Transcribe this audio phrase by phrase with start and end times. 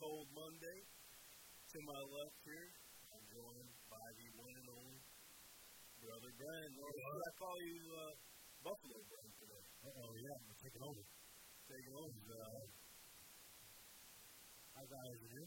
[0.00, 0.78] semi-cold Monday.
[1.70, 2.68] To my left here,
[3.12, 5.00] I'm joined by the one and only
[6.00, 6.72] brother Brian.
[6.80, 8.14] Or should I call you uh,
[8.64, 9.64] Buffalo Brian today?
[9.84, 11.04] Oh yeah, I'm taking over.
[11.68, 12.20] Taking over.
[12.32, 12.64] Uh,
[14.72, 15.44] How guys are you?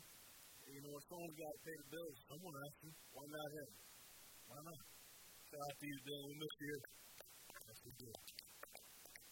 [0.63, 1.03] you know, what?
[1.11, 2.17] someone's got to pay the bills.
[2.29, 2.91] Someone asked me.
[3.11, 3.69] Why not him?
[4.47, 4.79] Why not?
[5.49, 6.25] Shout out to you, Dylan.
[6.29, 6.75] We miss you.
[7.57, 8.09] Yes, we do.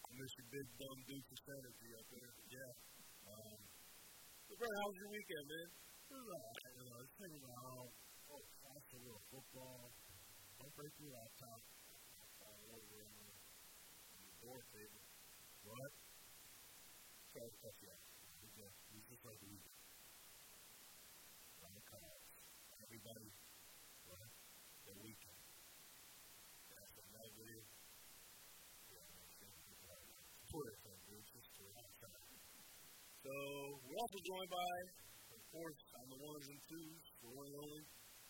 [0.02, 2.32] We miss your big dumb dude for sanity up there.
[2.52, 2.72] Yeah.
[3.22, 3.61] Um,
[4.52, 5.68] so, Brian, how was your weekend, man?
[5.72, 6.72] It was all right.
[6.76, 7.88] You know, just hanging around.
[8.28, 9.80] Oh, watched a little football.
[10.60, 11.60] Don't break your laptop.
[12.36, 13.32] all over on the,
[14.12, 15.00] on the door table.
[15.64, 15.90] What?
[17.32, 18.04] Sorry to off.
[18.44, 19.56] He's just, he's just like me.
[21.64, 22.28] On the cards.
[22.76, 23.32] Everybody,
[24.04, 24.28] What?
[24.84, 25.44] the weekend.
[26.76, 27.62] That's a night video.
[28.92, 29.56] Yeah, that's it.
[30.44, 31.24] Twitter thing, dude.
[31.24, 31.92] It's just Twitter.
[33.22, 33.30] So,
[33.86, 34.74] we're also joined by,
[35.30, 37.82] of course, on the ones and twos, the one and only,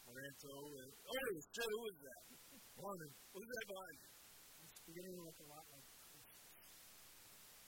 [0.05, 0.57] Lorenzo.
[0.85, 2.23] And, oh, shit, who is that?
[2.77, 3.13] Morning.
[3.33, 4.11] Who's that behind you?
[4.69, 5.87] It's beginning to look a lot like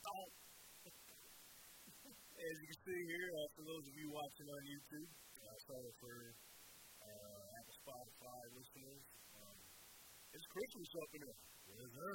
[0.05, 0.29] Oh.
[2.05, 5.09] As you can see here, uh, for those of you watching on YouTube,
[5.49, 6.17] uh, sorry for
[7.09, 9.57] uh, Apple Spotify listeners, um,
[10.29, 11.41] it's Christmas up in here.
[11.73, 12.13] Yes, sir.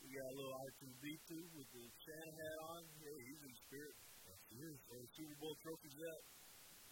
[0.00, 2.80] We got a little R2D2 with the Santa hat on.
[2.96, 4.11] Yeah, he's in spirit.
[4.52, 4.80] Yes, he is.
[4.84, 6.22] So the Super Bowl trophies up.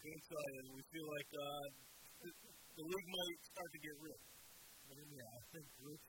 [0.00, 1.64] Can't tell you, we feel like uh,
[2.24, 4.22] the, league might start to get real.
[4.88, 6.08] But yeah, I think Rich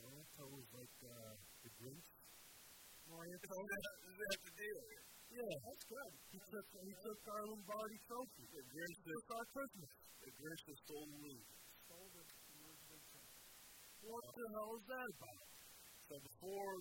[0.00, 2.08] Lorenzo is like uh, the Grinch.
[3.04, 3.52] Lorenzo.
[3.52, 4.80] Is that, is the deal?
[5.28, 6.12] Yeah, that's good.
[6.32, 8.44] He took he took our Lombardi trophy.
[8.48, 9.92] The Grinch took our Christmas.
[10.24, 11.48] the Grinch that stole the league.
[11.84, 12.24] Stole the
[12.64, 13.28] Merge Big Ten.
[14.08, 15.44] What the hell is that about?
[16.08, 16.72] So before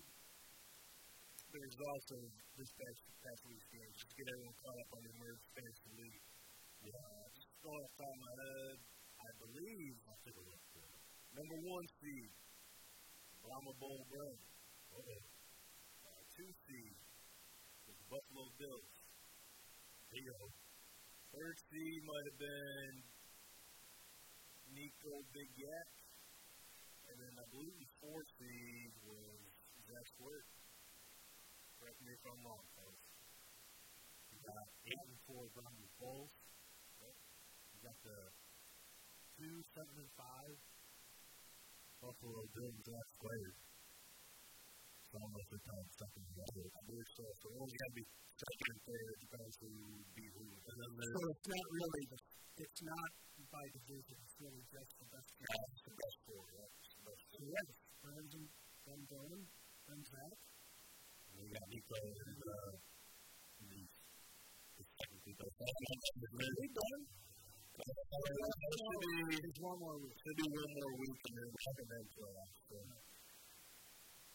[1.51, 2.17] there's also
[2.59, 6.23] this past, past week's game, just get everyone caught up on the Merge Fantasy League.
[6.87, 8.77] Uh, just going off the top of my head,
[9.17, 10.63] I believe I'll take a look.
[11.33, 12.31] number one seed,
[13.41, 14.39] Brahma Bowl Brown.
[14.91, 15.21] Okay.
[16.03, 16.95] Uh, two seed,
[17.87, 18.93] the Buffalo Bills.
[20.07, 20.43] There you go.
[21.31, 22.93] Third seed might have been
[24.71, 25.89] Nico Big Yak.
[27.07, 29.39] And then I believe the fourth seed was
[29.87, 30.47] Zach Squirt.
[31.77, 33.05] Correct me if I'm wrong, folks.
[34.33, 36.33] You got eight and four Brownie Bulls.
[37.69, 38.17] You got the
[39.37, 40.57] two, seven and five
[42.01, 43.57] Buffalo Bills last players.
[45.07, 46.65] So I don't know if they're kind of stuck in the other.
[46.65, 47.25] I believe so.
[47.37, 48.05] So only got to be
[48.37, 49.69] second and third, depends who
[50.17, 50.47] beat who.
[50.57, 52.19] And then So it's not really, the,
[52.57, 53.09] it's not
[53.53, 56.43] by division, it's really just the best Yeah, that's the best four.
[56.57, 57.45] Yeah, that's the best four.
[57.53, 57.69] Yes,
[58.01, 58.45] Brandon,
[58.81, 59.41] Ben Dillon,
[59.85, 60.46] Ben Zach.
[61.37, 62.71] We got Nico and uh,
[63.61, 63.81] the
[64.77, 65.33] the second two.
[65.37, 67.01] But that's not the Hey, Ben.
[67.77, 70.17] Should be, There's one more week.
[70.17, 72.57] should be one more week and then second and playoffs.
[72.65, 72.77] So.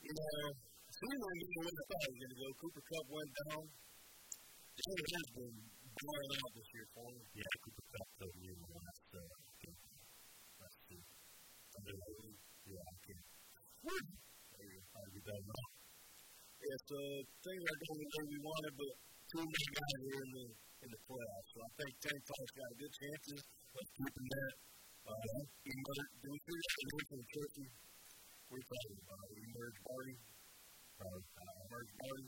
[0.03, 0.47] You know,
[1.03, 2.49] he was win the thought he was going to go.
[2.63, 3.65] Cooper Kupp went down.
[4.79, 5.57] Jalen has been
[5.99, 7.23] blowing out this year for him.
[7.35, 9.79] Yeah, Cooper Kupp told me in the last uh, game.
[10.63, 11.03] Last two.
[11.03, 12.43] Under the league.
[12.63, 13.27] Yeah, I can't.
[13.83, 14.87] There you go.
[14.95, 15.72] How you
[16.63, 16.99] Yeah, so
[17.43, 18.93] things are going the way we wanted, but
[19.35, 20.47] two main guys are in the
[20.83, 21.49] in the playoffs.
[21.51, 23.41] So I think Tank Talk's got good chances.
[23.75, 24.53] Let's keep him there.
[25.03, 27.67] Uh, emerge, do we figure out the name for the trophy?
[28.47, 29.27] What are you talking about?
[29.43, 30.15] Emerge Party?
[31.03, 32.27] Uh, uh, Emerge Party?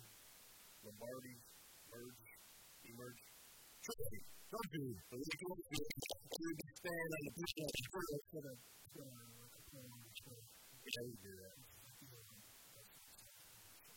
[0.82, 1.34] Lombardi?
[1.94, 2.26] Merge?
[2.90, 3.22] Emerge?
[3.87, 4.20] Trophy.
[4.50, 4.87] Trophy.
[4.98, 8.54] So we can we can stand on the pitch of the first For the,
[8.90, 9.14] for the,
[9.62, 10.42] for the,
[10.90, 11.63] Yeah, we do that.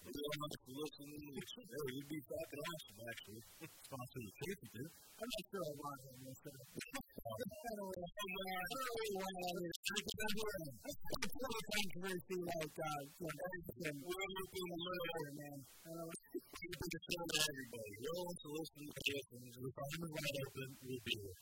[0.07, 3.43] We don't have to listen to the Hey, we'd be fucking awesome, actually.
[3.67, 4.31] Sponsor the
[4.71, 4.87] did.
[4.87, 6.63] I'm not sure I want him instead of.
[6.63, 7.33] I
[7.75, 8.15] don't want him.
[10.87, 10.95] I'm
[11.67, 13.03] controversy like, uh,
[13.83, 15.59] We're a little man.
[15.67, 16.99] I show to
[18.31, 19.03] to listen to
[19.59, 21.35] if I'm wide open, we'll be here.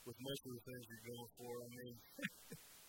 [0.00, 1.92] With most of the things you're going for, I mean,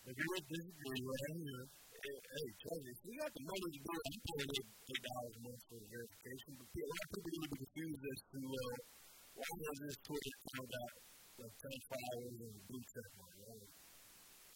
[0.08, 1.68] If you disagree, in here.
[2.00, 4.54] Hey, hey, trust me, we got the money to do it, I'm paying
[4.90, 6.52] eight dollars a month for the verification.
[6.60, 8.76] But a lot of people get confused as to uh,
[9.40, 10.92] why does this Twitter account got
[11.40, 13.36] like ten followers and a blue check mark?
[13.40, 13.64] Well,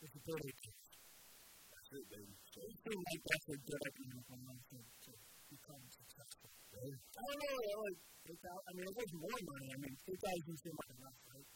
[0.04, 2.36] It's a pretty, That's it, baby.
[2.54, 5.12] So, it seems like that's a good idea for them to, to
[5.54, 6.50] become successful.
[6.74, 9.96] hey, I don't know, like, eight thousand, I mean, it was more money, I mean,
[9.96, 11.48] eight thousand seemed like enough, right?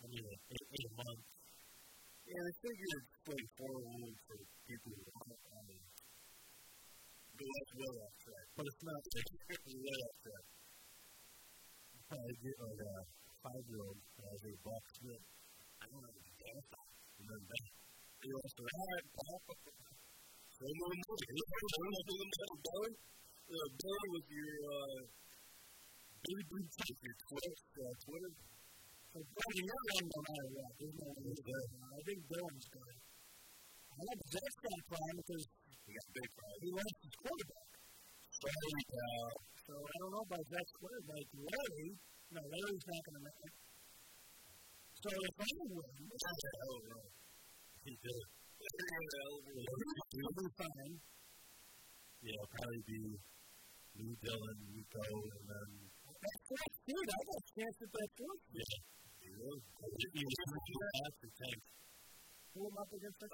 [0.00, 1.39] I mean, eight, eight months.
[2.30, 5.78] And I figured straightforward for people who aren't on the
[7.34, 8.46] But that's well off track.
[8.54, 10.46] But it's not particularly well off track.
[12.10, 12.94] I get like a
[13.42, 15.22] five year old that has a box that
[15.82, 16.86] I don't have a gas on.
[17.18, 17.66] And then back.
[18.22, 19.42] He goes, all right, pop.
[20.54, 21.34] So I'm going to do it.
[21.34, 22.30] I'm going to do it.
[22.70, 22.94] Done.
[23.50, 25.02] With your uh,
[26.22, 28.32] baby boots, your Twitch, uh, Twitter.
[29.10, 30.72] So, Brandon, you're one no matter what.
[30.78, 31.58] There's no way to go.
[31.82, 32.96] I think Dylan's good.
[33.90, 35.44] I like Zach's got a problem because
[35.82, 36.60] He got big pride.
[36.62, 37.68] he lost his quarterback.
[38.30, 39.26] Sorry, pal.
[39.26, 39.34] Uh,
[39.66, 41.26] so I don't know about Zach's quarterback.
[41.34, 41.88] Larry,
[42.30, 43.54] no, Larry's not going to make it.
[45.00, 47.10] So if I win, That's a hell of a run.
[47.82, 48.24] He did.
[48.30, 49.96] Hell of a run.
[50.14, 50.94] he'll be fine.
[52.20, 53.00] Yeah, probably be
[53.98, 55.70] me, Dylan, Nico, and then
[56.14, 56.94] That's fourth seed.
[56.94, 58.76] I got a chance at that fourth yeah.
[62.50, 63.28] Pull him up against the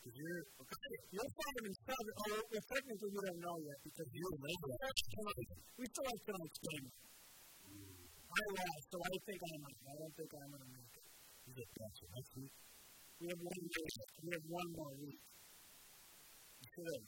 [0.00, 2.12] you're, okay, you'll find him in seven.
[2.20, 4.72] Oh, well, technically, don't know yet because you're labor.
[5.76, 6.88] We still have to explain.
[8.30, 9.76] I lost, so I think I'm up.
[9.76, 11.04] I don't think I'm going to make it.
[11.44, 11.68] You get.
[13.20, 13.88] We have one day.
[14.24, 15.20] We have one more week.
[16.60, 17.04] You should have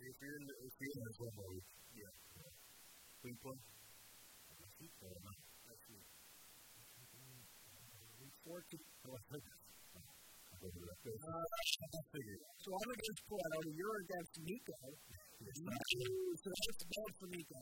[0.00, 1.60] If you're in the, if you're in the,
[2.00, 2.29] yeah.
[3.20, 3.58] Who you play?
[4.60, 5.36] Next week, or not.
[5.68, 6.06] Next week.
[8.20, 8.84] Week fourteen.
[9.04, 9.60] Oh, I think it's-
[10.50, 10.98] I'll go to that.
[11.04, 11.44] Uh,
[12.60, 13.58] so I'm against Plato.
[13.76, 14.76] You're against Nico.
[15.40, 17.60] So that's bad for Nico.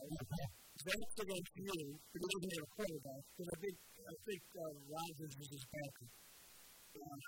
[0.79, 1.99] Zach's against you.
[2.11, 3.23] He doesn't have a quarterback.
[3.35, 6.11] Because I think I think uh, Rogers was his backup.
[6.99, 7.19] Um,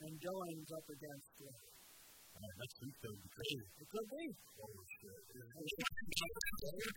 [0.00, 1.32] and Dylan's up against.
[1.38, 1.69] Uh,
[2.40, 3.66] All right, next week's going to be crazy.
[3.68, 4.24] it could be.
[4.32, 5.20] Oh, shit.
[5.20, 5.60] I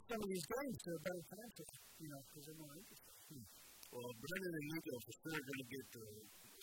[0.08, 1.52] some of these games to a better time
[2.00, 3.44] you know because they're more interesting.
[3.92, 6.06] Well, Brendan and Nico for sure are going to get the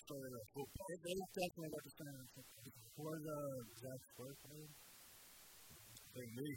[0.00, 0.86] starting off football.
[0.88, 2.44] They, they definitely got the center for
[2.96, 3.38] For the
[3.84, 4.70] Zach Spurs player,
[6.16, 6.48] Big me.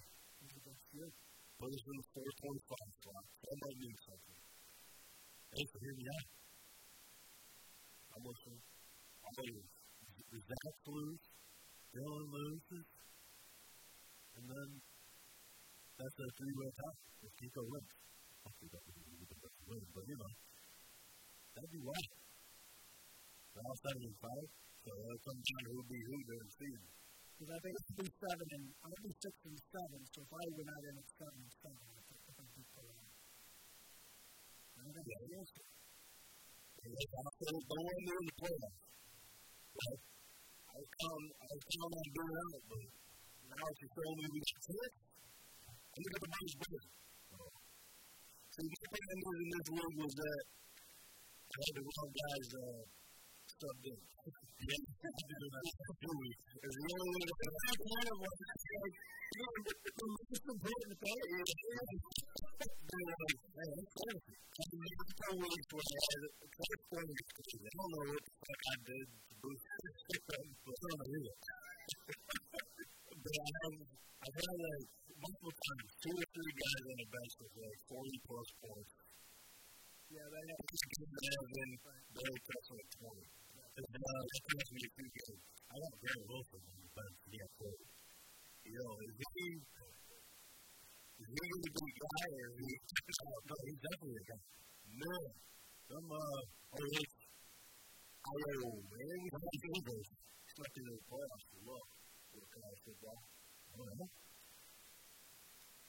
[1.60, 3.24] Put us in the 425 slot.
[3.44, 4.40] That might mean something.
[5.60, 6.28] hey, so hear me out.
[8.16, 8.64] I'm listening.
[8.64, 9.68] I'm waiting.
[10.34, 11.24] Zach lose,
[11.94, 12.86] Dylan loses,
[14.34, 14.70] and then
[15.94, 17.00] that's a three-way tie.
[17.22, 17.92] If Nico wins,
[18.44, 20.32] hopefully that would be the best win, but you know,
[21.54, 22.12] that'd be wild.
[23.54, 24.48] They're all seven and five.
[24.84, 26.88] So uh, that comes down to who be who during the season.
[27.34, 30.00] Because I think it'll be seven and I'll be six and seven.
[30.10, 32.64] So if I win out in at seven and seven, I think I think we
[32.74, 33.06] put on.
[34.74, 35.22] I don't think Yeah.
[35.24, 35.50] he is.
[36.84, 38.82] And they also to in the playoffs.
[39.74, 39.98] But
[40.74, 42.82] I found, I found on doing out, but
[43.46, 44.94] now if you told me we should do it,
[45.70, 46.82] I'm going to have to
[48.54, 50.44] So my thing I knew in this world was that
[51.54, 52.90] I had the wrong guys uh,
[53.54, 54.02] subbed in.
[56.58, 57.38] There's no one that.
[57.54, 58.98] I kind of was like,
[59.34, 61.54] the most important part is
[62.54, 62.70] I
[74.30, 74.86] had like
[75.18, 78.94] multiple times two or three guys on the bench with like 40 plus points.
[80.14, 81.70] Yeah, they have to keep the man
[82.14, 83.26] very close to 20.
[83.74, 84.22] It's been a
[84.70, 84.94] you
[85.66, 87.74] I want Garrett Wilson on the bench to get 40.
[88.64, 89.48] You know, is he,
[91.20, 92.74] is he be a guy or is he,
[93.46, 94.42] No, he's definitely a guy.
[94.98, 95.26] man,
[95.90, 96.42] Some, uh,
[96.74, 97.10] oh, wait,
[98.24, 98.40] oh,
[98.90, 100.08] man, we have Eagles
[100.54, 101.88] stuck in the playoffs for luck
[102.34, 103.20] with college football.
[103.24, 104.10] I don't know.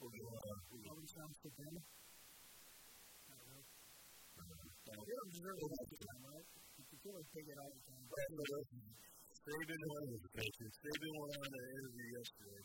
[0.01, 0.53] We're going to,
[0.85, 1.75] Always sounds to them.
[3.25, 3.63] I don't know.
[3.65, 6.47] uh, You don't deserve it all the time, right?
[6.77, 8.05] You can feel like take it all the time.
[9.45, 10.77] Saban went on the Patriots.
[10.85, 12.65] Saban went on an interview yesterday.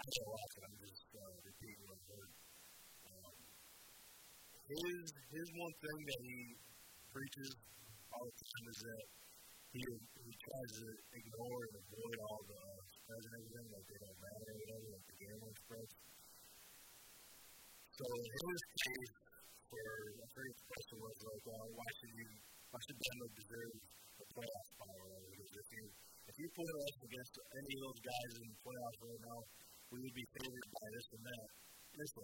[0.00, 0.64] I don't it.
[0.64, 2.32] I'm just uh, repeating what I heard.
[3.04, 3.36] Um,
[4.64, 6.38] his his one thing that he
[7.12, 7.50] preaches
[8.08, 9.04] all the time is that
[9.76, 9.82] he
[10.24, 10.88] he tries to
[11.20, 12.62] ignore and avoid all the
[12.96, 15.94] spreads and everything, like they don't matter or whatever, like the gambling spreads.
[17.92, 19.12] So in his case,
[19.68, 22.28] for I forget the question was like, uh, why should you
[22.72, 23.72] why should Denver deserve
[24.16, 25.28] a playoff spot or whatever?
[25.28, 25.84] Because if you
[26.24, 29.40] if you put us against any of those guys in the playoffs right now,
[29.90, 31.50] we would be favored by this and that.
[31.98, 32.22] Listen,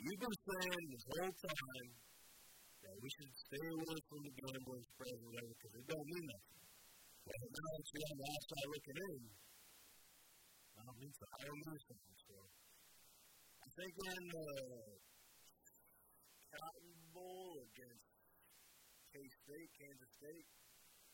[0.00, 1.88] you've been saying this whole time
[2.80, 6.24] that we should stay away from the gambling spread or whatever because it don't mean
[6.32, 6.64] nothing.
[7.28, 9.20] Well, now it's on the outside looking in.
[10.72, 11.24] I don't mean so.
[11.28, 12.16] I don't mean something.
[12.24, 12.36] So
[13.60, 14.96] I think in the uh,
[16.56, 18.08] Cotton Bowl against
[19.12, 20.59] K State, Kansas State.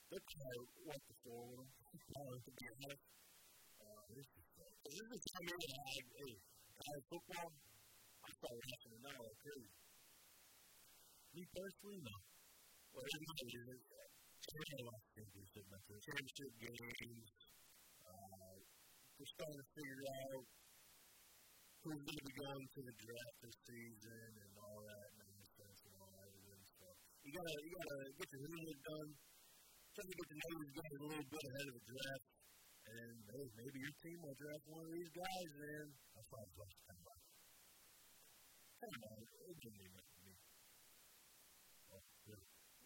[0.07, 1.15] They're kind of what the.
[1.27, 3.03] Uh, to be honest.
[3.83, 4.47] Uh, this is
[4.87, 6.35] this is the time I, hey,
[6.79, 9.75] college football, I start watching now like crazy.
[11.35, 12.17] Me personally, no.
[12.95, 13.83] Well, everybody is.
[14.47, 15.99] Championship matches.
[16.07, 17.31] Championship games.
[18.07, 18.57] Uh,
[19.19, 20.45] we're to figure out
[21.83, 25.95] who's going to be going to the draft this season and all that nonsense and
[25.99, 26.31] all that.
[26.31, 26.87] And so
[27.27, 29.11] you gotta you gotta get your homework done.
[29.97, 32.25] Try to get the know guys a little bit ahead of the draft.
[32.87, 35.49] And hey, maybe your team will draft one of these guys,
[36.29, 37.27] why I'm close to ten bucks.
[38.77, 40.35] Come on, it didn't even to me.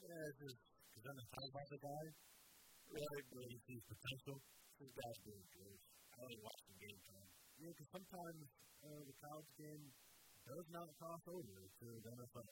[0.01, 2.05] Yeah, it's just Because then it's about the guy.
[2.95, 4.37] right, but He sees potential.
[4.79, 5.79] this guy's doing good.
[6.15, 7.29] I only watch the game time.
[7.59, 8.41] Yeah, because sometimes
[8.87, 9.83] uh, the college game
[10.47, 12.49] does not cross over to the NFL.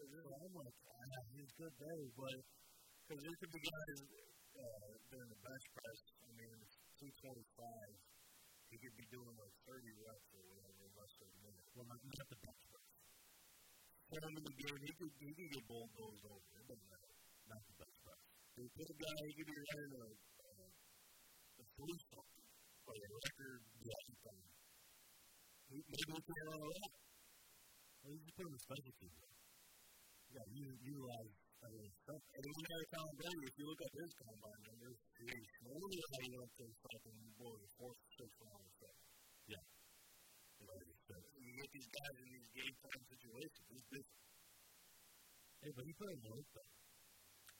[0.00, 2.38] Because I'm like, ah, he's good day, but
[3.10, 3.98] Because there could be guys
[4.54, 5.98] uh, doing the bench press.
[6.22, 6.58] I mean,
[6.94, 7.90] two twenty five.
[8.70, 11.66] He could be doing like thirty reps or whatever less than a minute.
[11.74, 12.62] well, not, not the best.
[14.14, 16.54] Put him in the game, he could he could get bulldozed over.
[16.54, 17.10] It doesn't matter.
[17.50, 18.22] Not the best press.
[18.54, 22.46] They put a guy, he could be running a, uh, a police something,
[22.86, 24.42] or a record blocking thing.
[25.66, 26.94] He, maybe he can run a lot.
[28.06, 29.18] Well, you just put him in special teams.
[29.18, 30.46] though.
[30.54, 32.22] You to utilize everything stuff.
[32.36, 32.64] And even
[32.94, 36.64] Tom Brady, if you look up his combine numbers, he's only how he went to
[36.84, 39.10] fucking boy, fourth, sixth round or something.
[39.50, 39.64] Yeah.
[40.60, 44.24] You get these guys in these game time situations, it's different.
[45.60, 46.72] Hey, but he put in work, though.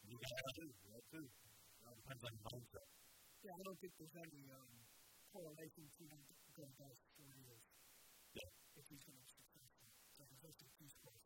[0.09, 1.27] You got that too, that too.
[1.29, 2.89] It depends on mindset.
[3.41, 4.73] Yeah, I don't think there's any um,
[5.33, 6.23] correlation between him
[6.57, 7.65] going past four years.
[8.37, 8.49] Yeah.
[8.77, 9.89] If he's going to be successful.
[10.13, 11.25] So there's just a few sports.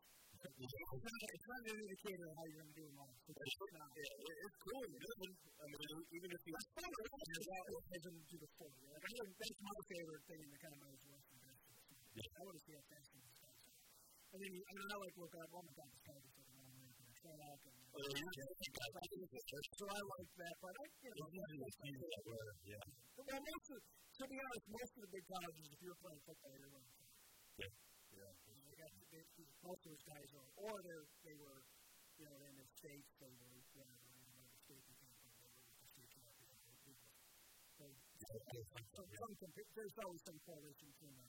[0.55, 3.19] Yeah, It's not, it's an indicator of how you're going to do in life.
[3.27, 3.91] It's just not.
[3.91, 5.35] it- it's cool and good.
[5.59, 5.83] I mean,
[6.15, 6.71] even if you That's.
[6.71, 8.71] It's not what has him do the four.
[8.87, 11.83] Like, I think that's my favorite thing in the kind of Western basketball.
[12.15, 12.39] Yeah.
[12.39, 13.35] I want to see how fast is.
[14.31, 15.47] I mean, I mean, I like work out.
[15.51, 17.75] Well, my God, this guy American track and.
[17.95, 18.47] Oh, yeah,
[19.75, 21.79] So I like that, but I, you know, It's
[22.63, 22.83] yeah.
[23.15, 26.55] well, most of, to be honest, most of the big colleges, if you're playing football,
[26.55, 26.95] you're running.
[27.59, 27.94] Yeah.
[29.65, 29.73] Yeah.
[29.73, 30.93] They got, they, most of those guys are, or they
[31.25, 31.59] they were,
[32.21, 35.49] you know, in the states, they were, whatever, in whatever state they came from, they
[35.49, 36.45] were the state champion.
[36.85, 37.01] Were,
[37.75, 37.85] so,
[39.19, 41.27] some, compa- there's always some correlation between the,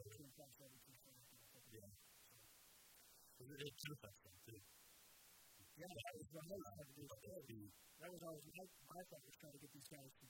[0.00, 1.74] between crossover, between football and football.
[1.74, 1.90] Yeah.
[3.34, 4.62] Because it, it affects them, too.
[5.74, 7.04] Yeah, that was what I was trying to do.
[7.10, 7.42] But too.
[7.50, 7.60] the,
[8.00, 8.64] That was always my,
[8.94, 10.26] my focus, trying to get these guys to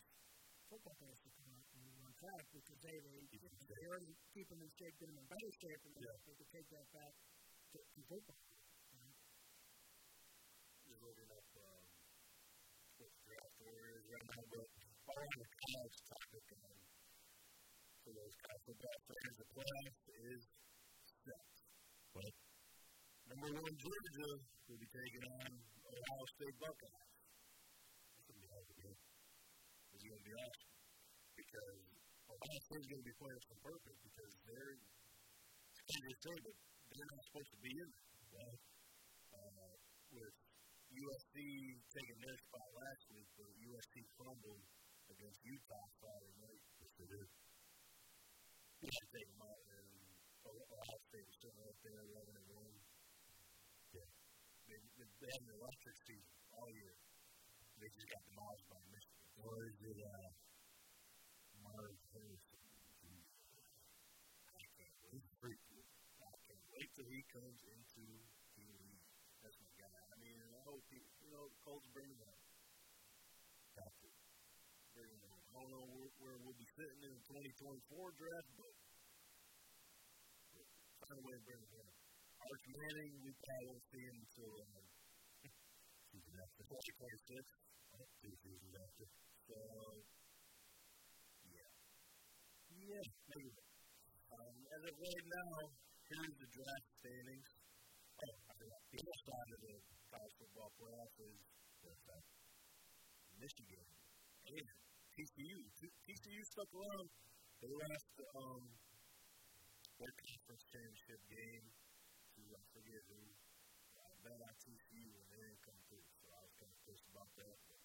[0.73, 3.87] football players to come out and run track because they, they, Keep them in they
[3.87, 6.17] already keep them in shape, get them in better shape, and Yeah.
[6.25, 7.13] they could take that back
[7.75, 8.39] to, to football.
[10.87, 11.83] Just looking up um,
[13.03, 14.69] draft is right now, but
[15.11, 15.27] all
[16.55, 16.79] um,
[18.07, 20.43] for those college football players, the playoffs is
[21.27, 21.51] set.
[22.15, 22.31] What?
[23.27, 24.31] Number one Georgia
[24.71, 25.51] will be taking on
[25.91, 27.11] Ohio State Buckeyes.
[28.15, 28.91] It's going to be hard to do.
[29.99, 30.71] It's going to be awesome
[31.43, 31.83] because
[32.31, 36.55] Ohio State's going to be playing some purpose because they're, it's of say, but
[36.95, 38.05] they're not supposed to be in it.
[38.31, 38.55] Well,
[39.35, 39.75] uh,
[40.15, 40.35] with
[40.95, 41.37] USC
[41.91, 44.63] taking their spot last week, but USC fumbled
[45.11, 46.63] against Utah Friday night.
[46.79, 47.29] Yes, they did.
[48.79, 49.89] You should take them out, and
[50.45, 52.63] Ohio State is still right there, 11 and 1.
[53.99, 54.11] Yeah.
[54.71, 56.95] They, they, they had an electric season all year.
[57.81, 59.27] They just got demolished by Michigan.
[59.43, 60.31] Or is it, uh,
[62.15, 62.69] Harrison?
[64.47, 65.11] I can't wait.
[65.11, 65.59] He's a freak.
[66.23, 68.07] I can't wait till he comes into
[68.55, 69.03] the league.
[69.43, 69.91] That's my guy.
[69.91, 72.39] I mean, I hope he, you know, the Colts bring him up.
[73.75, 74.09] Got to.
[74.95, 75.43] Bring him up.
[75.43, 78.73] I don't know where, where we'll be sitting in the 2024 draft, but
[81.03, 81.89] find a way to bring him in.
[82.47, 84.87] Arch Manning, we probably won't see him until um,
[86.15, 86.63] Season after.
[86.63, 87.43] 2026.
[88.23, 89.07] Two seasons after.
[89.51, 89.59] So,
[91.51, 91.71] yeah.
[92.71, 93.03] Yeah,
[93.35, 93.51] maybe.
[94.31, 95.75] Um, as of right now,
[96.15, 97.49] here's the draft standings.
[98.23, 98.39] Oh.
[98.55, 99.75] The other side of the
[100.15, 101.39] college football playoff is
[101.83, 102.23] uh,
[103.43, 103.87] Michigan
[104.55, 104.69] and
[105.11, 105.59] TCU.
[106.07, 107.11] TCU stuck around.
[107.59, 108.63] They lost um,
[109.99, 111.67] their conference championship game
[112.39, 113.19] to, I forget who.
[113.99, 117.09] I bet on TCU and they didn't come through, so I was kind of pissed
[117.11, 117.59] about that.
[117.67, 117.83] But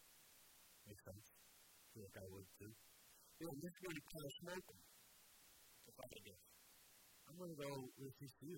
[0.85, 1.27] Makes sense.
[1.33, 2.73] I feel like I would, too.
[3.41, 4.81] Yeah, Michigan kind of smoked them.
[5.89, 6.58] If I to guess.
[7.29, 7.69] I'm going to go
[8.01, 8.57] with TCU.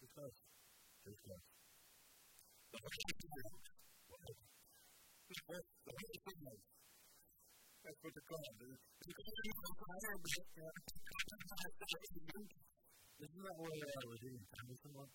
[0.00, 0.36] Just us.
[1.04, 1.44] Just us.
[7.84, 8.56] That's what they're called.
[13.16, 15.12] Isn't that where they are with Ian Thompson one?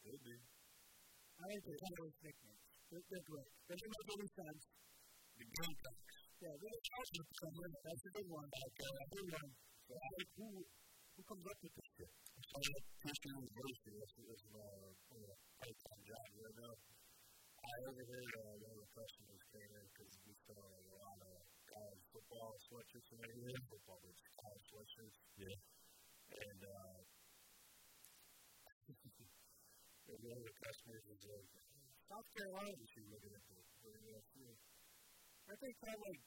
[0.00, 0.32] Could be.
[0.32, 2.64] I they're kind of those nicknames.
[2.88, 3.52] They're, they're great.
[3.68, 4.62] They don't make any sense.
[5.38, 6.08] The Gamecocks.
[6.40, 7.72] Yeah, they're also somewhere.
[7.84, 8.48] That's a good one.
[8.48, 9.50] Okay, a good one.
[9.88, 10.08] So I
[10.40, 12.10] who, who comes up with this shit?
[12.46, 12.62] So
[13.02, 13.98] Christian University,
[14.54, 16.74] uh, one of the part-time jobs right now.
[17.58, 21.42] I overheard uh, one of the customers came in because we like, a lot of
[21.66, 23.58] college football sweatshirts and everything.
[23.66, 25.18] Football, but college sweatshirts.
[25.42, 25.58] Yeah.
[26.38, 26.98] And uh,
[30.06, 31.48] one of the customers was like,
[32.08, 34.48] South Carolina, she looking at the at the
[35.48, 36.22] I think called like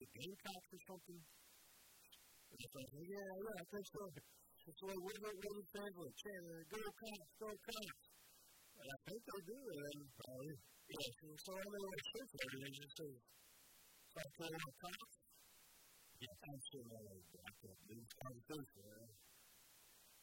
[0.00, 1.20] the Gamecocks or something.
[1.20, 4.00] And I was like, yeah, yeah, I think so.
[4.66, 6.16] So like, what what is translate?
[6.26, 7.94] Chandler, go Cox, go Cox.
[8.82, 10.58] And I think they do, and probably
[10.90, 11.06] yeah.
[11.06, 13.14] So so I know what shirt for it, and it just says
[14.10, 15.06] South Carolina Cox.
[16.18, 19.10] Yeah, I'm sure I like I can't do this conversation, man.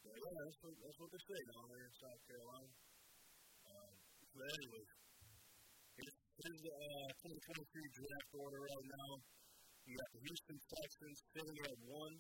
[0.04, 2.72] But yeah, that's what that's what they say down there in South Carolina.
[3.64, 3.92] Um,
[4.28, 4.60] but
[5.96, 9.12] here's, here's the uh, 2023 draft order right now.
[9.88, 12.16] You got the Houston Texans sitting at one.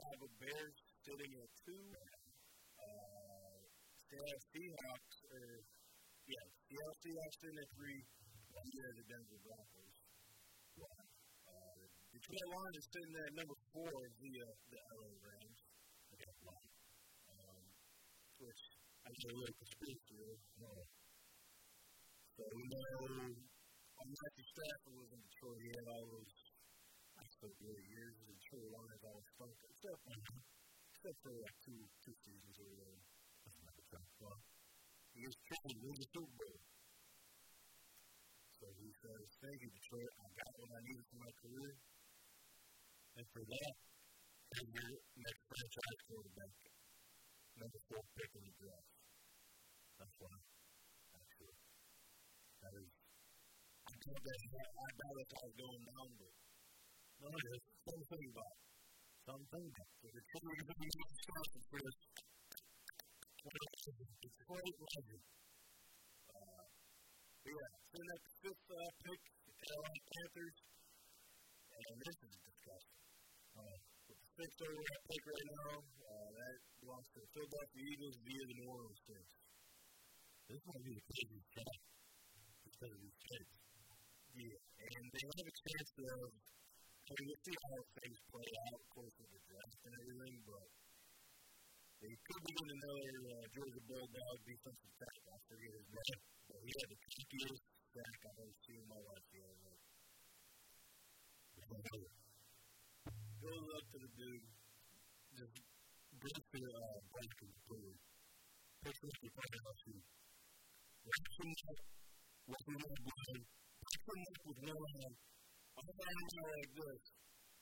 [0.00, 1.84] Um, the Chicago Bears sitting at two.
[2.80, 3.60] Uh,
[4.10, 5.60] Seahawks, or
[6.24, 8.00] yeah, Seattle Seahawks sitting at three.
[8.50, 9.96] Then the Denver Broncos.
[10.80, 11.84] Uh,
[12.16, 15.60] Detroit Lions is sitting at number four via the LA Rams.
[17.28, 17.62] Um,
[18.40, 18.62] which
[19.04, 20.40] I get a little conspiracy with.
[22.40, 25.60] So we know on Matthew Stafford was in Detroit.
[25.60, 26.39] He had all those
[27.40, 29.96] I spent really years in Detroit Lions always stunk except
[30.92, 33.00] except for like two two seasons or whatever.
[34.20, 34.36] Well,
[35.16, 36.60] he was trying to win the Super Bowl.
[38.60, 40.12] So he says, Thank you, Detroit.
[40.20, 41.72] I got what I needed for my career.
[43.16, 43.72] And for that,
[44.60, 46.52] here's your next franchise quarterback.
[47.56, 48.92] Number four pick in the draft.
[49.96, 50.36] That's why.
[51.16, 51.56] Actually.
[52.68, 52.90] That is.
[53.88, 56.32] I thought that I thought that I was going down, but
[57.20, 58.56] no, there's something about.
[59.28, 61.98] Something about the to be responsible for this.
[63.40, 65.24] Detroit legend.
[66.32, 66.64] Uh,
[67.44, 70.56] yeah, so the fifth uh, pick, the Carolina Panthers.
[71.80, 73.00] And this is disgusting.
[73.56, 73.76] Uh,
[74.08, 78.44] with the sixth overall pick right now, uh, that belongs to the Philadelphia Eagles via
[78.48, 79.34] the New Orleans Saints.
[80.48, 81.84] This might be the craziest draft
[82.64, 83.54] because of these trades.
[84.30, 86.28] Yeah, and they have a chance of,
[87.10, 90.62] Mean, we'll see how things play out, of course, with the draft and everything, but
[91.98, 95.34] they could be getting another uh, Georgia Bulldog defensive tackle.
[95.34, 99.02] I forget his name, but he had the trickiest sack I've ever seen in my
[99.02, 99.26] life.
[99.34, 99.82] Yeah, like,
[103.42, 104.46] goes up to the dude,
[105.34, 105.54] just
[106.14, 107.98] breaks the uh, break completely.
[108.86, 109.98] Picks up the front house and
[111.10, 111.74] wraps him up
[112.54, 113.42] with one blind,
[113.82, 115.18] picks him up with one hand.
[115.76, 117.02] I'm going to like this.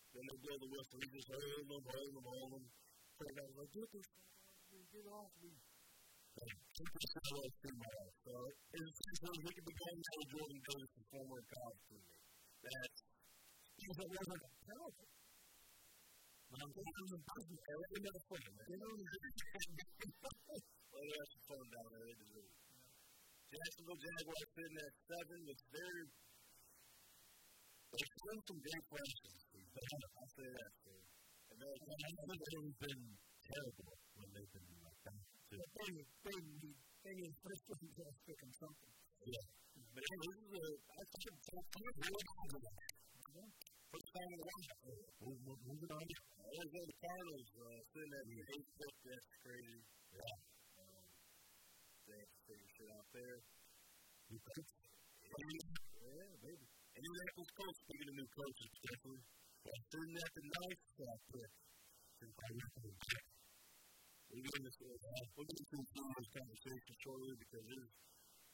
[0.08, 0.98] Then they blow the whistle.
[0.98, 2.64] He just hold him, hold him, hold him.
[3.18, 4.08] So I was like, get this
[4.68, 5.52] get off me.
[6.38, 8.16] From my life.
[8.22, 8.34] So
[8.70, 12.22] essentially he could be going to Jordan Davis, former college teammate.
[12.62, 12.98] That's
[13.74, 15.08] because it wasn't penalty.
[16.48, 17.58] But I'm thinking of the business.
[17.58, 18.54] I never put it.
[18.68, 18.92] You know,
[20.88, 22.04] well, they have some fun down there.
[22.06, 22.56] They deserve it.
[23.48, 26.27] Jacksonville Jaguars sitting at seven with their.
[27.88, 29.32] They've shown some great flashes.
[29.48, 30.72] I'll say that.
[30.84, 30.92] So.
[31.48, 33.02] And think they've been
[33.48, 35.20] terrible when they've been like that.
[35.48, 35.56] Too.
[35.56, 37.64] They, they need, they need first
[37.96, 38.92] draft pick and something.
[39.24, 39.44] Yeah.
[39.96, 41.34] But hey, this is a, I think a
[41.98, 42.68] really good.
[43.88, 44.68] First time in a while.
[45.24, 46.04] Moving on.
[46.04, 48.94] There's the Cardinals uh, sitting at the eighth pick.
[49.08, 49.80] That's crazy.
[50.12, 50.36] Yeah.
[50.76, 51.04] Um,
[52.04, 53.36] they have to figure shit out there.
[54.28, 54.72] New coach.
[55.28, 56.77] Yeah, baby.
[56.98, 59.22] Indianapolis coach, speaking of new coaches, potentially.
[59.62, 61.50] Well, sitting at the ninth uh, pick.
[62.18, 62.92] Since I went to the
[64.28, 67.92] We'll get into uh, we'll get into some of this conversation shortly because there's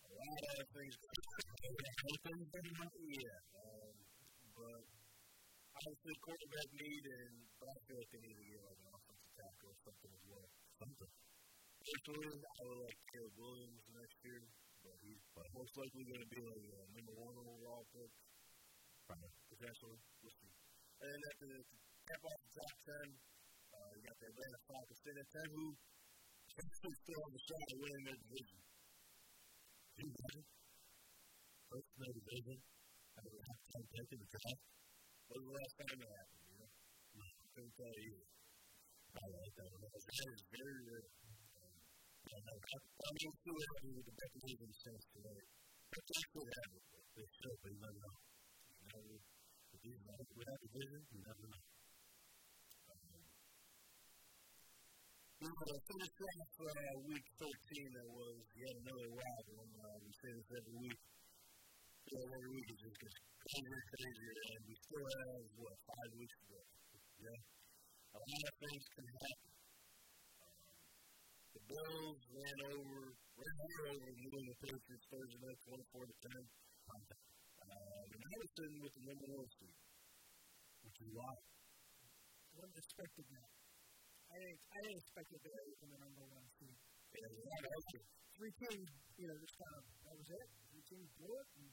[0.04, 0.94] a lot of things
[3.24, 3.40] Yeah.
[3.64, 3.94] Um,
[4.54, 4.82] but
[5.74, 9.32] obviously quarterback need and but I feel like they need to get like an offensive
[9.40, 10.46] tackle or something as well.
[10.78, 11.12] Something.
[11.80, 14.40] Personally, I would like Caleb Williams next year,
[14.84, 15.22] but he's
[15.56, 18.12] most likely going to be like a number one overall pick
[19.14, 19.98] summer, potentially.
[20.18, 20.50] We'll see.
[20.98, 24.98] And then after the cap off the top 10, uh, you got the Atlanta Falcons
[24.98, 25.64] sitting at 10, who
[26.58, 28.58] basically still on the shot of winning their division.
[29.94, 30.46] Do you imagine?
[31.70, 34.62] First in their division, and they have 10 pick in the draft.
[35.30, 36.70] what was the last time that happened, you know?
[37.14, 38.16] No, I couldn't tell you.
[39.14, 39.78] I like that one.
[39.78, 41.06] That was very good.
[42.24, 42.56] I know.
[42.58, 45.40] I'm still happy with the Buccaneers and Saints today.
[45.94, 46.86] That's actually happened.
[47.14, 48.33] They should, but you never know.
[48.94, 49.18] You never,
[49.74, 51.62] if you know, without the vision, you never know.
[55.42, 57.50] We uh, finished off uh, week 13.
[57.90, 59.72] That was yet another wild one.
[59.82, 61.00] Uh, we say this every week.
[62.06, 66.46] So every week it just gets crazier and we still have, what, five weeks to
[66.54, 66.62] go.
[67.18, 67.40] Yeah?
[68.14, 69.50] A lot of things can happen.
[71.50, 77.23] The Bills ran over, ran over New England Patriots Thursday night, 24 to 10.
[78.24, 79.76] Uh, the Madison with the number one seed,
[80.80, 81.28] which is why.
[81.28, 83.48] I wouldn't expect that.
[84.32, 86.72] I didn't, I didn't expect it to be from the number one seed.
[87.12, 88.00] Yeah, it was a lot of other.
[88.34, 88.88] Three teams,
[89.20, 90.46] you know, just kind of, that was it.
[90.72, 91.48] Three teams blew it.
[91.60, 91.68] And,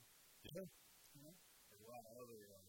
[0.51, 0.67] Yeah.
[1.15, 2.67] you know, a lot of other um,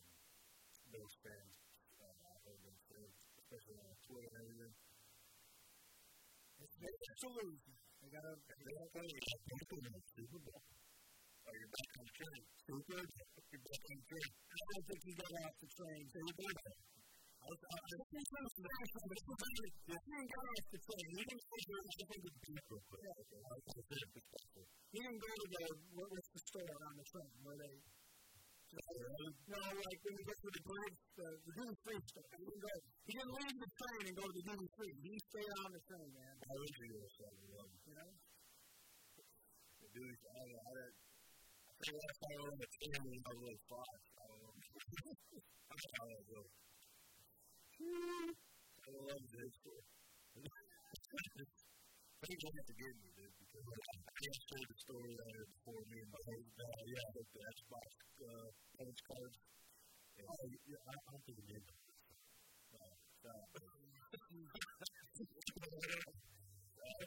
[0.94, 1.54] Bills fans.
[1.98, 3.02] Uh, I heard them say,
[3.42, 4.74] especially on Twitter and everything.
[6.62, 7.62] it's they to lose.
[7.98, 10.62] They got to, They don't tell you that people in the Super Bowl.
[11.42, 12.42] Oh, you're back on the train.
[12.62, 13.02] Super.
[13.02, 14.30] You're back on the train.
[14.32, 16.02] I don't think he got off the train.
[16.12, 16.76] So he did it.
[17.42, 18.22] I was, I was, He
[20.22, 21.06] got off the train.
[21.10, 23.02] He didn't go to, I think it's real quick.
[23.02, 25.62] Okay, I was going to say it didn't go to the,
[25.98, 27.74] what was the store on the train where they,
[28.72, 32.30] no, like when you go to the duty, the, the duty free store.
[32.38, 34.94] He didn't go, he didn't leave the train and go to the duty free.
[35.02, 36.34] He stayed on the train, man.
[36.38, 37.50] I you were something.
[37.58, 38.10] Um, You know?
[39.82, 40.46] the dude, I.
[40.62, 41.01] I,
[41.82, 42.68] had, I think last time I was on the
[43.02, 44.02] I was like five.
[44.12, 44.30] I.
[45.02, 46.52] I how that goes.
[47.82, 49.82] I love this story.
[52.22, 53.74] People have to get me, dude, because I
[54.14, 56.54] can't share the story that I heard before me and my husband.
[56.54, 57.90] Uh, yeah, like the Xbox
[58.30, 58.46] uh,
[58.78, 59.42] punch cards.
[60.14, 60.30] Yeah.
[60.30, 61.66] Oh, yeah, I, I don't think it
[63.18, 63.42] stop.
[63.58, 63.74] Uh,
[64.30, 64.46] they,
[65.18, 66.11] they,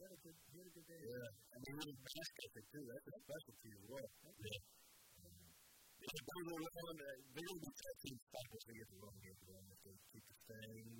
[0.00, 0.96] He had a good, he had a good day.
[0.96, 1.28] Yeah.
[1.52, 2.88] I mean, even back ethic, too.
[2.88, 4.08] That's a specialty as well.
[4.40, 4.56] Yeah.
[6.00, 8.88] Yeah, they're going to run, uh, they're going to be testing stuff as they get
[8.88, 9.68] the run game going.
[9.68, 10.96] If they keep the yeah.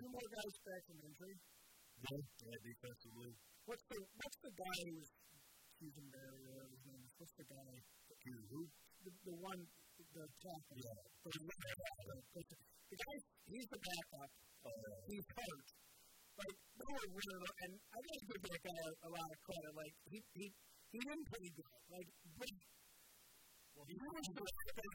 [0.00, 1.36] Two more guys back from injury.
[1.36, 3.36] Yeah, defensively.
[3.68, 5.12] What's the what's the guy who's
[5.76, 7.12] Cuban there, or his name is?
[7.20, 7.72] What's the guy?
[8.24, 8.32] Who?
[8.48, 8.60] Who?
[9.04, 9.60] The, the one,
[10.16, 10.78] the tackle.
[10.80, 11.04] Yeah.
[11.20, 11.52] The, the,
[12.16, 14.30] the, the guy, he's the backup.
[14.64, 15.12] Oh, yeah.
[15.12, 15.68] He's hurt.
[16.42, 19.72] Like, they were really, and I gotta give that guy a, a lot of credit.
[19.78, 20.46] Like, he, he,
[20.90, 21.80] he didn't play good.
[21.88, 22.50] Like, but
[23.76, 24.52] well, he was good,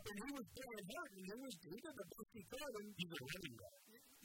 [0.07, 2.87] and he was playing hurt, and he was, he did the best he could, and
[2.97, 3.77] He's a running back.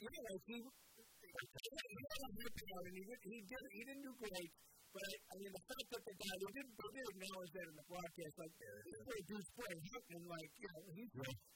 [0.03, 3.37] yeah, like he, he had a good part, and he he
[3.73, 4.51] he didn't do great.
[4.93, 7.65] But I, I mean, the fact that the guy, they didn't, they didn't acknowledge that
[7.65, 11.03] in the broadcast, like, this way dude's playing hurt, and like, you know, he,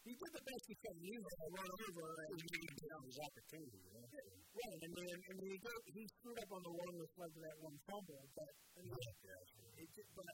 [0.10, 0.98] he did the best he could.
[0.98, 4.08] He was a run over, and He didn't get his opportunity, you know?
[4.10, 7.42] Right, and then and then he got, he screwed up on the one led to
[7.46, 8.26] that one fumble.
[8.34, 9.86] But I mean, Yeah.
[9.86, 10.34] it, just- but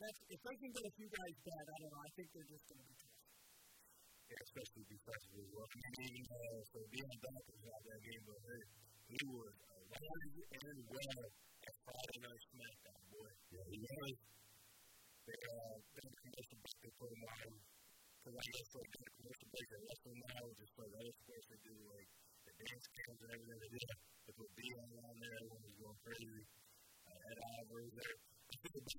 [0.00, 2.02] that's if they can get a few guys bad, I don't know.
[2.08, 3.20] I think they're just going to be tough.
[4.32, 5.68] Yeah, especially defensively well.
[5.68, 8.62] I mean, uh, so Dion Dawkins out that game, but hey,
[9.08, 9.52] he was
[9.88, 10.36] alive
[10.68, 11.24] and well
[11.64, 13.30] at Friday Night SmackDown, boy.
[13.48, 14.16] Yeah, he was.
[15.24, 17.52] They, uh, they a commercial break they put him on.
[18.18, 21.46] Because I guess, like, the commercial break, they left him now, just like other sports
[21.48, 22.08] they do, like,
[22.44, 23.88] the dance cams and everything they did.
[24.28, 26.44] They put Dion on there, everyone was going crazy.
[27.08, 28.16] Uh, Ed Oliver was there.
[28.48, 28.92] I think it was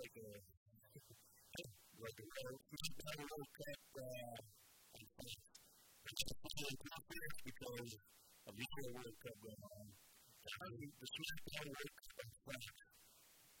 [0.00, 0.49] like a
[2.00, 3.80] like a World World Cup.
[3.92, 4.40] Uh,
[7.44, 7.92] because
[8.48, 9.86] of the other World Cup going on.
[10.80, 12.76] Mean, the SmackDown World Cup was flat.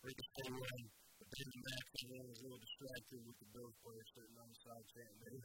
[0.00, 0.80] Ricochet won,
[1.20, 4.48] but then the match everyone was a little distracted with the Bills players sitting on
[4.48, 5.36] the side chanting.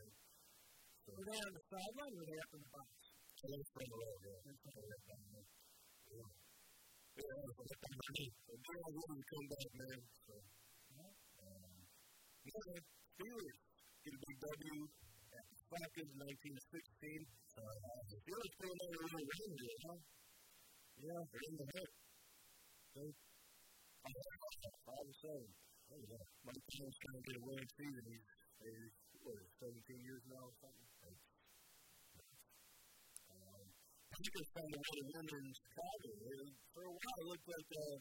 [1.04, 2.90] So, Were they on the sideline or were they up in the box?
[3.36, 4.40] so that's from the road, yeah.
[4.48, 4.84] That's from the
[5.36, 5.48] road.
[6.16, 6.32] Yeah.
[7.16, 8.00] Yeah, that's what I'm.
[8.16, 10.00] So, they're all to come back, man.
[10.24, 10.34] So,
[12.46, 12.78] yeah,
[13.18, 13.58] Steelers
[14.06, 14.86] a big W
[15.34, 17.26] at Falcons 19 to 16.
[17.58, 17.74] Uh,
[18.06, 20.00] the Steelers still another little win here, huh?
[20.96, 21.90] Yeah, they're in the hit.
[22.94, 23.02] So,
[24.86, 25.50] Five and seven.
[25.90, 26.24] Oh, yeah.
[26.46, 28.04] My team's trying to get a winning season.
[28.06, 28.26] He's,
[28.62, 28.94] he's
[29.26, 31.18] what, 17 years now or something?
[33.34, 33.66] Um,
[34.14, 36.10] Packers found a way to win in Chicago.
[36.78, 37.98] For a while, it looked like uh,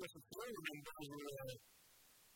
[0.00, 1.75] Justin and those were uh,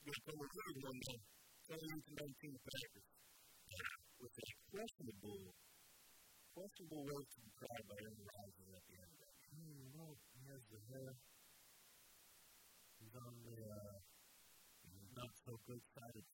[0.01, 3.09] going to come around when uh, 20 to 19 Packers.
[4.21, 5.43] With a questionable,
[6.53, 7.99] questionable way to be cried by
[8.77, 9.61] at the end of that game.
[9.61, 11.13] Mm, well, he has the hair.
[13.01, 13.97] He's on the uh,
[15.17, 16.27] not so good side of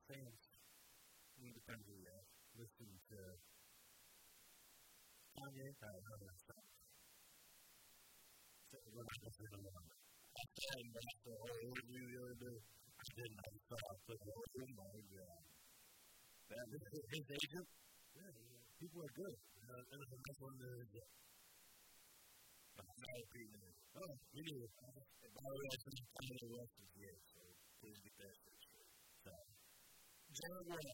[1.54, 2.32] depends who you ask.
[2.58, 3.18] Listen to
[5.36, 5.68] Kanye.
[5.68, 6.38] I don't know that
[8.66, 9.90] to one.
[10.36, 12.58] Him back the whole interview the other day.
[12.60, 13.38] I didn't.
[13.38, 13.78] I saw.
[14.06, 15.42] But Oh my god.
[16.50, 17.68] that is his agent.
[18.16, 18.32] Yeah,
[18.80, 19.36] people are good.
[19.66, 21.06] Uh, and the next one is uh,
[22.82, 24.70] oh, it.
[25.22, 27.40] And by the way, I think Kanye West is here, so
[27.80, 28.36] please get that.
[29.22, 29.32] So,
[30.32, 30.86] Jaguars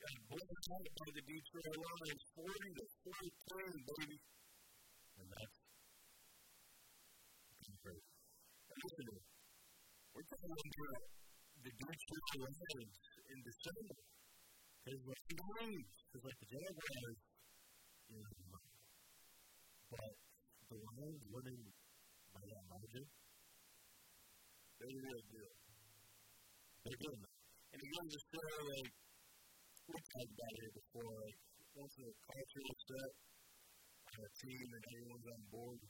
[0.00, 4.18] got blown out by the Detroit Lions, 40 to 14, baby.
[5.18, 5.58] And that's
[7.84, 9.06] listen,
[10.14, 11.23] we're talking about
[11.64, 13.00] the Detroit Lions
[13.32, 13.96] in December.
[14.84, 17.18] Because like, because like the Jaguars,
[18.08, 18.58] you know,
[19.90, 20.12] but
[20.68, 21.64] the Lions winning
[22.34, 23.06] by that margin,
[24.78, 25.42] They really do.
[26.84, 27.34] they're doing that.
[27.74, 28.90] And it goes to show, like,
[29.88, 31.38] we talked about it before, like,
[31.74, 33.12] once the culture is set
[34.14, 35.80] on a team and everyone's on board,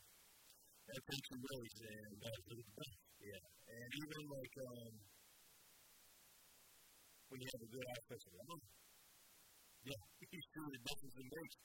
[0.88, 2.96] that takes a race, and that's the best.
[3.24, 3.40] Yeah.
[3.72, 4.94] And even, like, um,
[7.34, 8.62] when you have a good offensive line,
[9.90, 11.56] yeah, you see the difference it makes.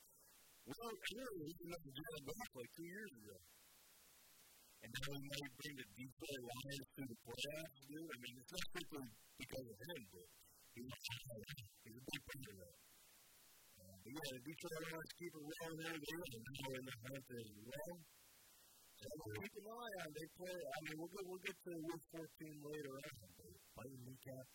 [0.66, 3.38] Well, clearly, he didn't have to do that like two years ago.
[4.82, 8.02] And now he might bring the Detroit Lions to the playoffs, dude.
[8.02, 9.06] I mean, it's not simply
[9.38, 10.26] because of him, but
[10.74, 10.90] he's,
[11.86, 12.76] he's a big part of that.
[13.78, 15.96] Uh, but yeah, the Detroit Lions keep it rolling there.
[16.02, 17.94] They're in the in the hunt as well.
[18.98, 20.08] So we'll keep an eye on.
[20.18, 20.58] They play.
[20.66, 23.14] I mean, we'll get we'll get to week 14 later on.
[23.38, 24.50] But Fighting kneecaps,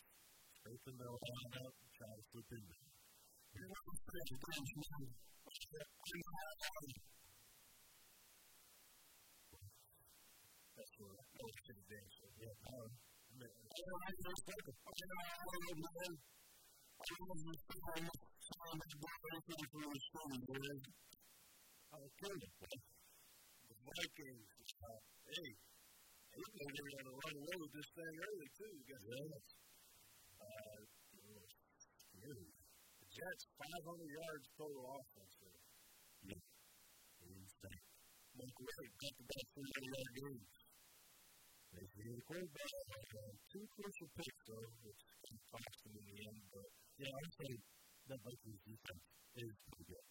[0.65, 2.89] scraping their line out, and trying to slip in there.
[3.53, 5.13] you know, it's pretty good, man.
[10.73, 12.05] That's what I was to the day.
[12.17, 12.97] So yeah, I don't know.
[13.29, 14.33] I mean, I don't know how to.
[14.33, 16.17] I don't know how to man.
[16.17, 20.81] I don't know if it's time time to do anything for the story, man.
[21.93, 22.49] I was telling you,
[23.69, 24.49] the Vikings,
[24.81, 24.97] uh,
[25.29, 28.73] hey, they look like they were going to run away with this thing early, too.
[28.73, 29.64] You got yeah.
[30.41, 30.79] Uh,
[31.29, 31.49] was
[31.95, 32.49] scary.
[32.99, 35.35] The Jets, 500 yards total offense.
[35.39, 35.61] there.
[36.29, 36.41] Yeah.
[37.25, 37.81] Insane.
[38.35, 40.51] Mike White got the best 300 yard games.
[41.75, 42.71] They see the quarterback.
[43.51, 46.39] Two crucial picks, though, which kind of cost them in the end.
[46.51, 46.67] But
[46.99, 47.51] Yeah, I would say
[48.07, 50.05] that Vikings defense is pretty good.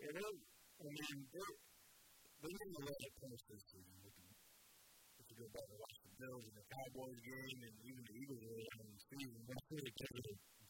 [0.00, 3.96] yeah, they, I mean, they—they're made a lot of points this season.
[4.02, 8.14] If you go back and watch the Bills and the Cowboys game and even the
[8.14, 10.06] Eagles early on the season, That's really with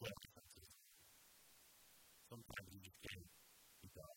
[0.01, 0.69] good defenses.
[2.25, 3.29] Sometimes you just can't
[3.85, 4.09] beat the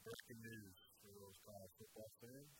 [0.00, 2.56] breaking news for those college football fans.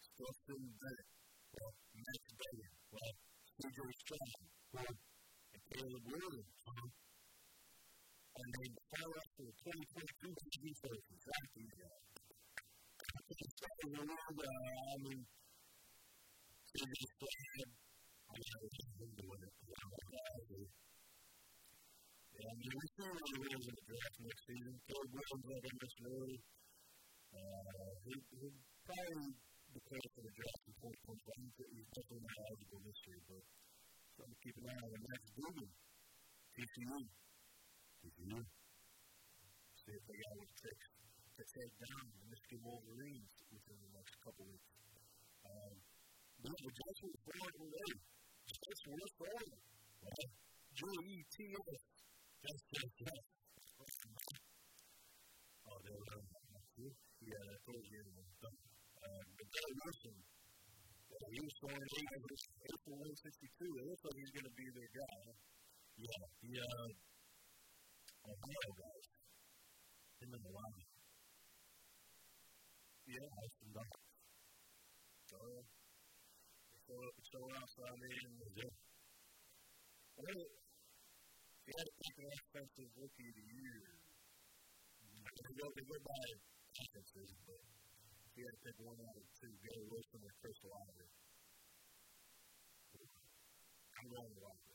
[0.00, 1.10] Stetson Bennett,
[1.60, 3.12] well, Max Duggan, well,
[3.60, 4.40] CJ Stroud,
[4.72, 4.94] well,
[5.52, 6.56] and Caleb Williams.
[6.64, 6.88] Uh-huh.
[8.40, 11.04] And they fire up for the 2022 defense.
[11.12, 11.64] Exactly.
[11.76, 12.15] Yeah.
[12.15, 12.15] I
[13.26, 14.38] think it's kind of weird.
[14.38, 15.20] Uh, I mean,
[16.76, 17.70] CJ Stroud,
[18.26, 19.54] I mean, I was him doing it.
[22.36, 24.74] Yeah, I mean, we see what he is in the draft next season.
[24.86, 26.42] Caleb Williams, like I mentioned earlier,
[27.34, 28.46] uh, he, he
[28.86, 29.26] probably
[29.74, 31.50] declared for the draft in 2021.
[31.66, 33.42] He's, definitely not eligible this year, but
[34.14, 34.90] something to keep an eye on.
[34.94, 35.70] And Max Duggan,
[36.54, 36.98] TCU.
[38.06, 38.38] TCU.
[39.82, 40.86] See if they got any tricks
[41.36, 44.72] to take down the Michigan Wolverines within the next couple weeks.
[45.44, 45.76] Um,
[46.40, 48.00] but the were forward with eight.
[48.46, 49.52] Jets were forward.
[50.00, 50.24] Well,
[50.76, 51.80] J-E-T-S.
[52.40, 53.20] Just, just.
[55.66, 58.04] Oh, they were, uh, yeah, I told you.
[58.16, 62.10] Uh, but Garrett Wilson, yeah, he was throwing eight
[62.80, 63.76] for 162.
[63.76, 65.20] It looks like he's going to be their guy.
[66.00, 66.88] Yeah, the, uh,
[68.24, 69.06] Ohio guys.
[70.16, 70.85] Him and the line.
[73.06, 73.86] Yeah, Austin Dock.
[75.30, 78.74] So, they throw up and show outside me and was it.
[80.18, 80.42] Well,
[81.62, 83.94] he had to pick an offensive rookie of the year.
[85.38, 86.18] They go, they go by
[86.82, 87.62] offenses, but
[88.34, 90.58] you had to pick one out of two, Garrett Wilson or Chris.
[93.06, 94.66] I'm going with Olave.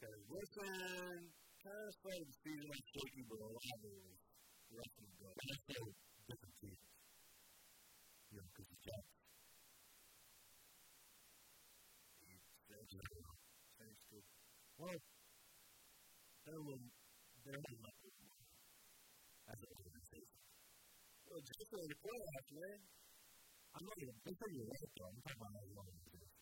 [0.00, 1.28] Because Wilson
[1.60, 4.25] kind of started the season like shaky, but Olave was
[4.72, 5.28] rough and go.
[5.30, 5.82] And that's so
[6.26, 6.82] different teams.
[8.30, 9.16] You know, because he's Jackson.
[14.76, 15.00] Well,
[16.44, 16.84] there will,
[17.48, 18.44] there will not be one.
[19.48, 20.20] That's I'm say.
[21.26, 21.96] Well, just in the.
[23.72, 25.08] I'm not even, saying you're right, though.
[25.08, 26.36] I'm talking about you to this.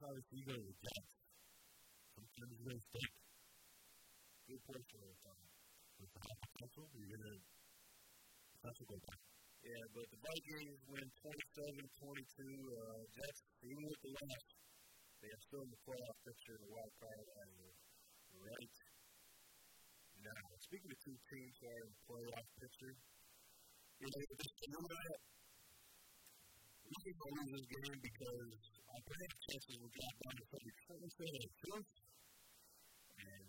[0.00, 0.74] Obviously, you go to the.
[2.16, 2.84] Sometimes.
[4.48, 5.49] Good portion the.
[9.60, 12.48] Yeah, but the Vikings win 27 22.
[12.72, 14.44] Uh, Jets, even with the loss,
[15.20, 17.52] they are still in the playoff picture, the wild card as
[18.40, 18.76] right
[20.24, 20.40] now.
[20.64, 22.94] Speaking of two teams who are in the playoff picture,
[24.00, 25.20] you know, just remember that
[26.88, 28.52] we can go lose this game because
[28.88, 31.88] our playoff chances will drop down to 30 percent of the truth.
[33.20, 33.44] And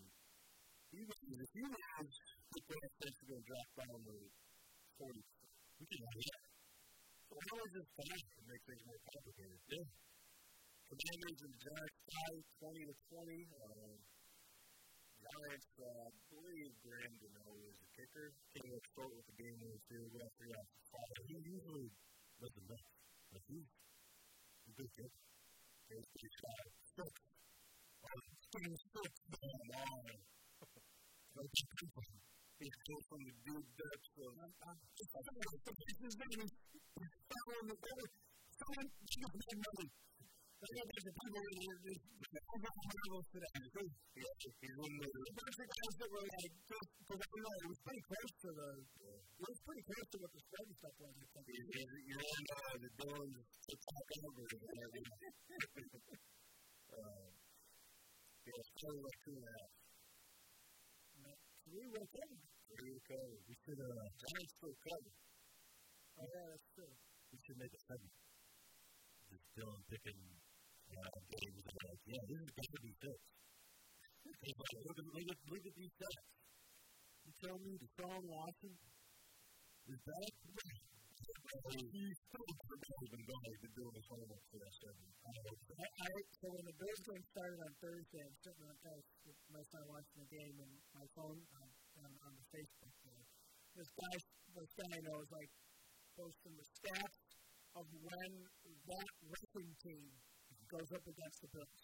[0.92, 4.16] even if you lose, the are going to down to
[5.00, 5.24] 40
[5.80, 6.44] We can have that.
[7.32, 9.60] So how is this fast to make things more complicated?
[9.72, 9.88] Yeah.
[10.92, 13.48] Commanders and Giants tied 20 to 20.
[13.56, 14.04] Um,
[15.24, 18.36] Giants, uh, I believe Graham Gano is the kicker.
[18.52, 19.56] Came up short with the game
[19.88, 20.52] field goal three.
[21.32, 21.88] He usually
[22.36, 22.68] doesn't.
[22.68, 23.64] But he's
[24.68, 25.08] a good.
[25.88, 26.68] He's pretty shy.
[27.00, 27.08] Six.
[28.04, 28.20] Um,
[28.76, 29.08] six.
[29.40, 29.56] Come
[31.96, 32.31] on.
[32.62, 34.78] He's still from the deep depths uh, uh, of.
[35.98, 36.54] His name is.
[37.02, 38.06] Following the better.
[38.54, 39.90] Someone, she got money.
[40.62, 43.50] There's a people overall today.
[43.58, 47.82] He's one of the bunch of guys that were like, because I know it was
[47.82, 51.18] pretty close to the, it was pretty close to what the spread stuff was.
[51.18, 51.66] I think.
[51.66, 54.62] You don't know the Dylan's to talk over it.
[58.46, 59.74] Yeah, it's probably like two and a half.
[61.66, 62.51] Three will cover.
[62.72, 63.36] Three will cover.
[63.48, 65.12] We should, uh, Giants cover.
[66.18, 66.94] Oh, yeah, that's true.
[67.32, 68.16] We should make a segment.
[69.32, 70.22] Just Dylan picking
[70.92, 72.92] uh, games and like, yeah, this is to be.
[74.42, 76.28] He's like, look at, look at, look at these stats.
[77.26, 78.92] You tell me Deshaun Watson is?
[81.92, 83.46] He's probably been going.
[83.52, 85.14] He's been doing his homework for that segment.
[85.22, 86.10] I, I,
[86.42, 89.64] so when the Bills game started on Thursday, I'm sitting on the couch with my
[89.70, 91.68] son watching the game and my phone on,
[92.02, 92.94] on, on the Facebook.
[93.08, 93.26] There.
[93.80, 94.16] This guy,
[94.60, 95.52] this guy I know is like
[96.20, 97.18] posting the stats
[97.80, 98.32] of when
[98.92, 100.12] that wrestling team
[100.68, 101.82] goes up against the Bills.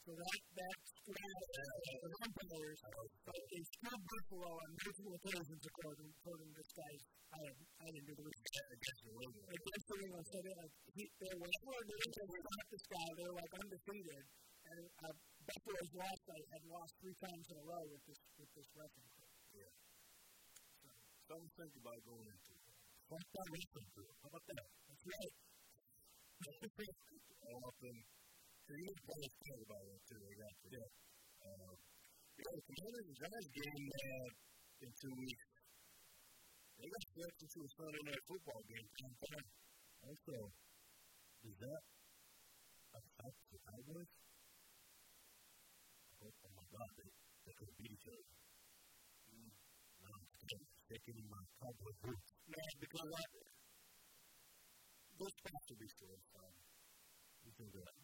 [0.00, 1.44] So that that squad
[2.00, 7.04] of umpires, they screwed Buffalo on multiple occasions according, according to this guy's.
[7.30, 8.68] I didn't, I didn't do the research.
[8.80, 9.44] Against the Ravens.
[9.44, 10.26] Against the Ravens.
[10.32, 14.24] So they like, he, they were whenever they got this guy, they were like undefeated.
[14.60, 15.14] And uh,
[15.46, 19.09] Buffalo's lost, I had lost three times in a row with this with this crew.
[19.54, 19.70] Yeah.
[21.26, 22.54] So, to think about going into.
[23.10, 24.10] What's that wrestling crew?
[24.22, 24.66] How about that?
[24.86, 25.34] That's right.
[27.50, 27.96] Often
[28.70, 30.22] so you need to of think about it too.
[30.22, 30.78] I got you.
[30.78, 30.88] Yeah.
[31.42, 31.74] Um,
[32.38, 34.28] you know, the Commanders and Giants game uh,
[34.86, 35.44] in two weeks.
[36.78, 38.88] They got stretched into a Sunday night football game.
[40.06, 40.36] Also,
[41.42, 41.82] is that
[42.94, 44.10] affect the Cowboys?
[46.22, 47.10] Oh, oh my God, they,
[47.42, 48.30] they could beat each other.
[49.34, 49.50] Mm.
[50.06, 50.14] No,
[51.10, 52.30] I'm my cowboy boots.
[52.46, 53.24] No, because I,
[55.18, 56.14] those spots will be still.
[56.14, 57.98] You can do that.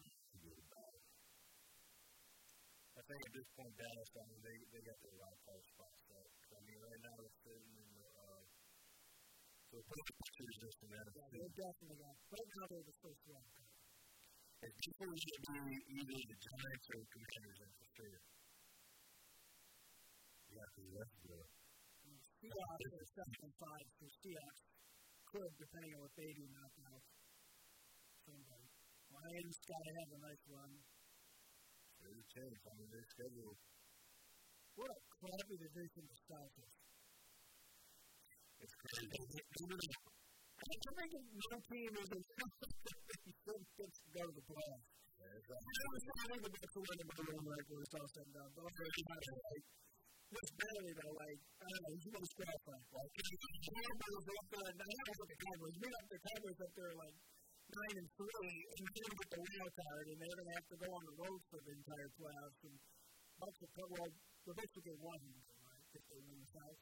[2.97, 5.93] I think at this point, Dallas, I mean, they, they got their wild card spot
[6.03, 6.27] set.
[6.51, 8.43] I mean, right now they're sitting in the, uh,
[9.71, 11.07] so perfect pictures just in that.
[11.31, 13.71] Yeah, definitely got, right now they're the first wild card.
[14.67, 15.63] And people should be
[15.95, 18.19] either the Giants or the Commanders in for sure.
[20.51, 21.56] Yeah, because that's the.
[22.47, 24.63] Seven and five, so Seahawks
[25.27, 27.03] could, depending on what they do, knock out
[28.23, 28.67] somebody.
[29.11, 30.71] Lions got to have a nice run.
[31.99, 32.55] There's a chance.
[32.77, 33.53] Mean, their schedule.
[34.77, 36.75] What a crappy division the South is.
[38.63, 39.17] It's crazy.
[40.57, 42.21] I think no team is in
[43.47, 44.87] gets to go to the playoffs.
[45.17, 48.27] Yeah, I was trying to get to win the room right where it's all said
[48.27, 48.51] and done.
[48.53, 49.21] But I'm really not
[50.27, 53.13] what's better though, like, I don't know, going to score like?
[53.17, 53.23] The
[53.77, 56.93] Cowboys up there, now I look at the Cowboys, we got the Cowboys up there
[56.97, 57.17] like,
[57.67, 60.55] nine and three, and they're going to get the wild card, and they're going to
[60.55, 62.59] have to go on the road for the entire playoffs.
[62.63, 62.75] And
[63.37, 64.11] Bucks will, well,
[64.47, 66.79] the Bucks will get one, right, if they win the South.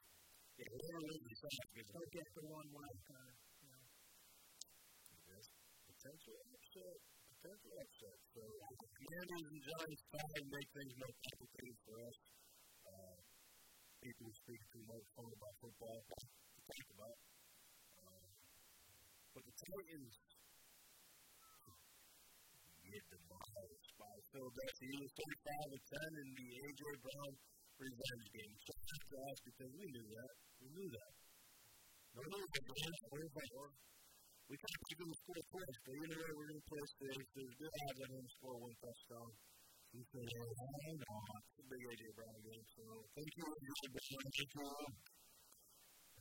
[0.55, 3.35] Yeah, whoever wins the South Don't get the one wild card.
[3.59, 3.85] You know.
[5.35, 5.45] Yes.
[5.83, 6.97] Potential upset.
[7.27, 8.17] Potential upset.
[8.31, 12.17] So, Commanders and Giants try and make things more complicated for us.
[14.05, 17.17] People who speak too much phone about football to talk about.
[17.97, 18.29] Uh,
[19.33, 20.13] but the Titans
[22.85, 26.83] get demolished by Philadelphia Eagles 35 and 10 in the A.J.
[27.01, 27.31] Brown
[27.81, 28.55] revenge game.
[28.61, 30.33] So to us because we knew that.
[30.61, 31.11] We knew that.
[32.13, 33.65] No, no, no,
[34.45, 36.33] we can't keep him to score twice, but you know what?
[36.37, 37.25] We're going to play safe.
[37.33, 39.29] There's good odds on him to score one touchdown.
[39.95, 40.03] He?
[40.03, 41.87] It's a big.
[42.19, 42.67] Brown game.
[42.75, 42.83] So
[43.15, 43.95] thank you, A.J.
[43.95, 44.27] Brown.
[44.27, 44.67] Thank you.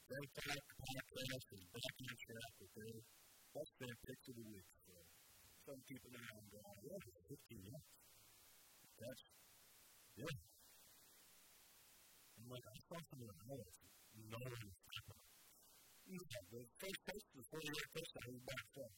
[0.04, 3.02] Thank God, podcast is back on track with.
[3.50, 4.68] That's been picks of the week.
[4.86, 4.94] So
[5.66, 5.80] some
[6.14, 6.74] eye on God.
[6.86, 7.82] Yeah, 15, yeah.
[9.00, 9.22] That's,
[10.22, 10.34] yeah.
[12.38, 13.78] I'm like, I saw some of the highlights.
[14.30, 15.24] No one was talking about
[16.52, 18.28] the first touch was 48 touchdown.
[18.28, 18.92] He backed up.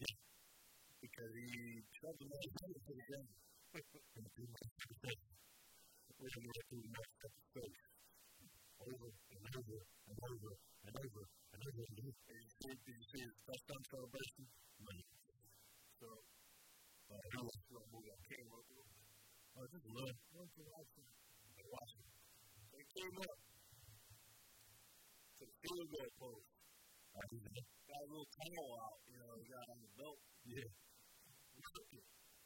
[0.00, 0.16] Yeah.
[1.02, 3.28] Because he shoved the to the ground.
[3.74, 3.90] And to
[6.78, 7.74] the next of.
[8.86, 12.14] Over and over and over and over and over again.
[12.14, 13.82] And you see, you see his touchdown?
[13.82, 14.94] No.
[15.98, 16.06] So,
[17.10, 18.62] uh, he was going to move that came up.
[18.62, 20.14] Oh, just a little.
[20.38, 21.10] Went to Washington.
[21.66, 22.14] Washington.
[22.70, 23.38] So he came up
[25.34, 26.46] to the field goal post.
[27.14, 30.18] Got a little towel out, you know, he got on the belt.
[30.46, 30.62] Yeah.
[30.62, 30.70] It.
[31.90, 32.23] It.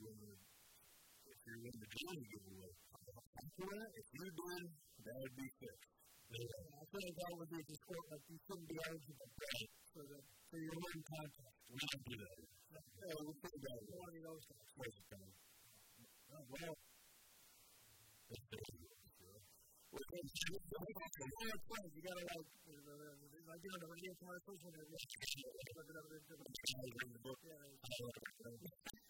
[0.00, 4.64] The, if you win the Johnny giveaway, after that, if you did,
[5.04, 5.92] that would be fixed.
[6.30, 9.28] Yeah, I feel like that would be sport, like you couldn't be eligible
[9.92, 11.52] for, the, for your winning contest.
[11.68, 12.32] We don't do that.
[12.40, 13.60] Yeah, we'll put it.
[13.60, 15.36] One of those guys.
[16.30, 16.74] Oh, well,
[21.90, 25.04] you gotta like, like doing the radio commercials when they're just
[25.80, 27.36] into the book.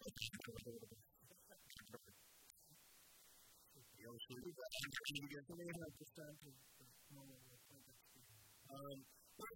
[0.01, 0.17] Um,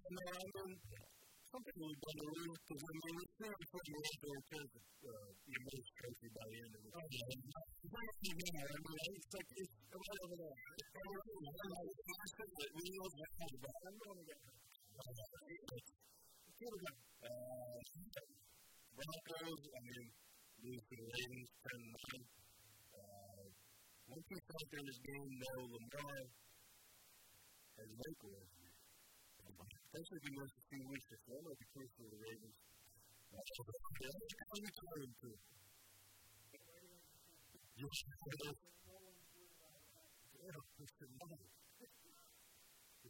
[0.05, 0.77] no, I mean,
[1.49, 4.69] some people have done the rules because when they to put you out there towards
[4.69, 7.25] the, the American trophy by the end of the oh, yeah.
[7.25, 8.69] It's not even there.
[8.69, 10.61] I mean, it's like, it's right over there.
[10.77, 11.81] It's right over there.
[12.69, 13.33] We know that.
[13.81, 14.53] I'm going to get her.
[16.61, 16.93] Here we go.
[17.25, 17.81] Uh,
[18.95, 20.07] Broncos, I mean,
[20.64, 22.24] lose to the Ravens 10 9.
[22.95, 23.45] Uh,
[24.08, 26.20] one key factor in this game, though, Lamar
[27.76, 28.47] has Lakewood
[29.95, 32.60] especially if he wants to see to form like the case for the Ravens.
[33.32, 35.36] That's coming to him too.
[37.80, 37.88] You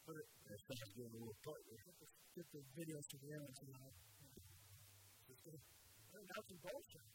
[0.05, 1.61] put it, that sounds good a little part.
[2.37, 3.49] Get the videos to the end.
[6.15, 7.14] That's some bullshit.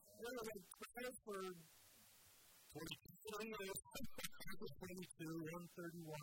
[0.21, 1.57] He was like Crawford.
[2.77, 2.85] 22,
[5.17, 6.13] 131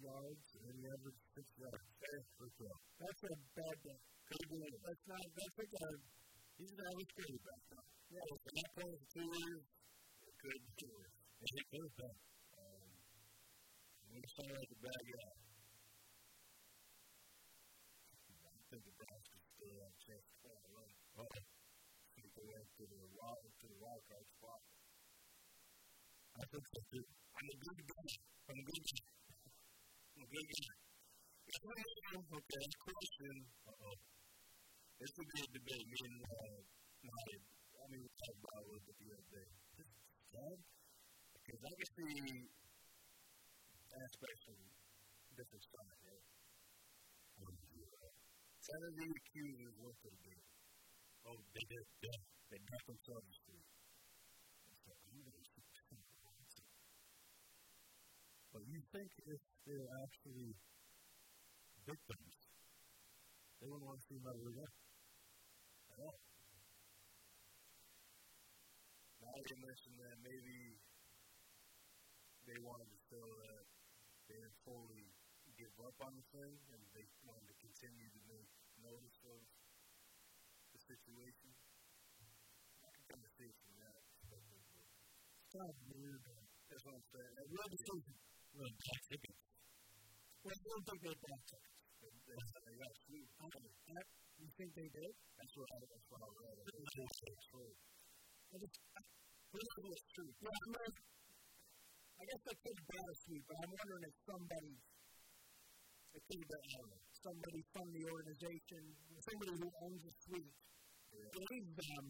[0.00, 1.84] yards, and he averaged six yards.
[2.96, 4.00] That's a bad day.
[4.24, 4.72] Could have.
[4.88, 5.20] That's not.
[5.36, 5.88] That's like a.
[6.56, 7.60] He's an average quarterback.
[8.08, 8.24] Yeah.
[8.24, 9.68] From that point for two years,
[10.40, 11.12] two years.
[11.36, 12.16] And it could have been.
[12.56, 12.88] Um,
[14.08, 15.36] we sound like a bad guy.
[18.48, 21.55] I think could still a chance to play a run.
[22.36, 23.76] They went to the to the
[24.36, 24.60] spot.
[26.36, 27.04] I think so too.
[27.32, 28.12] I'm a good guy.
[28.52, 29.16] I'm a good guy.
[30.16, 30.44] Okay,
[32.76, 33.34] question.
[33.64, 33.96] Uh-oh.
[34.96, 35.86] Be a debate.
[35.88, 36.60] Me and uh,
[37.06, 39.48] I mean, we talked about it a little bit the other day.
[40.36, 40.58] God?
[41.40, 42.52] Because I can see
[43.96, 44.60] aspects from
[45.40, 46.26] different sides, right?
[47.36, 50.55] Of the accusers the game.
[51.26, 51.86] Oh, they did.
[52.06, 52.18] Yeah.
[52.50, 53.66] They got themselves free.
[58.54, 60.54] But you think if they're actually
[61.84, 62.34] victims,
[63.60, 64.72] they wouldn't want to see ever again.
[65.92, 66.18] At all.
[69.20, 70.56] Now you mentioned that maybe
[72.46, 73.64] they wanted to show that
[74.30, 75.04] they didn't fully
[75.58, 78.48] give up on the thing and they wanted to continue to make
[78.80, 79.15] notice
[81.06, 81.50] of situation.
[82.82, 84.58] I can kind of see it from that perspective.
[85.38, 86.22] It's kind of weird.
[86.66, 87.32] That's what I'm saying.
[87.36, 88.14] That decision.
[88.56, 89.42] Well, black tickets.
[90.42, 91.78] Well, I don't think they bought tickets.
[92.26, 92.90] That's how they got.
[92.90, 95.12] That, you think they did?
[95.38, 96.56] That's what I, that's what I read.
[96.66, 97.72] That's true.
[98.46, 98.76] I just,
[99.54, 100.30] this is true.
[100.42, 100.92] Yeah, I mean,
[102.16, 104.74] I guess they could have a suite, but I'm wondering if somebody,
[106.16, 106.96] it could have been uh,
[107.26, 108.82] somebody from the organization,
[109.20, 110.54] somebody who owns a suite,
[111.16, 112.06] gave them,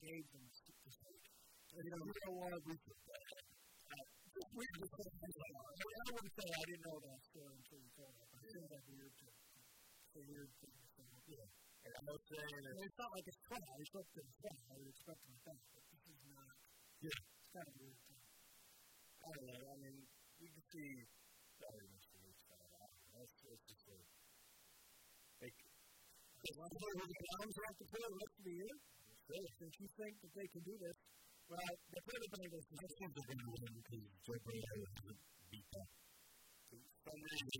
[0.00, 1.28] gave them the suite.
[1.76, 6.46] You know, you know what, we could, uh, just weird to say, I wouldn't say
[6.48, 8.28] I didn't know that story until you told it.
[8.32, 11.08] I think that's weird to, it's a weird thing to say.
[11.28, 11.48] Yeah.
[11.86, 13.62] And I'm not saying that it's not like it's fun.
[13.62, 14.58] I expect it to fun.
[14.68, 16.50] I would expect it to fun, but this is not.
[16.98, 17.14] Yeah.
[17.14, 17.98] It's kind of weird.
[18.10, 18.22] Thing.
[19.22, 19.62] I don't know.
[19.70, 19.96] I mean,
[20.40, 21.06] you can see
[21.56, 22.16] sorry, Mr.
[22.20, 22.92] Rich, kind of out.
[23.16, 23.96] That's, that's just a
[25.40, 25.56] like,
[26.46, 28.74] To play with the Browns have to play the rest of the year.
[29.26, 29.50] Really?
[29.58, 30.96] Since you think that they can do this,
[31.50, 35.18] well, the other thing is, I think they're going to win because Joe Burrow hasn't
[35.50, 35.88] beat them.
[37.02, 37.50] some reason,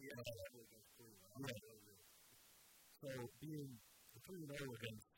[0.00, 1.12] yeah, that just true.
[1.12, 1.60] I don't.
[3.04, 3.08] So
[3.44, 5.08] being a 3 0 against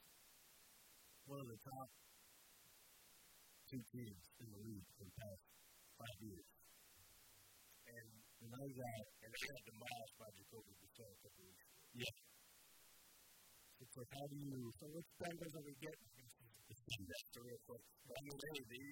[1.30, 1.88] one of the top
[3.70, 5.42] two teams in the league for the past
[6.02, 6.48] five years.
[7.94, 8.10] And,
[8.50, 12.02] now you got, and they got demolished by Jacoby Brissett a couple weeks ago.
[12.02, 12.33] yeah.
[13.94, 16.10] It's like, how do you so which Bengals are we getting?
[16.66, 17.22] defend that?
[17.30, 18.86] So real quick, I mean, hey, they,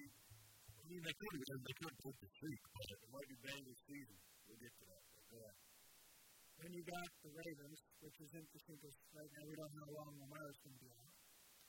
[0.79, 3.79] I mean, they could have they could put the streak, but it might be Bengals
[3.83, 4.15] season.
[4.47, 5.03] We'll get to that.
[5.27, 5.59] But ahead.
[6.55, 10.07] Then you got the Ravens, which is interesting because right now we don't know how
[10.07, 11.11] long Lamar's going to be out.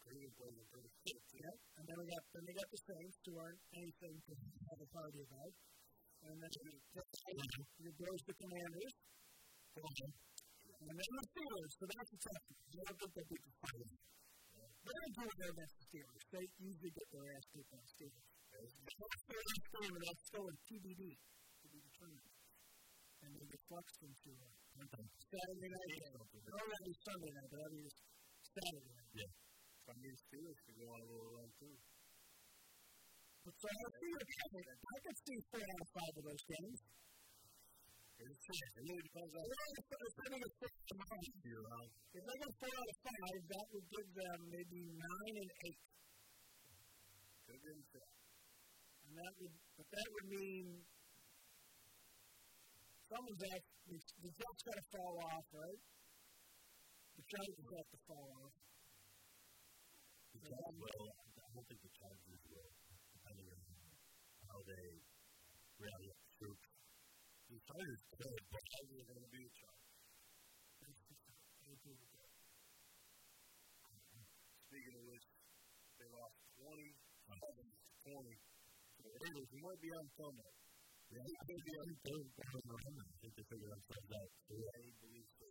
[0.06, 1.18] Cleveland plays in 36.
[1.34, 1.56] Yep.
[1.74, 4.32] And then we got then they got the Saints, who aren't anything to
[4.70, 5.52] have a party about.
[6.22, 6.52] And then
[7.82, 8.94] you goes the Commanders.
[9.74, 10.33] Uh-huh.
[10.84, 12.60] And then the Steelers, so that's a tough one.
[12.60, 14.04] I don't think they'll beat the Steelers.
[14.84, 16.22] Going to do it there against the Steelers.
[16.28, 18.28] They usually get their ass kicked the Steelers.
[18.52, 22.36] That's the last game, and that's still in TBD to be determined.
[23.24, 26.20] And then it flexed into uh, Saturday night game.
[26.20, 27.88] Or that'd be Sunday night, but that'd be
[28.44, 29.32] Saturday night.
[29.88, 31.76] I mean, Steelers could go on a little run too.
[33.44, 36.78] But so I see the I could see four out of five of those games.
[42.14, 45.50] If they get four out of five, out that would give them maybe nine and
[45.68, 45.82] eight.
[47.44, 48.14] Good insight.
[49.04, 50.66] And that would, but that would mean
[53.12, 53.60] someone's got,
[53.92, 55.80] the, the Jets got to fall off, right?
[57.14, 58.54] The Chargers have to fall off.
[60.32, 61.12] the Chargers will.
[61.12, 62.72] I don't think the Chargers will,
[63.12, 63.60] depending on
[64.48, 64.86] how they
[65.76, 66.13] rally.
[67.74, 69.74] Chargers could, but Chargers are going to be with that.
[74.70, 75.26] Speaking of which,
[75.98, 79.50] they lost 20 to 20 to the Raiders.
[79.58, 80.54] Might be on Sunday.
[81.18, 82.46] yeah, I think the other thing, I
[83.18, 84.30] think they figured themselves out.
[84.54, 85.50] I believe so.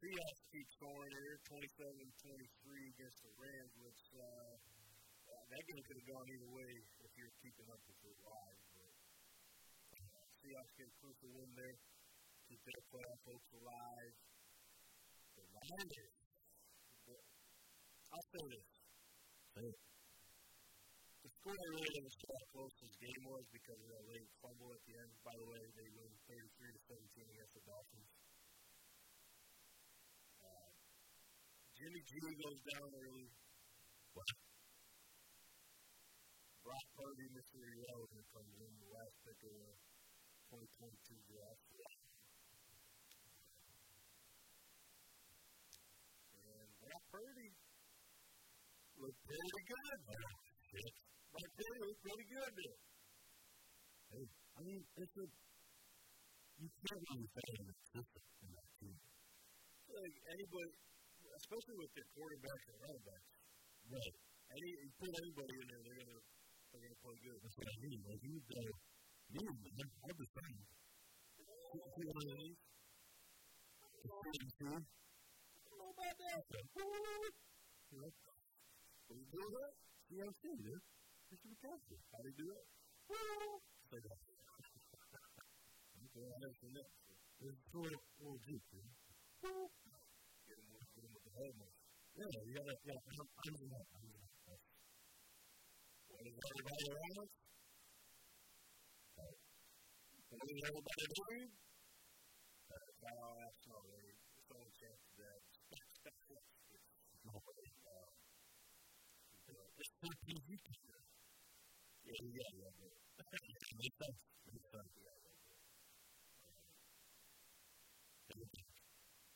[0.00, 4.56] Seahawks keep scoring here, 27-23 against the Rams, which uh,
[5.52, 6.72] that game could have gone either way
[7.04, 8.63] if you're keeping up with your live.
[10.44, 11.72] Uh, Seahawks get crucial win there,
[12.44, 14.12] keep their playoff hopes alive.
[15.40, 16.16] The Niners,
[18.12, 18.68] I'll say this.
[19.56, 19.80] Say it.
[21.24, 24.68] The score really didn't show how close this game was because of that late fumble
[24.76, 25.08] at the end.
[25.24, 28.12] By the way, they win 33 to 17 against the Dolphins.
[30.44, 30.70] Uh,
[31.72, 33.32] Jimmy G goes down early.
[34.12, 34.28] What?
[36.68, 37.64] Brock Purdy, Mr.
[37.64, 39.93] Irrelevant, comes in the last pick of the
[40.54, 41.66] 2022 draft.
[46.30, 47.50] And Brock Purdy
[49.02, 49.98] looked pretty good.
[50.70, 50.94] Shit.
[51.34, 52.78] Brock Purdy looked pretty good there.
[54.14, 58.94] Hey, I mean, it's a, you can't really say assistant in that team.
[58.94, 60.70] Like anybody,
[61.34, 63.30] especially with their quarterbacks and running backs,
[63.84, 64.14] Right.
[64.54, 66.20] any you put anybody in there, they're gonna
[66.72, 67.38] they're gonna play good.
[67.42, 68.00] That's what I mean.
[68.06, 68.46] Like, you need
[69.30, 70.58] you need to, I'm the same.
[71.94, 72.58] See of these?
[74.04, 74.60] CMC.
[74.64, 76.44] I don't know about that.
[77.90, 78.10] You know,
[79.14, 79.72] you do that,
[80.10, 80.82] CMC, dude.
[81.28, 81.98] Christian McCaffrey.
[82.12, 82.64] How do you do that?
[83.90, 84.18] Say that.
[86.04, 86.94] Okay, I have some next.
[87.42, 88.86] It's a little, little deep, dude.
[89.42, 89.72] Get.
[92.14, 93.86] Yeah, you gotta, yeah, I'm, I'm in that.
[93.90, 94.30] I'm in that.
[96.06, 97.32] What is everybody around us?
[100.34, 101.48] What is everybody doing?
[102.68, 105.40] That's how I ask no, it's only chance that
[107.28, 107.40] uh,
[109.78, 110.58] it's too PG.
[112.04, 112.94] Yeah, yeah, yeah.
[113.78, 114.18] Makes sense.
[114.52, 114.90] Makes sense.
[114.96, 115.14] Yeah,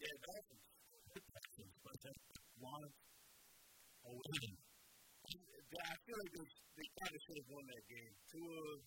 [0.01, 0.67] yeah, Dolphins.
[1.15, 2.25] Dolphins, but that's
[2.59, 2.91] one
[4.05, 4.57] a win.
[5.29, 8.13] I feel like they, they kind of should have won that game.
[8.33, 8.81] Tua,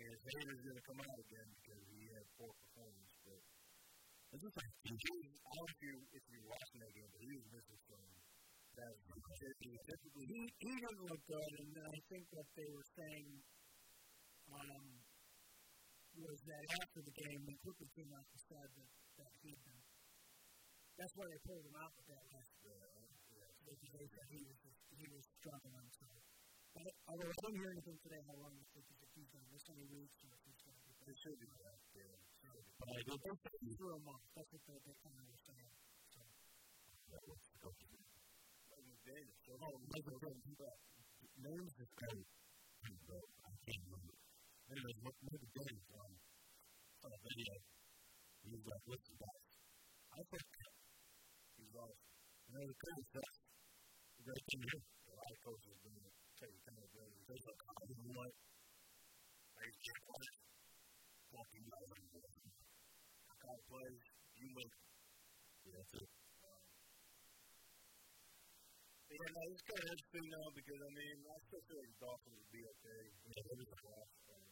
[0.00, 3.40] His haters going to come out again because he had poor performance, but
[4.32, 7.20] it's just like, he, I don't know if, you, if you're watching that game, but
[7.20, 8.06] he was missing some.
[8.70, 8.94] That
[9.60, 13.28] he, he didn't look good, and I think what they were saying
[14.46, 14.86] um,
[16.16, 18.90] was that after the game, when Cooper came out and said that,
[19.20, 19.82] that he'd been.
[20.96, 22.78] That's why they pulled him out with that last year.
[23.68, 25.88] Because they said he was, just, he was struggling.
[25.98, 26.09] So.
[26.80, 29.68] But although I don't hear anything today how long this is, if he's to miss
[29.68, 31.12] any weeks or if he's going to be back.
[31.12, 32.16] It should be back, yeah.
[32.80, 34.24] But I don't think for a month.
[34.32, 35.76] That's what they, they kind of saying.
[36.08, 36.24] So.
[37.12, 38.00] That was okay.
[39.04, 39.36] Davis.
[39.44, 40.40] So, oh, Michael Jordan.
[41.44, 42.24] Names is great.
[42.24, 44.16] I can't remember.
[44.72, 46.12] Anyways, Michael Jordan um,
[47.04, 47.54] on a video.
[48.40, 49.52] He was like, listen, guys.
[50.16, 50.48] I think
[51.60, 52.08] he's awesome.
[52.48, 53.36] And then the coach says,
[54.16, 54.80] the great thing here.
[54.80, 56.19] A lot of coaches do it.
[56.40, 56.88] Take kind of.
[57.28, 58.32] There's a call, you know what?
[58.32, 60.28] I can't watch
[61.36, 62.20] walking out of the
[63.28, 64.00] I call plays,
[64.40, 64.72] you make.
[65.68, 65.84] Yeah.
[69.10, 72.00] Yeah, no, it's kind of interesting now because, I mean, I still feel like the
[72.08, 73.02] Dolphins would be okay.
[73.20, 74.10] Yeah, they'll be fine.
[74.32, 74.48] Um,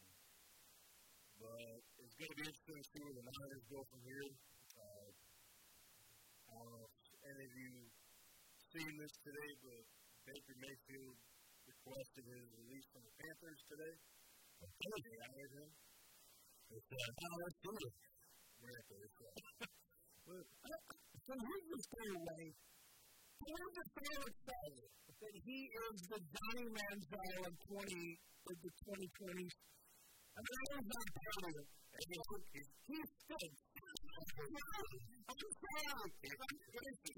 [1.41, 1.73] but
[2.05, 4.29] it's going to be interesting to see where the Niners go from here.
[4.77, 6.93] Uh, I don't know if
[7.33, 7.71] any of you
[8.77, 9.81] seen this today, but
[10.29, 11.17] Baker Mayfield
[11.69, 13.93] requested his release from the Panthers today.
[14.59, 14.97] Okay.
[15.05, 15.69] They honored him.
[16.69, 17.83] It's, uh, no, that's good.
[18.59, 19.35] Yeah, it's, uh,
[21.25, 22.45] so here's the story, away.
[23.39, 24.89] We're just so excited
[25.19, 29.55] that he is the Johnny Manziel of 20, of the 2020s.
[30.35, 31.69] I mean, I was not proud of it.
[31.99, 33.61] He stinks.
[34.09, 34.59] I'm sorry.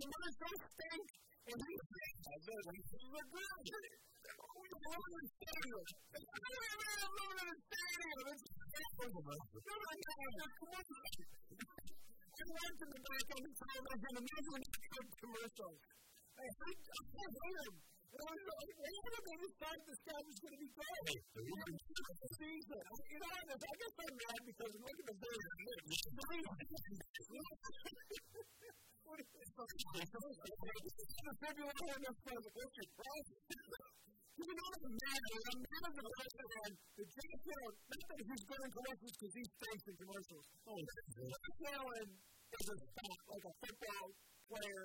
[0.01, 1.07] Commercials stink,
[1.41, 2.25] and he stinks.
[2.31, 3.85] I bet he's a good
[4.21, 5.81] we love the stadium.
[5.81, 6.77] I love
[7.41, 8.25] the stadium.
[8.31, 8.45] It's
[9.01, 9.25] awesome.
[9.25, 10.45] No, no, no.
[10.61, 10.85] Come on.
[12.31, 13.83] I went to the back of the time.
[13.85, 15.79] I can imagine the commercials.
[16.31, 17.73] I hate, him.
[18.11, 18.35] And I
[19.23, 21.15] they decide this guy was going to be great?
[21.31, 21.63] You know,
[23.55, 25.43] I guess I'm mad because look at the bird.
[29.07, 29.47] What is this?
[29.51, 29.67] Of
[32.41, 32.87] the question.
[34.41, 35.19] You know I'm mad?
[35.31, 36.11] I'm mad at the
[36.67, 37.07] and the
[37.95, 38.43] not that he's
[38.75, 40.45] commercials because he's thanks in commercials.
[40.67, 40.83] Oh,
[42.51, 42.77] is a,
[43.31, 44.07] like a football
[44.51, 44.83] player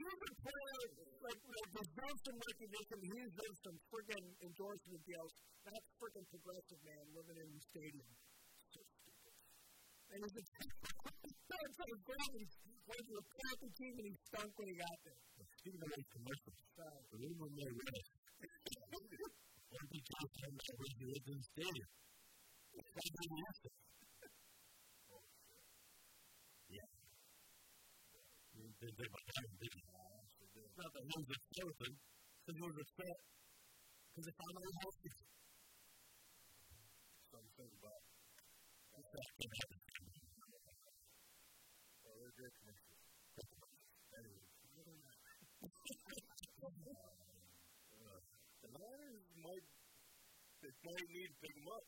[0.00, 0.80] he's a player
[1.20, 2.96] like like deserves some recognition.
[3.04, 5.32] He deserves some friggin' endorsement deals.
[5.68, 8.08] That's friggin' progressive man living in the stadium.
[8.72, 9.34] So stupid.
[10.10, 11.20] And he's a like
[12.90, 15.22] went to a Panther team and he stunk when he got there.
[15.60, 16.58] Speaking of commercials,
[17.12, 18.10] the rumor may rest.
[19.70, 21.90] One of the top ten members who lives in the stadium.
[22.70, 23.89] That's what he asked him.
[28.80, 29.84] Did they my time, did you?
[30.56, 33.12] It's not that he was upset with him, because he was upset
[34.08, 35.12] because they found out he was healthy.
[37.28, 38.00] Something about
[38.96, 39.84] this guy can't have it.
[42.00, 43.04] Well, they're good commercials.
[44.16, 44.48] Anyway.
[48.64, 49.68] the Niners might,
[50.64, 51.84] they might need to pick them up.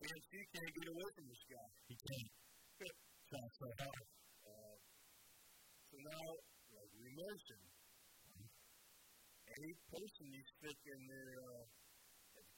[0.00, 1.68] CMC can't get away from this guy.
[1.92, 2.43] He can't
[3.34, 4.06] shots so hard.
[4.46, 4.76] Uh,
[5.90, 6.26] so now,
[6.70, 7.66] like we mentioned,
[9.50, 11.64] any person you stick in their uh,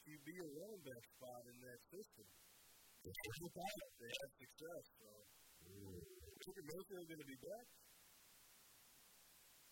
[0.05, 2.27] QB or running back spot in that system,
[3.05, 4.85] they have success.
[5.01, 5.09] So,
[6.45, 7.67] Baker Mayfield going to be back?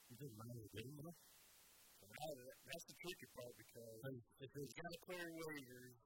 [0.08, 1.16] You think Miami get him though?
[2.64, 5.96] That's the tricky part because if there's got to clear waivers,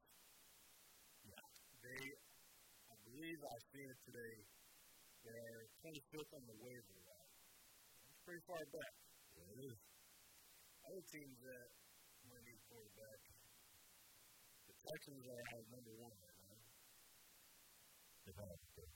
[1.83, 2.03] They,
[2.91, 4.58] I believe I've seen it today.
[5.29, 7.33] They're 25th on the waiver wire.
[8.09, 8.93] It's pretty far back.
[9.37, 9.79] Yeah, it is.
[10.89, 11.68] Other teams that
[12.33, 13.20] might need quarterback.
[14.68, 16.59] The Texans are our number one right now.
[18.24, 18.89] They've had it.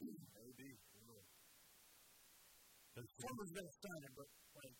[0.00, 0.68] Maybe.
[2.94, 4.76] Someone's going to sign him, but like,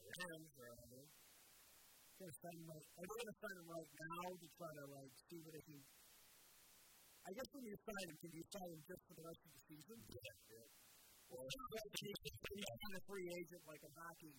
[0.00, 1.08] The Rams are on there.
[2.16, 2.86] going to sign him right.
[2.96, 5.64] Are they going to sign him right now to try to like see what they
[5.68, 5.80] can?
[7.26, 9.50] I guess when you sign him, can you sign him just for the rest of
[9.52, 9.98] the season?
[10.08, 10.68] Yeah, yeah.
[11.30, 11.46] Well,
[12.00, 14.34] he's kind of free agent like in hockey.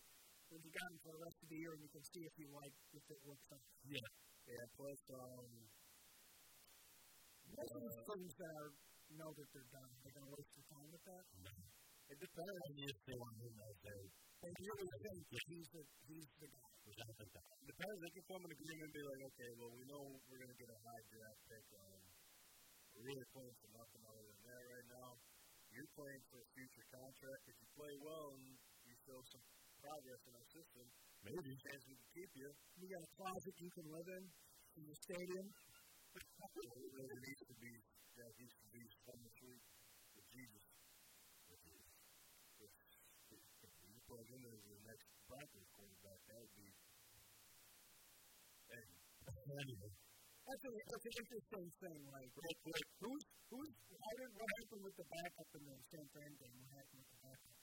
[0.51, 2.33] When you got him for the rest of the year, and you can see if
[2.35, 3.63] you like if it works out.
[3.87, 4.07] Yeah.
[4.51, 5.47] Yeah, plus, um,
[7.55, 8.71] Most of these things that are
[9.15, 11.23] know that they're done, they're going to waste their time with that.
[12.11, 12.63] it depends.
[12.67, 14.11] And if they want those days,
[14.41, 16.69] And you really think that he's the he's the guy.
[16.83, 17.45] which I think that.
[17.61, 17.97] It depends.
[18.01, 20.59] They can form an agreement and be like, okay, well, we know we're going to
[20.59, 21.65] get a high draft pick.
[21.79, 22.20] Um, we're
[23.01, 25.09] really playing for nothing other than that right now.
[25.71, 27.41] You're playing for a future contract.
[27.47, 28.43] If you play well and
[28.85, 29.43] you show some
[29.81, 30.85] progress in our system,
[31.25, 32.49] maybe chance we can keep you.
[32.77, 34.23] You got a closet you can live in
[34.77, 35.47] in the stadium.
[35.47, 37.71] it really needs to be
[38.19, 39.63] that needs to be from the truth
[40.13, 40.63] with Jesus.
[41.47, 41.95] With Jesus.
[42.59, 42.71] If,
[43.31, 46.69] if, if you plug in the next Broncos quarterback, that would be.
[48.71, 50.10] Anyway,
[50.41, 51.99] That's, a, that's an interesting thing.
[52.09, 53.23] Like, real quick, who's
[53.53, 56.55] who's how did what happened with the backup in the San Fran game?
[56.65, 57.57] What happened with the backup?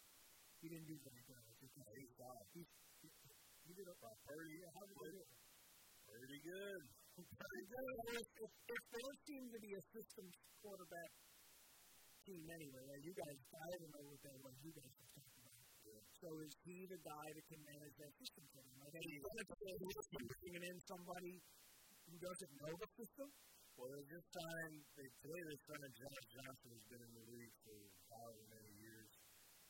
[0.62, 1.42] He didn't do very good.
[1.42, 2.46] I think he's fine.
[2.54, 2.62] he,
[3.02, 3.08] he,
[3.66, 5.22] he did a how did do?
[6.08, 6.82] pretty good.
[7.18, 7.94] Pretty good.
[8.14, 11.10] If, if, if there seemed to be a systems quarterback
[12.26, 14.54] team anyway, like you guys, I don't know what that was.
[14.62, 15.62] You guys were talking about.
[16.18, 18.76] So is he the guy that can manage that system for them?
[18.82, 19.24] Like, he's
[20.42, 21.38] bringing in somebody
[22.08, 23.28] who doesn't know the system.
[23.76, 27.54] Well, they just signed, they, today they signed Josh Johnson, who's been in the league
[27.62, 27.78] for
[28.10, 29.10] however many years.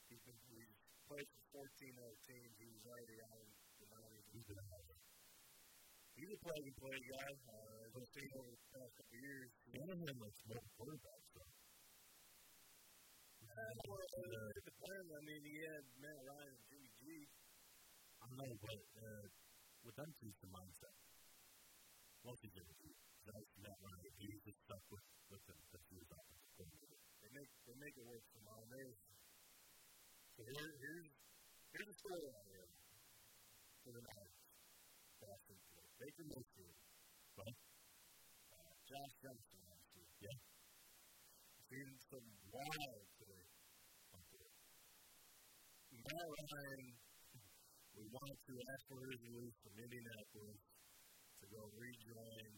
[0.09, 0.72] He's been, he's
[1.05, 2.53] played for 14 other teams.
[2.57, 3.51] He was already out in
[3.84, 4.26] the 90s.
[4.32, 5.03] He's been out there.
[6.18, 7.30] He's a plug and play guy.
[7.47, 9.51] Uh, as I've seen over the past couple of years.
[9.76, 11.53] one of them looks more quarterbacks, though.
[13.39, 15.09] Uh, well, uh, it depends.
[15.14, 17.03] I mean, he had Matt Ryan and Jimmy G.
[18.18, 19.24] I don't know, but uh,
[19.84, 21.08] with them two, the mindset.
[22.27, 22.69] Most of them,
[23.29, 24.11] that's not right.
[24.19, 25.61] He's just stuck with, with them.
[25.71, 26.99] That's his offensive coordinator.
[27.23, 28.62] They make they make it work for Mom.
[28.73, 28.99] There's
[30.35, 31.09] so here, here's
[31.75, 32.71] here's the storyline here
[33.85, 34.39] for the Niners.
[35.19, 35.91] Boston Field.
[35.99, 36.79] Baker Mayfield.
[37.39, 37.59] Right?
[38.55, 40.11] Uh, Josh Johnson last year.
[40.23, 40.39] Yeah.
[41.69, 43.47] Seen some wild today.
[46.09, 46.83] Matt Ryan,
[47.99, 50.68] we wanted to ask for his release from Indianapolis
[51.49, 52.51] go rejoin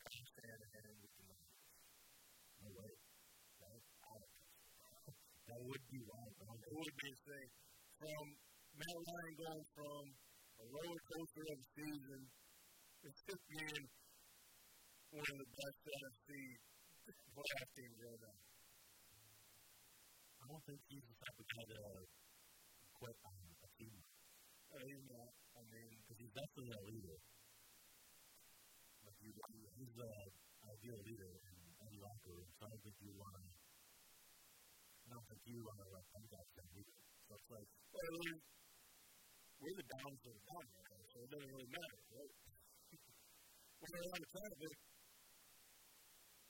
[0.00, 1.60] Kyle Shanahan with the Niners.
[2.64, 2.92] No way.
[3.60, 4.36] That, I don't.
[5.52, 6.32] That would be wild.
[6.32, 7.50] It would be insane.
[8.00, 8.24] From
[8.74, 10.04] Matt Ryan going from
[10.60, 12.20] a roller coaster of a season
[13.04, 13.84] to being
[15.12, 16.28] one of the best NFC
[17.36, 18.38] playoff teams right now.
[20.40, 24.00] I don't think he's the type of guy to quit on a team.
[24.72, 25.43] Uh, he's not.
[25.54, 27.16] I mean, Because he's definitely a leader.
[29.04, 29.32] Like you,
[29.78, 32.50] he's a uh, ideal leader in any locker room.
[32.58, 33.44] So I don't think you want to.
[35.04, 36.96] I don't think you want to let some guys down either.
[37.28, 38.40] So it's like, well, we're,
[39.60, 42.34] we're the downs of the down right so it doesn't really matter, right?
[43.84, 44.76] we're on the of it.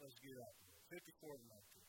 [0.01, 0.77] Let's get out there.
[0.89, 1.85] 54 to 19.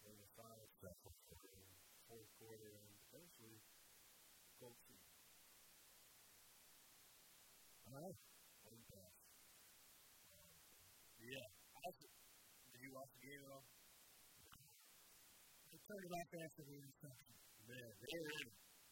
[0.00, 1.36] We're in the final step of the
[2.08, 3.60] fourth quarter and potentially
[4.56, 4.92] go to
[7.98, 8.16] right.
[8.64, 9.14] one pass.
[10.32, 10.48] Um,
[11.18, 11.46] yeah.
[11.74, 12.06] I also,
[12.72, 13.64] did you watch the game at all?
[15.72, 17.32] They turned it off after the interception.
[17.68, 18.48] Man, they were.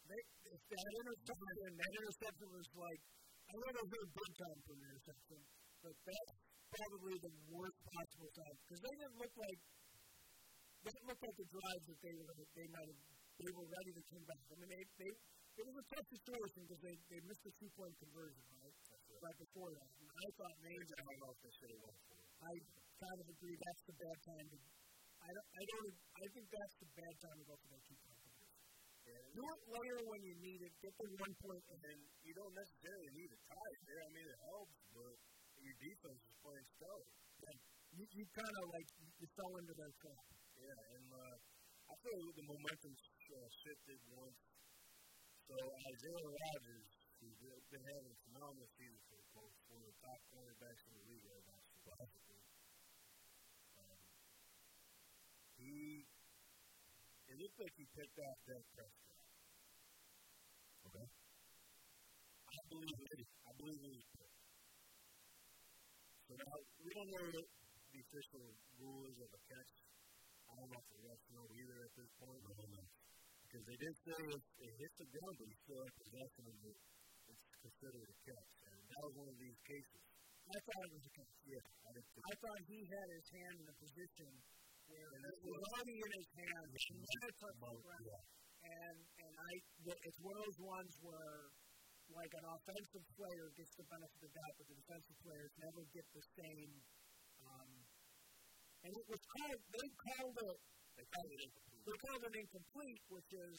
[0.06, 0.20] They,
[0.54, 3.00] if that interception, that interception was like,
[3.46, 5.40] I don't know was big time for an interception,
[5.82, 6.32] but that's
[6.70, 9.58] probably the worst possible time because they didn't look like
[10.82, 13.02] they didn't look like the drives that they were they might have
[13.36, 14.42] they were ready to come back.
[14.48, 15.10] I mean, they they
[15.56, 18.65] it was a tough situation because they they missed a two point conversion right
[19.22, 19.90] right before that.
[19.96, 22.26] And I thought maybe I don't know if they should have won for it.
[22.36, 22.52] I
[23.00, 24.58] kind of agree that's the bad time to.
[25.16, 25.48] I don't.
[25.56, 25.92] I don't.
[25.96, 28.64] I think that's the bad time to go for that two point conversion.
[29.06, 30.72] Do it later when you need it.
[30.82, 31.32] Get the one.
[31.70, 34.02] And then you don't necessarily need a tie there.
[34.02, 35.14] I mean, it helps, but
[35.62, 37.08] your defense is playing stellar.
[37.46, 37.58] And
[37.96, 38.88] you you kind of like
[39.22, 40.24] you fell into that trap.
[40.58, 41.36] Yeah, and uh,
[41.86, 44.40] I feel the momentum uh, shifted once.
[45.46, 47.32] So Isaiah Rodgers He's
[47.72, 49.56] been having a phenomenal season for the Colts.
[49.72, 52.38] One of the top cornerbacks in the league right now, statistically.
[53.74, 53.98] Um,
[55.58, 56.06] he,
[57.26, 59.18] it looked like he picked off Dak Prescott.
[60.86, 61.06] Okay.
[62.46, 63.26] I believe it.
[63.26, 64.38] I believe it was picked.
[66.30, 66.54] So now,
[66.86, 67.46] we don't know what
[67.90, 68.46] the official
[68.78, 69.74] rule is of a catch.
[70.46, 72.42] I don't know if the refs know either at this point.
[72.46, 72.86] No, no.
[73.42, 76.58] Because they did say if it hits the ground, but you still have possession of
[76.66, 76.78] it,
[77.26, 78.50] it's considered a catch.
[78.65, 78.65] And
[78.96, 80.00] that was one of these cases.
[80.46, 81.32] I thought it was a catch.
[81.44, 82.22] Yeah, I did too.
[82.24, 84.30] I thought he had his hand in a position
[84.88, 86.66] where And it was already in his hand.
[86.72, 88.24] He have touched the ground.
[88.66, 89.52] And and I,
[90.00, 91.38] it's one of those ones where,
[92.08, 95.82] like an offensive player gets the benefit of the doubt, but the defensive players never
[95.92, 96.72] get the same.
[97.42, 97.70] Um,
[98.86, 99.60] and it was called.
[99.60, 100.58] They called it.
[100.96, 101.84] They called it incomplete.
[101.84, 103.54] They called it incomplete, which is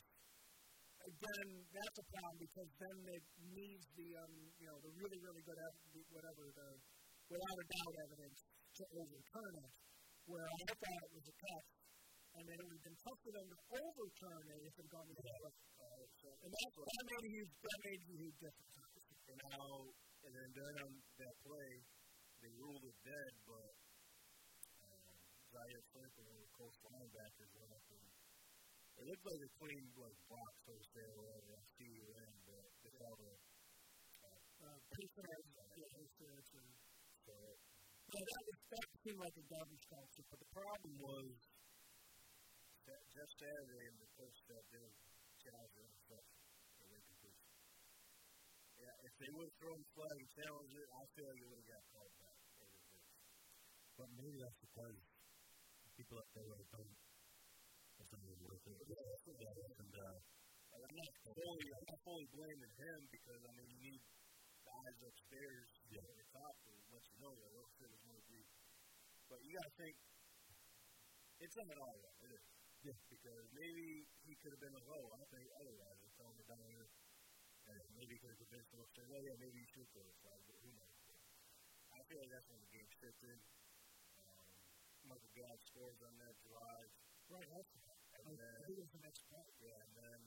[1.08, 3.24] again that's a problem because then it
[3.55, 5.82] needs the um, you know the really really good ev-
[6.12, 6.68] whatever the
[7.32, 8.39] without a doubt evidence
[8.78, 9.72] to overturn it.
[10.28, 11.70] Where I thought it was a catch,
[12.36, 14.91] and then it would have been tough for them to overturn it if it had
[14.91, 15.55] gone the other way.
[15.80, 16.03] Uh,
[16.43, 18.76] and that's that made a huge that made a huge difference.
[19.32, 19.72] And now,
[20.28, 20.91] and then during on
[21.24, 21.72] that play,
[22.43, 23.72] they ruled it dead, but
[24.84, 25.16] um,
[25.47, 27.86] Zaire Franklin, the Colts linebackers, went up
[28.97, 31.49] it looked like a clean like box, so to say, or whatever.
[31.53, 33.39] I see you in, but they called it.
[34.57, 35.45] Uh, Pittsburgh,
[35.77, 36.81] yeah, it's, uh, it's, uh,
[37.21, 37.33] So
[38.09, 40.05] yeah, that was that seemed like a garbage call.
[40.15, 41.29] too, But the problem was
[42.89, 44.91] that Jeff Saturday in the coach that did
[45.43, 46.41] challenge the interception
[46.81, 47.53] or incompletion.
[48.81, 51.47] Yeah, if they would have thrown the flag and challenged it, I feel like it
[51.49, 52.37] would have got called back.
[53.97, 54.97] But maybe that's because
[55.97, 56.69] people that they would have
[58.08, 58.78] it's really worth it.
[58.80, 60.16] And uh,
[60.72, 64.01] Like, I'm not fully, I'm not fully blaming him because I mean you need
[64.64, 66.03] guys upstairs Yeah.
[66.08, 68.41] at the top to let you know that what fit is going to be.
[69.28, 69.95] But you got to think
[71.43, 72.16] it's not all right.
[72.24, 72.45] It is.
[72.88, 72.97] Yeah.
[73.12, 75.99] Because maybe he could have been like, oh, I think otherwise.
[76.16, 76.89] Telling me down here.
[77.68, 80.16] And maybe he could have convinced him upstairs, oh, yeah, maybe you should throw the
[80.24, 80.97] but who knows.
[81.91, 83.38] I feel like that's when the game shifted.
[85.03, 86.89] Michael Gallup scores on that drive.
[87.28, 87.47] right.
[87.53, 87.70] That's
[88.28, 89.47] And then, who was the next play?
[89.63, 90.19] yeah, and then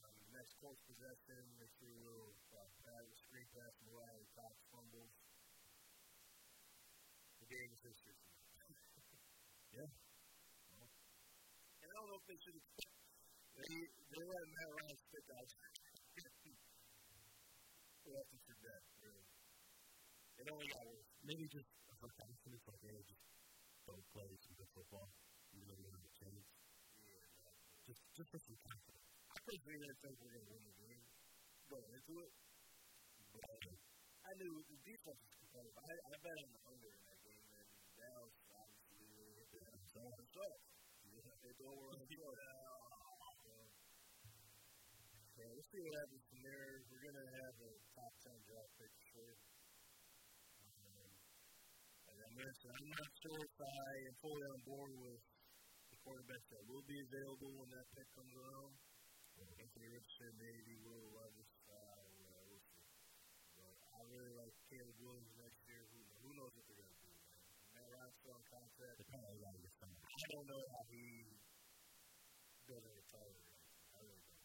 [0.00, 2.64] um, the next Colts possession, they threw a little uh,
[3.12, 5.12] screen pass, Mariah Cox fumbles.
[7.44, 8.16] The game is history.
[9.76, 12.88] yeah, And I don't know if they should have.
[13.52, 15.44] They, they let Matt Ryan stick out.
[18.08, 19.28] Left him for dead, really.
[20.40, 21.04] It only got worse.
[21.20, 21.68] maybe just
[22.00, 23.20] for confidence, like hey, just
[23.84, 25.12] don't play some good football,
[25.52, 26.48] even though you have a chance.
[27.90, 28.54] Just, just for some.
[28.54, 31.02] I didn't think we were going to win the game
[31.66, 32.30] going into it.
[33.34, 33.42] But
[34.30, 35.74] I knew the defense was competitive.
[35.74, 37.66] I, I bet on the under in that game, and
[37.98, 40.58] Dallas obviously really hit the himself himself.
[41.02, 42.38] They throw over on the field.
[45.34, 46.70] So we'll see what happens from there.
[46.94, 49.34] We're going to have a top 10 draft pick for sure.
[50.62, 51.10] Um,
[52.06, 55.39] as I mentioned, I'm not sure if I am fully on board with
[56.10, 58.74] quarterbacks that will be available when that pick comes around.
[59.62, 61.30] Anthony Richardson, maybe Will uh,
[62.50, 62.82] we'll see.
[63.54, 65.86] But I really like Caleb Williams next year.
[65.94, 67.46] Who, who knows what they're going to do, man.
[67.78, 68.98] Matt Ryan's still on contract.
[68.98, 69.94] They probably got to get some.
[70.02, 71.30] I don't know how he
[72.66, 73.46] doesn't retire.
[73.94, 74.42] I really don't.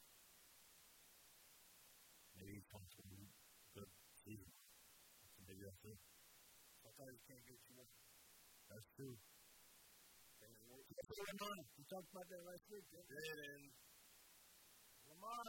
[2.38, 3.26] Maybe he comes from a
[3.74, 4.54] good season.
[5.34, 5.98] So maybe that's it.
[6.86, 7.90] Sometimes you can't get you one.
[8.70, 9.18] That's true.
[10.96, 11.60] Lamar.
[11.76, 12.86] We talked about that last week.
[12.88, 13.20] didn't we?
[13.20, 13.64] Did and
[15.12, 15.48] Lamar.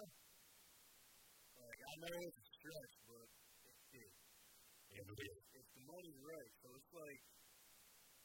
[1.55, 3.26] like I know it's a stretch, but
[3.94, 4.11] it,
[4.90, 7.20] it, but if, if the money's right, so it's like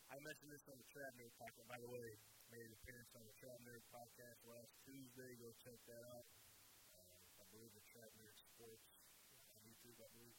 [0.09, 1.67] I mentioned this on the Trap Nerd podcast.
[1.69, 2.07] By the way,
[2.49, 5.31] made an appearance on the Trap Nerd podcast last Tuesday.
[5.37, 6.25] Go check that out.
[6.89, 8.97] Uh, I believe the Trap Nerd Sports
[9.53, 9.97] on YouTube.
[10.01, 10.37] I believe.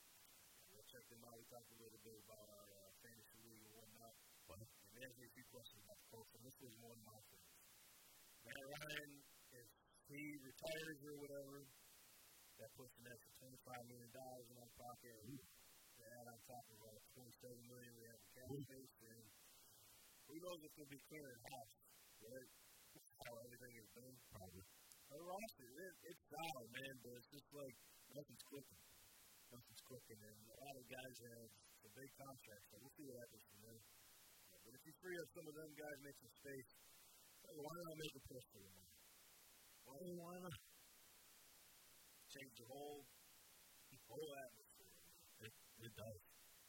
[0.72, 1.36] Go check them out.
[1.36, 4.16] We talked a little bit about our uh, fantasy league and whatnot.
[4.48, 4.64] What?
[4.64, 5.28] And they
[5.62, 7.54] a about the and this was one of my things.
[8.42, 9.10] Matt Ryan,
[9.54, 9.68] if
[10.10, 11.56] he retires or whatever,
[12.58, 15.22] that puts an extra twenty-five million dollars in our pocket.
[15.92, 19.24] To add on top of our twenty-seven million we have in cap space, and
[20.26, 21.74] who knows if they'll be clearing house,
[22.26, 22.48] right?
[23.22, 24.14] How everything is done.
[24.34, 24.64] Probably.
[25.12, 27.76] Our roster, it, it's solid, man, but it's just like
[28.16, 28.82] nothing's clicking.
[29.52, 31.48] Nothing's clicking, and a lot of guys have
[31.84, 33.82] some big contracts, so we'll see what happens from there.
[34.72, 36.70] But if you free up some of them guys, make some space,
[37.44, 38.88] why not I make a push for them?
[39.84, 40.52] Why do you want to
[42.32, 43.04] change the whole
[44.12, 44.96] whole atmosphere.
[45.40, 45.52] It,
[45.88, 46.20] it does.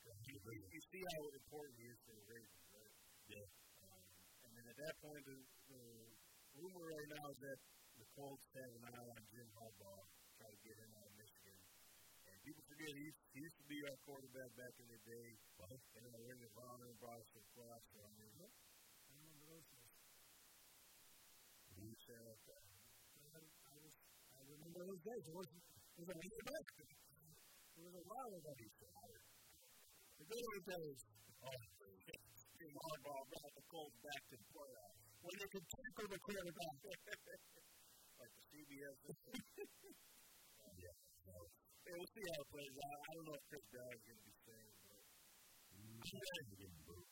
[0.03, 2.93] You, you, you see how important he is to the Ravens, right?
[3.27, 3.47] Yeah.
[3.83, 4.03] Um,
[4.47, 5.37] and then at that point, the,
[5.67, 5.83] the
[6.55, 7.59] rumor right now is that
[7.99, 10.03] the Colts have an eye on Jim Harbaugh,
[10.39, 11.02] try to get him out.
[12.83, 15.27] And people forget he used, he used to be our quarterback back in the day.
[15.55, 17.79] Well, And then Ring of Honor and brought us to the I
[19.15, 19.95] remember those days.
[21.79, 22.59] he said, uh,
[23.31, 23.95] I, I, was,
[24.35, 25.23] I remember those days.
[25.23, 26.67] It wasn't, it was a week back.
[26.83, 28.51] It was a while ago.
[28.51, 28.67] The
[30.27, 30.99] good old days.
[31.39, 31.55] oh,
[32.59, 34.99] Jim Harbaugh brought the Colts back to the playoffs.
[35.23, 36.75] When they could tackle the quarterback.
[38.19, 38.99] like the CBS.
[40.83, 40.95] yeah.
[41.23, 41.47] So,
[41.83, 42.97] yeah, we'll see how it plays out.
[43.03, 45.03] I don't know if Chris Ballard is going to be staying, but
[45.73, 47.07] I'm ready to get booed.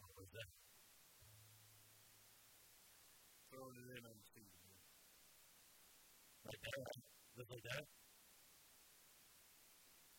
[0.00, 0.50] What was that?
[3.50, 4.46] throwing it in on the.
[6.40, 6.86] Like that?
[7.36, 7.84] Just like that?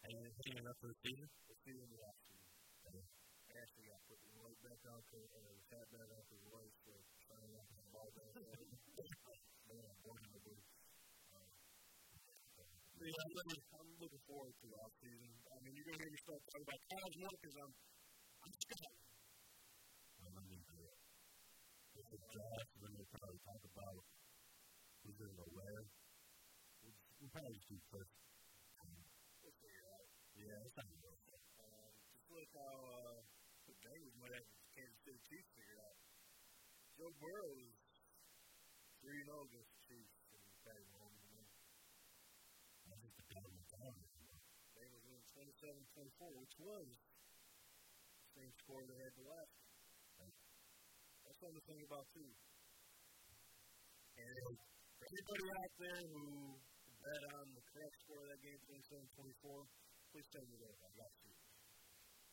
[0.05, 1.27] Hanging, hanging up for the season?
[1.47, 2.47] The season was off season.
[2.91, 6.43] I actually got put the weight back on, to, uh, the fat back off his
[6.51, 6.93] waist, so
[7.27, 9.50] trying not to have all that.
[9.71, 10.41] Man, I'm born in the
[13.01, 15.31] yeah, I'm looking, I'm looking forward to off season.
[15.47, 17.71] I mean, you're going to hear start talking about college more because I'm,
[18.45, 18.99] I'm Scott.
[20.21, 20.97] I'm not into it.
[21.97, 24.03] If the draft, then we'll probably talk about
[25.07, 25.81] who's going to go where.
[26.83, 28.11] We'll, probably just do first.
[29.39, 30.05] We'll figure it out.
[30.35, 31.47] Yeah, it's not going to just
[32.27, 33.17] look how uh,
[33.71, 34.45] the Bengals might have
[34.77, 35.97] Kansas City Chiefs figured out.
[37.01, 37.80] Joe Burrow is
[39.11, 40.39] 3 0 against the Chiefs and.
[40.71, 41.43] And then
[42.87, 43.95] I think the guy went down.
[44.71, 45.83] Bengals win 27
[46.15, 49.51] 24, which was the same score they had the last
[50.15, 50.31] one.
[51.27, 52.31] That's something to think about, too.
[54.15, 54.47] And
[54.95, 56.23] for anybody out there who
[57.03, 59.67] bet on the correct score of that game, 27 24,
[60.15, 60.75] please tell me that.
[60.87, 61.27] I got to.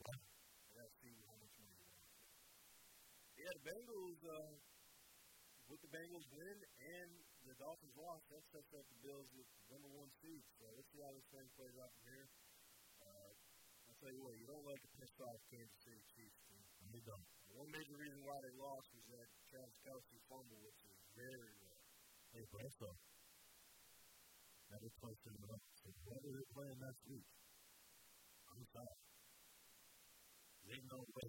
[0.07, 2.07] I got see how much money you won.
[3.35, 4.48] Yeah, the Bengals, uh,
[5.69, 7.11] with the Bengals win and
[7.45, 10.41] the Dolphins loss, that sets up the Bills with number one seed.
[10.57, 12.29] So let's see how this thing plays out from here.
[13.05, 13.31] Uh,
[13.89, 16.65] I'll tell you what, you don't like to piss off Kansas City Chiefs team.
[16.89, 17.27] You don't.
[17.53, 21.85] One major reason why they lost was that Travis Kelce fumble, which is very rare.
[22.33, 22.97] Hey, Bledsoe.
[24.69, 25.63] Never placed in the up.
[25.81, 27.29] So what are they playing next week?
[28.53, 29.01] I'm sorry.
[30.69, 31.29] There's no way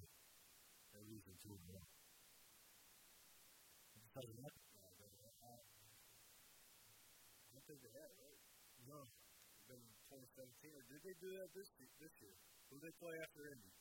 [0.92, 1.88] they're losing two and one.
[1.88, 1.99] I can
[4.20, 4.52] tell you that.
[5.00, 5.08] They,
[5.40, 5.56] I
[7.56, 8.40] don't think they had, right?
[8.84, 9.00] No.
[9.08, 9.80] It's been
[10.12, 11.88] 2017, or did they do that this year?
[12.04, 12.36] this year?
[12.68, 13.72] Who did they play after Indy?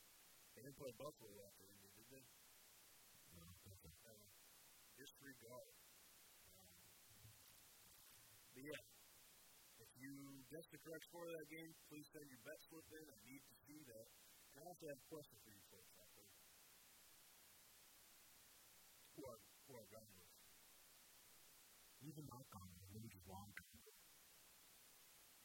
[0.54, 2.22] They didn't play Buffalo after Indy, did they?
[3.34, 4.30] No, Uh,
[4.94, 5.74] disregard.
[6.54, 6.70] Um,
[8.54, 8.82] but yeah,
[9.82, 10.14] if you
[10.54, 13.06] guess the correct score of that game, please send your bet slip in.
[13.10, 14.06] I need to see that.
[14.54, 16.30] And I also have a question for you folks out there.
[19.18, 20.17] Who are, who are gamblers?
[22.18, 23.46] Knock on the is long.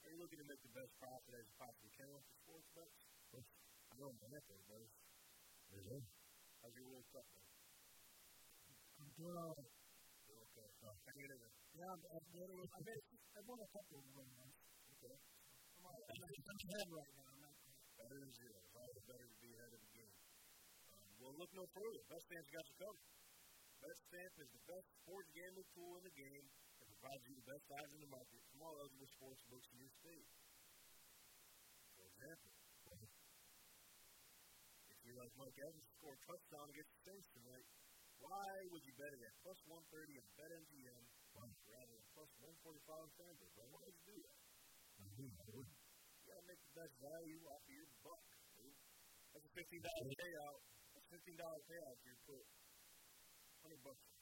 [0.02, 2.66] Are you looking to make the best profit as you possibly can with the sports
[2.74, 2.98] bets?
[3.38, 4.90] I know that there, buddy.
[5.70, 6.02] There's a
[6.66, 7.46] How's your World Cup, man?
[9.06, 9.70] I'm doing all right.
[10.26, 10.66] You're okay.
[10.82, 11.54] So, it in there.
[11.78, 13.02] Yeah, I'm, I'm doing I bet
[13.38, 14.50] I won a couple of them.
[14.98, 15.14] Okay.
[15.78, 17.28] I'm, all- I'm, I'm ahead right now.
[17.38, 17.54] I'm not,
[18.02, 18.58] Better than zero.
[18.66, 20.16] It's always better to be ahead of the game.
[20.90, 22.02] Um, well, look no further.
[22.10, 23.06] Betstamps got you covered.
[23.78, 26.48] Betstamp is the best sports gambling tool in the game
[27.04, 29.92] provides you the best odds in the market from all eligible sports books in your
[30.00, 30.24] state.
[32.00, 32.48] For example,
[34.88, 37.68] if you're like Mike Evans to score a touchdown against the Saints tonight,
[38.24, 41.04] why would you bet it at plus 130 on BetMGM
[41.68, 43.52] rather than plus 145 on FanDuel?
[43.52, 44.40] Why would you do that?
[45.44, 45.76] I wouldn't.
[45.76, 48.24] You gotta make the best value off of your buck,
[48.56, 48.80] dude.
[49.36, 50.60] That's a fifteen dollar payout.
[50.96, 52.48] That's a fifteen dollar payout if you put
[53.60, 54.13] hundred bucks.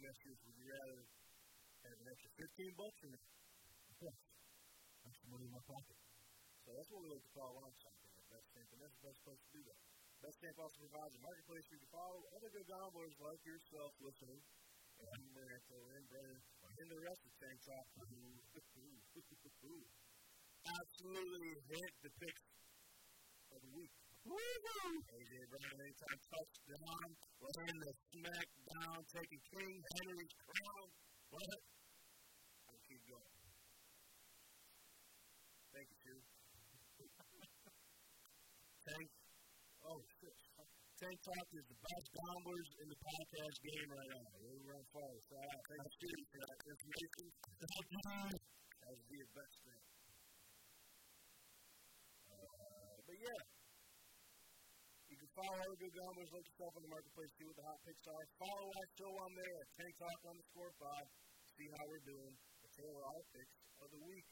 [0.00, 1.04] You would you rather
[1.84, 3.12] have an extra fifteen bucks or.
[5.04, 5.96] That's the money in my pocket.
[6.64, 9.20] so that's what we like to call launch something at Betstamp, and that's the best
[9.24, 9.80] place to do that.
[10.20, 14.40] Betstamp also provides a marketplace where you can follow other good gamblers like yourself listening.
[15.00, 17.86] And Marantha and Brennan and the rest of Tank Talk
[20.68, 22.44] absolutely hit the picks
[23.48, 24.09] of the week.
[24.20, 27.08] AJ Brown, anytime touchdown,
[27.40, 30.86] laying the smack down, taking King Henry's crown.
[31.32, 31.60] What?
[32.68, 33.40] I'll keep going.
[35.72, 36.20] Thank you, Sue.
[38.84, 39.08] Tank.
[39.88, 40.36] Oh, shit.
[41.00, 44.36] Tank Talk is the best gamblers in the podcast game right now.
[44.36, 45.22] We're run forward.
[45.24, 47.24] So I thank you for that information.
[48.84, 49.84] That would be a best thing.
[52.28, 53.59] Uh, but yeah,
[55.40, 58.24] follow other good gamblers like yourself on the marketplace, see what the hot picks are.
[58.36, 61.06] Follow us, show on there at Tank Talk underscore five.
[61.56, 62.34] See how we're doing.
[62.36, 64.26] And tailor our picks of the week.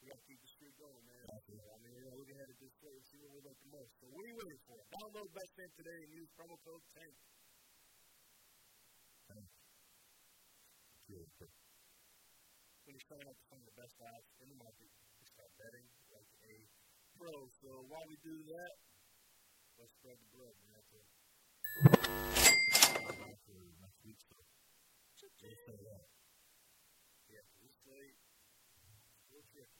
[0.00, 1.24] We got to keep the streak going, man.
[1.28, 3.72] I mean, you know, look ahead at this play and see what we like the
[3.72, 3.92] most.
[4.00, 4.78] So what are you waiting for?
[4.96, 7.16] Download Best Fan today and use promo code TANK.
[9.28, 9.48] Thank
[11.08, 11.20] you.
[12.84, 15.88] When you sign up to find the best odds in the market, you start betting
[16.12, 16.54] like a
[17.16, 17.32] pro.
[17.64, 18.72] So while we do that,
[19.84, 20.72] let's spread the bread, man.
[20.80, 21.04] That's it.
[23.44, 24.32] For next week, so.
[25.20, 26.08] We'll say that.
[27.28, 28.16] Yeah, this slate,
[29.28, 29.76] real tricky.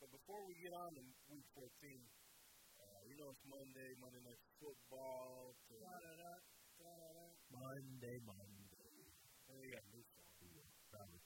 [0.00, 4.40] But before we get on to week 14, uh, you know it's Monday, Monday Night
[4.56, 5.60] Football.
[5.68, 6.40] Da-da-da,
[6.80, 7.36] da-da-da.
[7.52, 8.64] Monday, Monday.
[9.52, 10.24] oh, you got a new song.
[10.96, 11.20] Robert.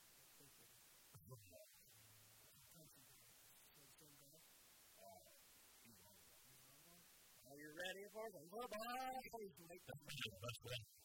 [7.49, 8.80] Are you ready for the football?
[8.80, 9.12] I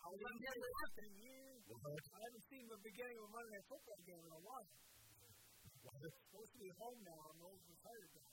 [0.07, 1.59] was on here laughing, yeah.
[1.67, 1.99] What?
[2.15, 4.63] I haven't seen the beginning of a Monday Night Football game in a while.
[5.83, 5.99] What?
[5.99, 7.19] Supposed to be home now.
[7.27, 8.31] I'm old retired guy.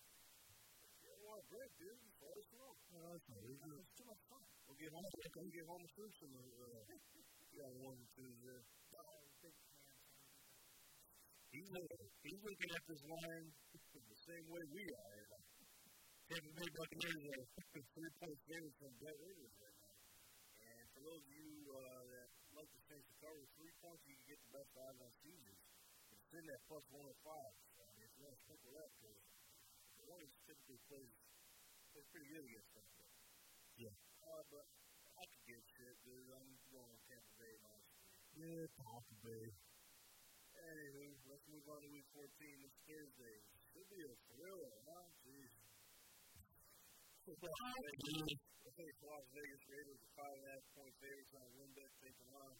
[1.03, 1.99] Yeah, well, great, dude.
[1.99, 2.70] You let us know.
[2.95, 3.43] That's not.
[3.43, 4.43] It's too much fun.
[4.70, 5.03] We'll get home.
[5.03, 6.11] We'll get home soon.
[6.14, 8.62] Some uh, you got one or two there.
[11.51, 13.47] He's looking, he's looking at this line
[13.93, 15.32] the same way we are.
[16.33, 17.45] Tampa Bay Buccaneers are
[17.93, 19.97] three point favorites from Bet Raiders right now.
[20.64, 24.16] And for those of you uh, that like the Saints to cover three points, you
[24.16, 25.61] can get the best odds on seasons.
[26.09, 27.53] It's in that plus one or five.
[27.76, 29.20] So, I mean, if you want to stick with that, because
[30.01, 31.12] the Warriors typically plays,
[31.93, 32.87] plays pretty good against them.
[32.97, 33.11] But,
[33.76, 33.93] Yeah.
[34.24, 34.64] uh, but
[35.20, 36.33] I could give shit, dude.
[36.33, 38.09] I'm going with Tampa Bay honestly.
[38.41, 39.47] Yeah, Tampa Bay.
[40.53, 42.24] Anywho, let's move on to week 14.
[42.64, 43.37] It's Thursday.
[43.72, 45.05] Should be a thriller, huh?
[45.24, 45.52] Jeez.
[47.33, 52.28] I think Las Vegas Raiders are five and a half point favorites on WynnBET taking
[52.37, 52.53] on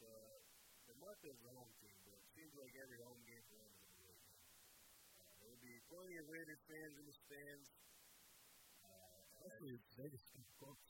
[0.00, 0.40] the
[0.88, 3.84] the Marcos are home team, but it seems like every home game for them is
[3.92, 4.40] a road game.
[5.20, 7.68] Uh, there'll be plenty of Raiders fans in the stands.
[8.88, 10.80] Uh, Actually, Vegas is close.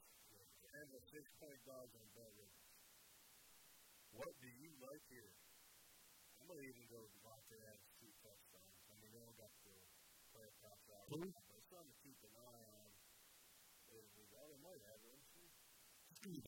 [0.78, 2.62] and the six point dogs on Bet Raiders.
[4.14, 5.34] What do you like here?
[6.38, 8.78] I'm gonna even go Davante Adams two touchdowns.
[8.86, 9.74] I mean, they all got the
[10.30, 11.26] player props out, Who?
[11.26, 12.90] but it's something to keep an eye on.
[13.90, 15.18] Is well, they might have them.
[15.34, 15.50] too.
[16.20, 16.28] To.
[16.28, 16.44] Uh,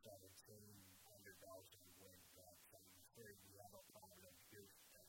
[0.01, 0.57] 17
[1.13, 2.73] underdogs to win bets.
[2.73, 5.07] I'm afraid we have a problem in Houston.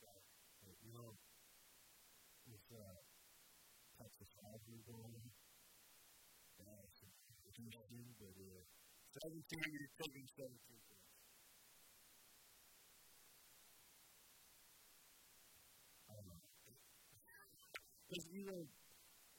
[0.00, 0.08] So,
[0.80, 1.12] you know,
[2.48, 2.96] with, uh,
[7.56, 8.66] Interesting, but, uh,
[9.22, 11.06] 17, you're taking 17 points.
[16.10, 16.42] I don't know.
[18.10, 18.66] Because, you know,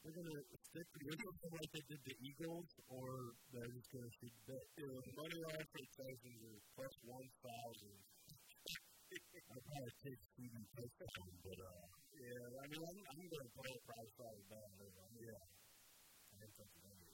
[0.03, 1.19] they're going to stick to it
[1.51, 4.55] like they did the Eagles, or they're just going to shoot the.
[4.79, 8.16] You money line for the Texans is plus 1,000.
[9.07, 13.71] I'd probably take Stevie touchdown, but, uh, Yeah, I mean, I'm, I'm going to play
[13.71, 14.91] a price probably down there.
[15.23, 15.47] yeah.
[16.27, 17.07] I think that's doing.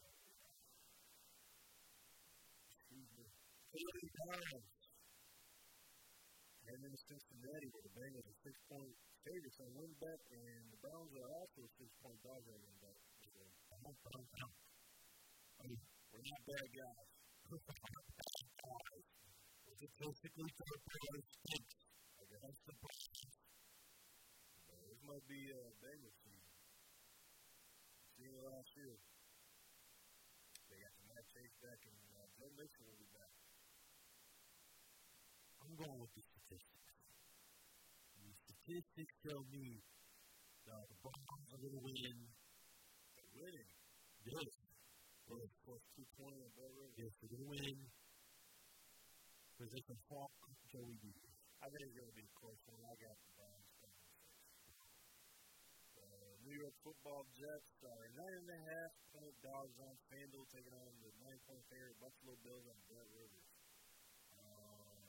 [2.66, 3.30] Excuse me.
[3.70, 4.74] Cleveland Browns.
[6.64, 11.14] And then Cincinnati, where the Bengals are six point favorites on WynnBET, and the Browns
[11.14, 12.98] are also six point dogs on WynnBET.
[13.22, 13.38] So,
[13.70, 14.50] I'm not to
[15.62, 15.78] I mean,
[16.10, 17.06] we're not bad guys.
[19.84, 21.83] statistically, third players stinks.
[22.44, 23.32] That's the problem.
[24.68, 26.44] This might be a Bengals team.
[28.20, 29.00] Seen it last year.
[30.68, 33.32] They got Matt Chase back, and uh, Joe Mixon will be back.
[35.64, 36.92] I'm going with the statistics.
[38.20, 39.80] The statistics tell me
[40.68, 42.28] that the Browns are going to win
[43.16, 43.72] They're winning.
[44.28, 44.52] Yes.
[45.32, 45.84] Well, Plus, plus
[46.20, 46.92] 220 on Bell River.
[47.00, 47.80] Yes, they're going to win.
[49.56, 50.28] Because they can fall
[50.68, 51.33] Joey B.
[51.64, 52.60] I going to be close.
[52.68, 54.04] I got the Browns first.
[55.96, 60.76] Uh, New York football Jets are nine and a half point dogs on FanDuel, taking
[60.76, 63.48] on the nine point favorite Buffalo Bills on BetRivers.
[64.44, 65.08] Um,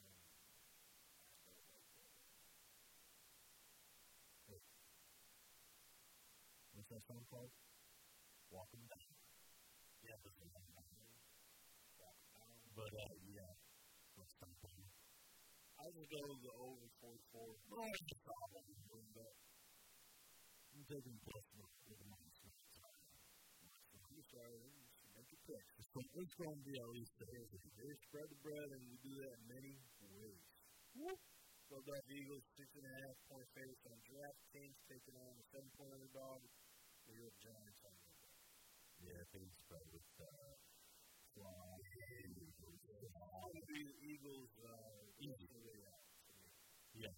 [6.78, 7.50] What's that song called?
[8.54, 9.10] Walk 'em down.
[10.06, 10.70] Yeah, that's the one.
[11.98, 12.54] Walk down.
[12.78, 13.50] But, uh, yeah.
[14.14, 14.74] Let's stop on
[15.84, 17.44] I would go the over 44.
[17.44, 18.64] Oh, that's the problem.
[18.88, 19.36] Win that.
[20.72, 22.32] I'm taking Buffalo with the money.
[24.08, 24.64] You sorry,
[25.12, 25.76] make your picks.
[25.84, 29.36] It's going, to be at least a They spread the bread, and we do that
[29.44, 29.76] many
[30.08, 30.40] ways.
[31.68, 35.92] Philadelphia Eagles, six and a half point favorites on DraftKings, taking on the seven point
[36.00, 36.40] underdog,
[37.12, 38.08] New York Giants on the.
[39.04, 40.56] Yeah, I think it's spread with, uh,
[41.36, 41.76] Fly.
[43.52, 45.46] The Eagles, uh, easy.
[46.94, 47.10] Yeah.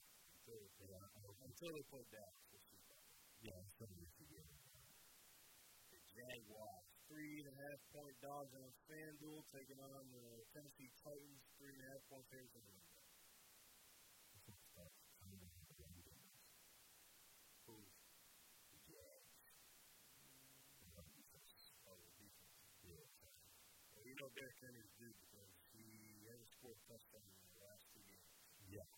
[0.46, 0.56] Until,
[0.86, 1.00] Yeah.
[1.44, 2.32] until they about that.
[3.42, 4.06] Yeah, it's going to be.
[5.90, 11.42] The Jaguars, three and a half point dogs on FanDuel, taking on the Tennessee Titans,
[11.58, 12.72] three and a half point favorites on the
[15.26, 16.16] underdog.
[17.66, 17.76] Who?
[18.72, 19.36] The Jags.
[20.96, 21.72] Oh, the defense.
[22.86, 27.84] Well, you know Derrick Henry's due because he hasn't scored a touchdown in the last
[27.92, 28.32] two games.
[28.72, 28.88] Yeah.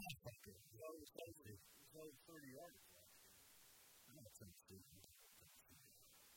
[0.00, 0.56] Ah, it.
[0.64, 3.36] He was over, he was over 30 yards last year.
[4.08, 4.80] I got Tennessee.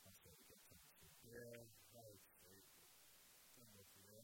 [0.03, 0.59] I'm sorry, we got.
[1.23, 1.63] Yeah,
[1.95, 2.11] I.
[3.55, 3.71] I'm.
[4.03, 4.19] I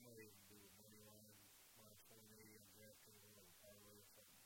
[1.79, 4.43] minus 180 on DraftKings, or a parlay or something.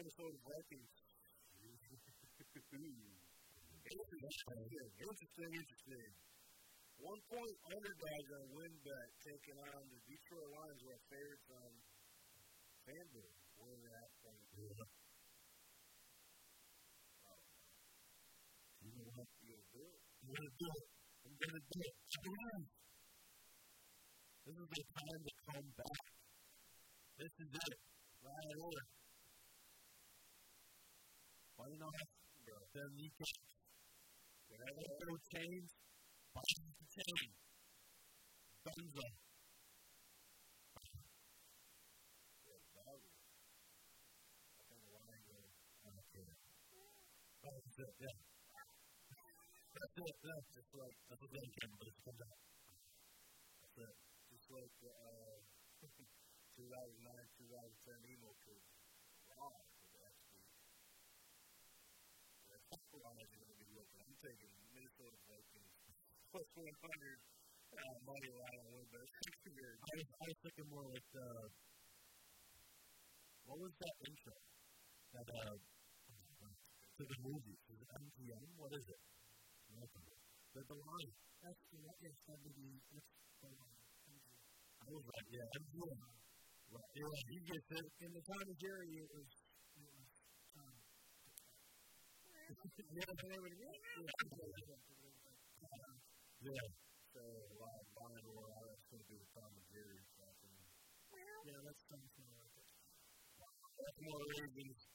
[0.00, 0.96] Minnesota Vikings.
[1.60, 1.84] interesting,
[4.96, 6.08] interesting, interesting.
[7.00, 11.70] One point underdogs on WynnBET taking on the Detroit Lions, who are favorites on
[12.90, 14.42] One and a half point.
[14.58, 14.82] Yeah.
[17.22, 17.38] Oh.
[18.82, 19.30] You know what?
[19.46, 20.02] You'll do it.
[20.10, 20.86] I'm going to do it.
[21.22, 21.94] I'm going to do it.
[22.50, 22.62] On.
[24.42, 26.02] This is the time to come back.
[27.14, 27.78] This is it.
[28.26, 28.58] Right in.
[31.54, 31.92] Why you know
[32.42, 32.58] Bro.
[32.74, 33.30] Then you can
[34.50, 34.82] Whatever.
[34.98, 35.70] throw chains.
[36.34, 37.30] Bind the chain.
[38.66, 39.04] Dunzo.
[42.48, 43.00] Yeah, dog.
[44.56, 45.52] I think the Lions are
[46.00, 46.26] Okay.
[47.44, 48.14] That's it, yeah.
[49.74, 50.40] That's it, yeah.
[50.52, 52.38] just like That's what they can, but it's come out.
[53.62, 53.94] That's it.
[54.28, 55.40] Just like the uh,
[56.60, 57.08] 2009,
[57.40, 58.66] 2010 emo kids.
[59.32, 60.40] Wow, for the.
[62.50, 64.00] That's what I'm going to be looking.
[64.04, 65.72] I'm taking Minnesota Vikings
[66.30, 69.08] plus 100 uh, money line on WynnBET.
[69.08, 71.26] I was, I was thinking more like the.
[73.44, 74.36] What was that intro?
[75.14, 75.79] That, uh.
[77.00, 77.56] To the movie.
[77.72, 78.44] Is it MGM?
[78.60, 79.00] What is it?
[79.72, 80.04] Nothing.
[80.52, 81.12] The, the line.
[81.40, 83.08] That's the yes, that would be that's
[83.40, 83.48] the.
[83.48, 85.96] I was like, yeah, MGM.
[85.96, 86.92] Right.
[86.92, 87.88] Yeah, he gets it.
[88.04, 89.32] In the time of Jerry, it was
[89.80, 90.12] it was
[90.60, 90.76] um,
[92.92, 93.72] Yeah, they would get
[96.44, 96.66] Yeah.
[97.16, 100.36] So, a lot of buying all that's going to be the Tom and Jerry stuff.
[100.44, 100.52] And
[101.48, 102.68] yeah, that's something like that.
[103.80, 104.89] Baltimore Ravens, ooh,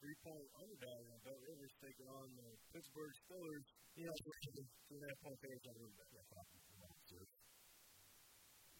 [0.00, 3.68] three point underdog on BetRivers taking on the Pittsburgh Steelers.
[4.00, 6.08] Yeah, two and a half point favorites on WynnBET.
[6.08, 6.24] Yeah,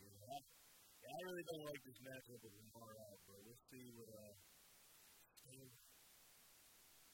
[0.00, 0.48] Yeah, I-
[1.04, 4.32] yeah, I really don't like this matchup with Lamar out, but we'll see what, uh,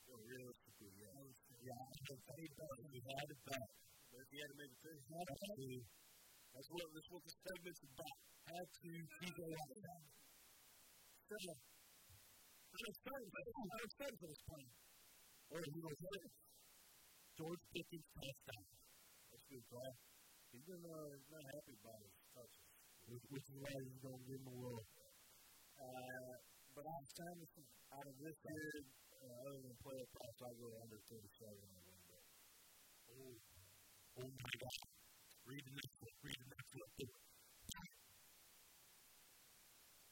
[0.06, 1.10] well, realistically, yeah.
[1.66, 2.50] Yeah, I think
[2.94, 3.68] he had it back.
[4.12, 5.82] But if he had to make a he had to.
[6.54, 8.16] That's what, that's what the segment's about.
[8.46, 10.06] Had to keep it out.
[11.26, 11.75] So,
[12.76, 13.28] I'm excited.
[13.32, 14.68] for- I'm excited for this plan.
[15.48, 16.28] Or he was hit.
[17.40, 18.64] George Pickens touchdown.
[19.32, 19.92] That's good call.
[20.52, 22.64] He's been, uh, not happy about his touches.
[23.08, 24.84] Which, which is why he's going to win the world.
[25.80, 26.32] Uh,
[26.76, 27.48] but I'm kind of
[27.96, 28.68] out of this year,
[29.24, 32.24] uh, other than playoff props, I go under 37 on WynnBET.
[33.08, 33.36] Oh,
[34.20, 34.80] oh my God.
[35.48, 36.16] Read the next one.
[36.28, 37.08] Read the next one.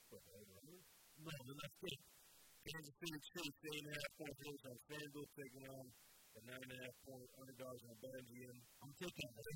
[0.09, 0.61] But over?
[1.19, 2.14] No, the next.
[2.65, 5.85] Kansas City Chiefs, eight and a half point favorites on FanDuel, taking on
[6.33, 8.57] the nine and a half point underdogs on BetMGM.
[8.81, 9.53] I'm taking over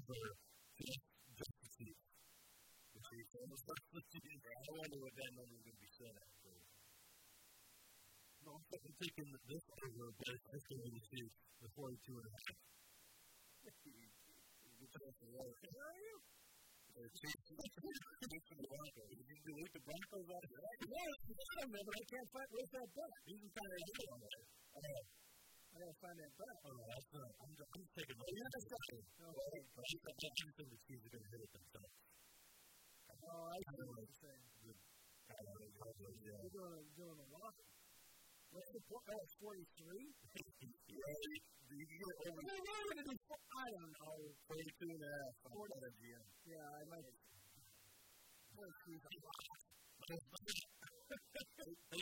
[0.76, 1.00] just,
[1.32, 1.88] just to see.
[1.88, 4.44] The Chiefs almost got the Chiefs.
[4.60, 6.30] I wonder what that number is going to be set at.
[6.36, 6.52] So.
[8.44, 11.24] No, I'm taking this over, but it's going to see
[11.64, 12.60] the 42 and a half.
[15.28, 16.37] Where are you?
[19.46, 20.66] Delete the Broncos out of there,
[21.78, 22.90] but I can't find where's that?
[23.22, 24.18] He's in kind of hit on.
[24.18, 24.82] Oh,
[25.68, 26.58] I gotta find that bet.
[26.66, 27.30] Oh, that's not.
[27.38, 28.24] I'm, just, I'm taking the.
[28.26, 29.06] Got it.
[29.22, 31.94] No, I think the teams are to hit it themselves.
[33.08, 34.42] Oh, I see what you're saying.
[34.58, 34.74] You're
[36.50, 37.54] doing a, lot.
[38.52, 39.04] What's the point?
[39.08, 40.08] Oh, it's 43?
[41.68, 43.12] You can get over Well, what am I do?
[43.28, 44.18] for- I don't know.
[44.48, 45.76] 42 and a half on Forty.
[45.78, 46.24] that GM.
[46.48, 47.04] Yeah, I might.
[48.56, 48.98] 43
[50.08, 50.16] They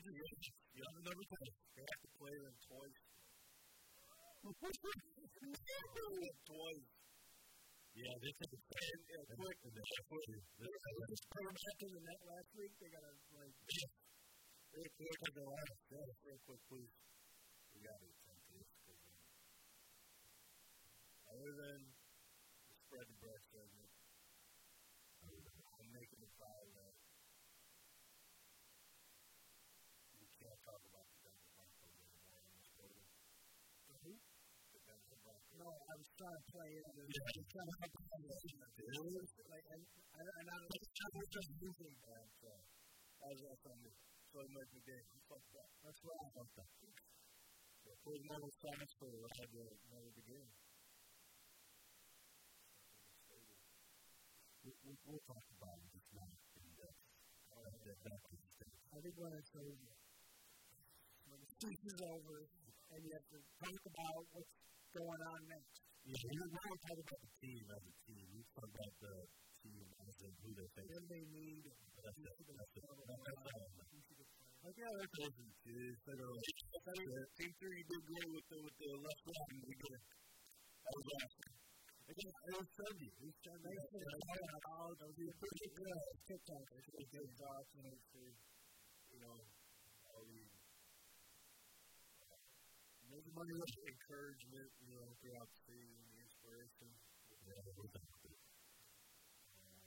[0.06, 1.46] just you know, number ten.
[1.74, 2.98] They have to play them twice.
[6.46, 6.86] twice.
[7.96, 9.00] Yeah, they took a stand.
[9.08, 9.56] Yeah, quick.
[9.66, 9.72] They.
[9.72, 10.68] They
[11.10, 12.72] just put them back in the net last week.
[12.76, 13.54] They gotta, like,
[14.76, 15.72] Real I go last.
[15.88, 16.92] Yeah, real quick, please.
[17.72, 18.68] We got to attend to this.
[18.84, 19.16] um,
[21.32, 23.88] Other than the spread the bread segment,
[25.80, 26.92] I'm making a vow that
[30.20, 33.08] we can't talk about the Denver Broncos anymore in this program.
[35.56, 36.84] No, I was trying to play it.
[36.84, 37.24] And Yeah.
[37.24, 39.48] I was trying to help them it.
[39.48, 41.96] Like, and, and, and I was just losing.
[42.12, 42.50] And so,
[43.24, 43.80] that was last time.
[44.32, 45.06] So it made the game.
[45.14, 45.70] You fucked up.
[45.84, 46.68] That's what I fucked up.
[47.82, 50.02] So put them on the signs for the rest of the rest of.
[54.66, 56.02] We- we- We'll talk about it.
[56.10, 56.26] Not
[56.58, 56.98] in depth.
[57.54, 59.94] Uh, that- that is the- I think when it's over,
[61.30, 62.38] when the season's over,
[62.90, 64.50] and you have to talk about what's
[64.92, 65.80] going on next.
[66.04, 68.26] Yeah, we we don't talk about the team as a team.
[68.34, 69.28] We talk about the
[69.62, 70.66] team as in who they.
[70.86, 71.64] Then they need.
[72.02, 72.38] That's it.
[72.58, 72.82] That's it.
[72.82, 74.15] That's.
[74.66, 75.50] Like, yeah, that's awesome.
[75.62, 76.26] Jeez, they go,
[77.38, 79.94] team three, you did great with the, with the left and We did.
[79.94, 81.54] That was awesome.
[82.10, 83.10] Again, it was Sunday.
[83.14, 83.78] It was Sunday.
[83.78, 84.98] Thanks for the call out.
[84.98, 86.66] Those are pretty good TikTok.
[86.82, 88.34] It's a good talk, and it's, uh,
[89.14, 89.38] you know,
[90.10, 90.42] all the
[93.06, 96.90] maybe money with encouragement, you know, throughout the season, the inspiration.
[97.46, 98.42] Yeah, we're done with it.
[99.46, 99.78] Um,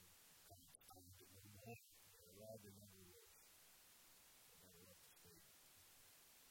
[0.48, 1.76] kind of time to move on.
[2.16, 3.28] Yeah, Rob didn't know who it was.
[4.50, 5.44] I never left the state.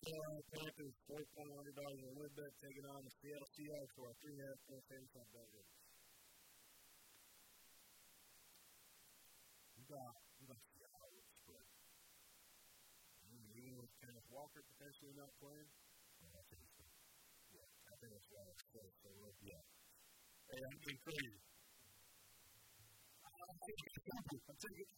[0.10, 4.14] Carolina Panthers, four point underdogs in a WynnBET, taking on the Seattle Seahawks for a
[4.18, 5.78] three and a half point favorites on bet rates.
[9.78, 11.68] We got, we got Seattle with spread.
[13.54, 15.70] Even with Kenneth Walker potentially not playing.
[15.70, 16.90] Yeah, that's interesting.
[17.54, 18.94] Yeah, I think that's why it's close.
[19.06, 19.10] So,
[19.46, 19.62] Yeah.
[19.62, 21.38] hey, I'm getting crazy.
[23.30, 24.90] I'm taking,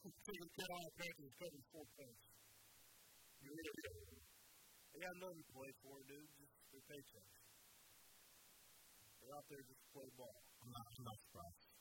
[0.56, 2.24] Carolina Panthers covering four points.
[3.44, 4.21] You really.
[4.92, 6.32] They got nothing to play for, dude.
[6.36, 7.36] Just their paychecks.
[9.24, 10.44] They're out there just to play ball.
[10.60, 11.72] I'm not, I'm not surprised.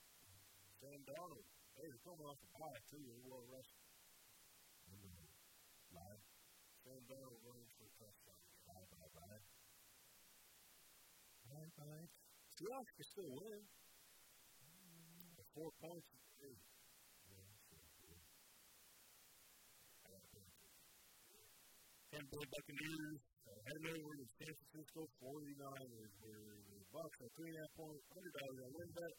[0.79, 1.49] Sam Darnold.
[1.77, 3.03] Hey, they're coming off the bye, too.
[3.03, 3.85] They're well rested.
[4.87, 5.27] I'm going to
[5.93, 6.21] lie.
[6.87, 8.41] Sam Darnold running for a touchdown.
[8.69, 9.43] Bye, bye, bye.
[11.51, 12.07] Bye, bye.
[12.55, 13.61] Seahawks can still win.
[15.51, 16.07] Four points.
[16.39, 16.55] Hey,
[22.11, 27.55] Tampa Bay Buccaneers uh, heading over to San Francisco 49ers, where the Bucks are three
[27.55, 29.15] and a half point underdogs on WynnBET.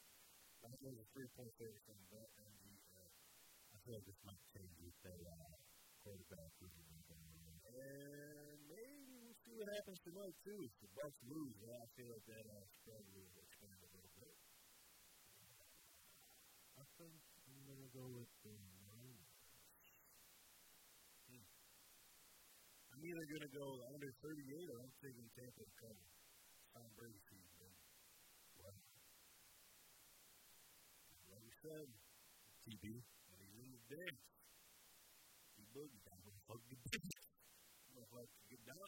[0.59, 3.07] That was a three point favorite on bet, and the uh,
[3.72, 5.55] I feel like this might change if they uh,
[6.03, 7.55] quarterback going on.
[7.63, 10.59] and maybe we'll see what happens tonight too.
[10.59, 14.13] If the Bucks lose, yeah, I feel like that uh, spread will expand a little
[14.19, 14.35] bit.
[16.76, 17.15] I think
[17.47, 18.70] I'm going to go with the Niners.
[23.02, 26.06] Either going to go under 38 or I'm taking Tampa to cover.
[26.72, 27.76] Tom Brady season, man.
[31.28, 31.88] Like we said,
[32.64, 32.86] TB.
[32.86, 34.23] when he's in the dance,
[35.57, 36.22] he boogie down.
[36.48, 37.11] Fuck the bitch.
[37.98, 38.88] Look like to get down.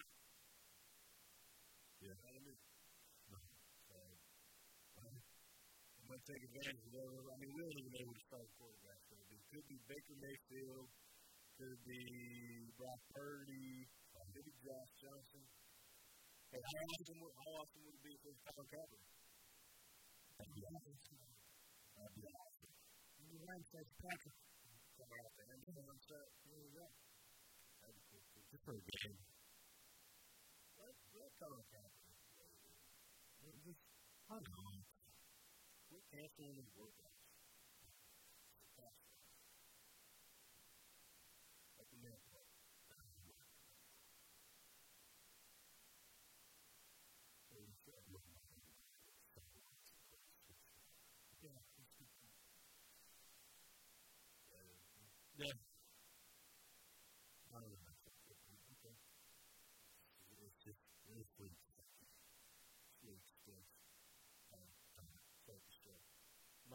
[1.99, 2.13] Yeah.
[2.13, 2.59] You what I mean?
[3.87, 3.97] So,
[4.95, 7.07] I'm going to take advantage of that.
[7.07, 9.37] I mean, we don't even know who the starting quarterback is going to.
[9.51, 10.87] Could be Baker Mayfield.
[11.59, 12.03] Could be
[12.75, 13.87] Brock Purdy.
[14.33, 15.45] Could Josh Johnson.
[16.49, 19.13] Hey, how often, would, how often would it be was Colin Kaepernick?
[20.41, 21.21] That'd be awesome.
[21.93, 22.73] That'd be awesome.
[23.21, 24.33] And the Wednesday, Patrick.
[24.97, 26.33] Come out the end of the set.
[26.49, 26.89] There you go.
[27.85, 28.41] That'd be cool, too.
[28.49, 29.21] Just for a game.
[30.81, 32.17] Let, let Colin Kaepernick.
[33.69, 33.85] Just,
[34.33, 34.81] I don't know.
[35.93, 37.21] Quit canceling his workouts.
[41.77, 42.49] Let the man play.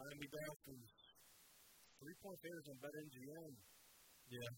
[0.09, 0.89] Miami Dolphins.
[2.01, 3.53] Three point favorites on BetMGM.
[4.33, 4.49] Yeah.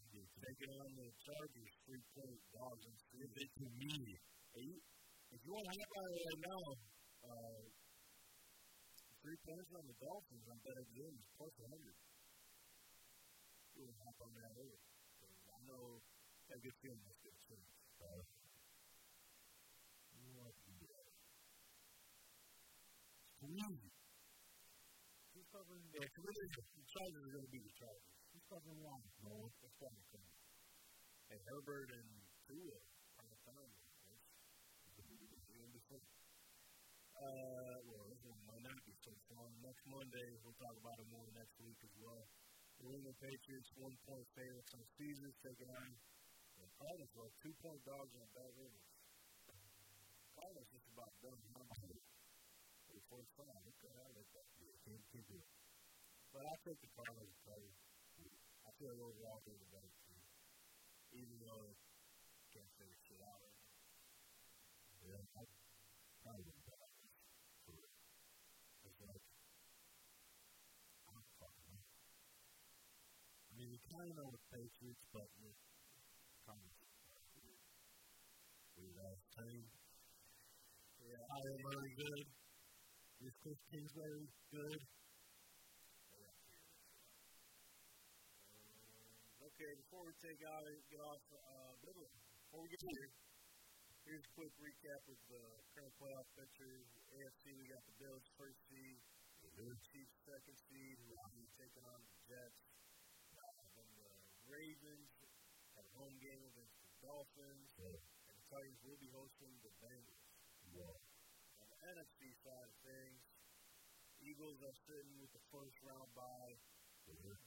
[0.47, 1.71] Taking on the Chargers.
[1.83, 2.83] Three point dogs.
[2.87, 3.91] And Give it to me.
[4.55, 4.83] eight.
[5.35, 6.63] If you want to on it right now,
[7.27, 7.61] uh,
[9.19, 11.99] three points on the Dolphins on BetMGM is plus 100.
[13.75, 14.79] You want to hop on that early.
[15.19, 15.83] So I know
[16.47, 17.63] I get feeling this good soon.
[17.99, 18.23] Uh,
[20.15, 21.11] You want to do that.
[23.35, 24.00] Squeeze.
[25.51, 25.83] Covering?
[25.91, 28.07] Clearly the Chargers are going to be the Chargers.
[28.31, 29.03] Who's covering one?
[29.19, 30.35] No, that's why I'm coming.
[31.27, 32.09] And Herbert and
[32.47, 32.79] Tua
[33.19, 33.71] on the time.
[37.21, 39.51] Uh, well, this one might not be so fun.
[39.61, 42.25] Next Monday, we'll talk about it more next week as well.
[42.81, 45.87] New England Patriots, one point favorites on season, taking on
[46.57, 48.87] the Cardinals, well, two point dogs on BetRivers.
[50.33, 51.37] Cardinals just about done.
[51.37, 52.01] It?
[52.87, 53.61] For the first time.
[53.69, 54.60] Okay, I like that.
[54.81, 55.45] Can't, it.
[56.33, 57.63] But I'll take the Cardinals to play.
[58.65, 60.21] I feel like overall they're the better team.
[61.13, 63.77] Even though I can't say shit out right now.
[65.05, 65.43] Yeah, I
[66.25, 66.91] probably wouldn't up.
[73.49, 75.57] I mean, you kind of know the Patriots, but with
[76.49, 76.73] kind of
[77.37, 77.61] weird.
[78.97, 79.61] Ass team.
[81.05, 82.40] Yeah, Kyler Murray good.
[83.21, 84.81] Is Kliff Kingsbury good?
[89.45, 93.13] Okay, before we take out and get off, uh, before we get here,
[94.09, 95.43] here's a quick recap of the
[95.77, 96.89] current playoff pictures.
[97.13, 98.97] AFC, we got the Bills first seed,
[99.45, 102.73] the Chiefs second seed, who will be taking on the Jets.
[103.37, 104.09] Uh, then the
[104.49, 105.13] Ravens
[105.77, 110.25] have a home game against the Dolphins, and the Titans will be hosting the Bengals.
[110.73, 110.89] Yeah.
[111.61, 112.33] On the NFC
[112.91, 113.23] things,
[114.19, 116.59] Eagles are sitting with the first round bye.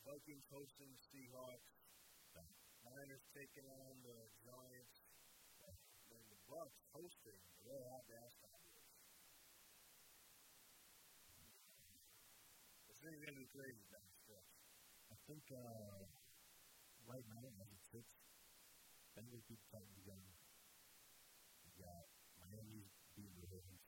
[0.08, 1.76] Vikings hosting the Seahawks.
[2.84, 5.04] Niners taking on the Giants.
[6.12, 8.88] And the Bucks hosting the Red Hot Gas Cowboys.
[12.86, 14.52] This thing's going to be crazy down the stretch.
[15.10, 16.06] I think uh,
[17.08, 18.14] right now, as it sits,
[19.16, 20.22] Bengals beat the Titans again.
[21.64, 22.04] We got
[22.38, 23.86] Miami beating the Ravens.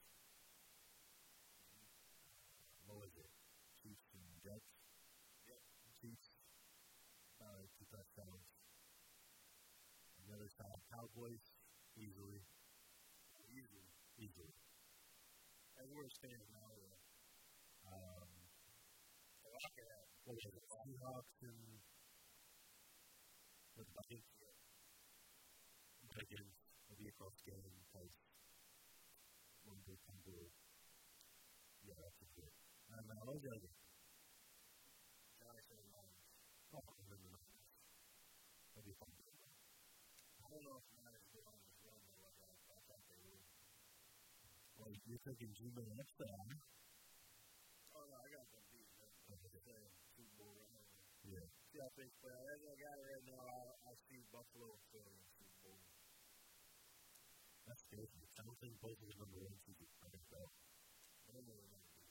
[2.86, 3.30] What was it?
[3.82, 4.70] Chiefs and Jets.
[5.50, 5.58] Yep.
[5.98, 6.30] Chiefs.
[7.42, 7.82] Uh, two
[10.22, 11.42] the side, Cowboys
[11.98, 12.46] easily,
[13.50, 13.90] Easily.
[14.22, 14.54] easily.
[15.82, 16.98] And where it stands now, though.
[17.90, 18.30] Um,
[19.46, 19.86] A lot can
[20.54, 20.62] it?
[20.70, 21.82] Seahawks and
[23.76, 24.30] with Vikings.
[26.14, 26.54] Vikings
[26.88, 28.14] will be across the game because
[29.66, 30.54] one big can do it.
[31.82, 32.54] Yeah, that's a good.
[32.94, 33.50] And uh, what was the
[35.78, 36.24] and Lions.
[36.74, 37.68] Oh, and then the Niners.
[38.74, 39.12] That'd be fun.
[39.14, 43.20] I don't know if Niners get on this run, though, like I, I thought they
[43.28, 43.44] would.
[44.80, 46.56] Well, you're thinking Jimmy next time.
[47.92, 48.88] Oh, no, I got them beat.
[48.96, 49.12] them.
[49.36, 50.88] I'm just saying, Super Bowl right now.
[51.28, 51.44] Yeah.
[51.44, 52.40] See things play out.
[52.40, 55.76] As I got it right now, I, I see Buffalo still in Super Bowl.
[57.68, 58.08] That's good.
[58.08, 60.40] I don't think both of the number one seeds are going to go.
[60.40, 62.04] I don't know what I'm going to do.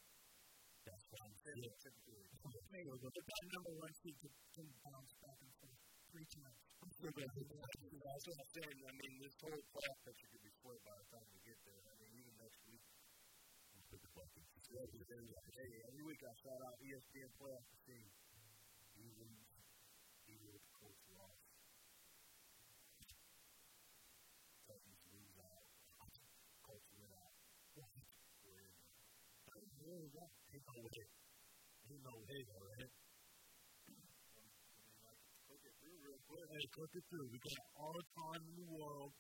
[0.86, 1.66] That's why I'm saying.
[1.82, 5.85] Typically, but that number one seed can bounce back and forth
[6.24, 6.64] times.
[6.80, 8.78] I'm going that's what I'm saying.
[8.88, 9.60] I mean, this whole
[10.08, 11.84] picture could be split by the time we get there.
[11.92, 12.80] I mean, even next week.
[13.92, 14.08] the.
[15.60, 18.08] Hey, every week I shout out ESPN playoff team.
[18.96, 19.52] You lose.
[20.32, 20.64] You lose.
[20.80, 21.36] Coach loss.
[24.72, 25.68] Titans lose out.
[26.64, 27.36] Colts win out.
[28.40, 28.72] We're in.
[29.52, 31.08] Ain't no way.
[31.92, 32.92] Ain't no way, all right?
[35.46, 35.62] Look
[36.26, 36.58] at through real quick.
[36.58, 37.28] Hey, cook it through.
[37.30, 39.12] We got all the time in the world.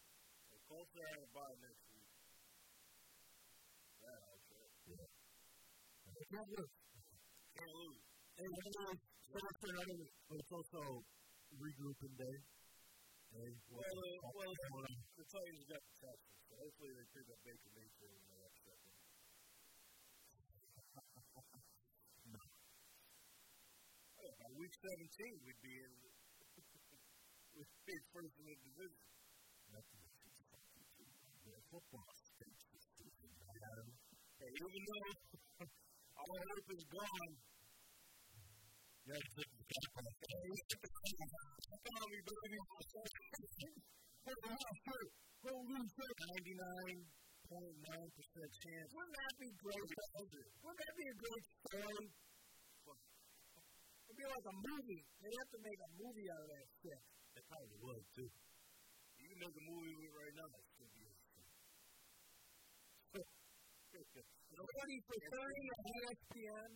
[0.49, 2.09] The Colts are having a bye next week.
[4.01, 4.17] Yeah,
[4.49, 4.71] it.
[4.85, 5.07] Yeah.
[6.25, 6.73] Can't lose.
[7.53, 8.01] Can't lose.
[8.35, 8.95] Hey, by the way,
[9.25, 10.81] so much for another, but it's also
[11.55, 12.37] regrouping day.
[13.35, 14.87] Hey, Well, uh, well, well,
[15.19, 18.61] the Titans got the Texans, so hopefully they pick up Baker Mayfield in the next
[18.63, 18.93] second.
[24.23, 26.14] Oh, by week 17, we'd be in.
[27.55, 28.99] First in the division.
[31.71, 32.03] football.
[34.35, 35.11] Hey, even though
[36.19, 37.31] all hope is gone,
[39.05, 40.13] Yeah, it's like the cap on the
[41.79, 42.59] come on, me, baby.
[45.45, 46.99] Ninety-nine
[47.45, 48.89] point nine percent chance.
[48.91, 49.87] Wouldn't that be great?
[50.59, 52.07] Wouldn't that be a great story?
[54.15, 55.03] be like a movie.
[55.19, 57.14] They'd have to make a movie out of that shit.
[57.55, 58.29] They would, too.
[59.15, 60.49] You can make a movie with it right now.
[60.59, 61.47] It's gonna be interesting.
[63.95, 66.69] Thirty for thirty on ESPN,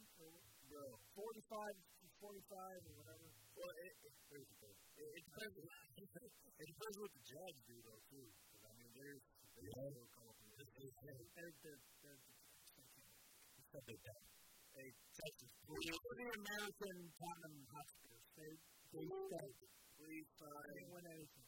[0.69, 0.85] Bro,
[1.19, 3.27] 45 for 45 or whatever.
[3.60, 4.14] well, it, it.
[4.30, 4.45] It,
[5.19, 5.56] it depends.
[5.60, 8.27] it depends what the Jags do, though, too.
[8.30, 9.23] 'Cause, I mean, there's
[9.56, 10.07] they Yeah.
[10.15, 10.91] come up with this.
[11.03, 12.22] They're, they're, they're, they're,
[12.80, 14.23] It's not big time.
[14.80, 18.23] Hey, Texas, they're the American Tottenham Hotspurs.
[18.39, 18.51] They,
[18.95, 19.49] they, they,
[19.99, 21.47] please they sign win anything.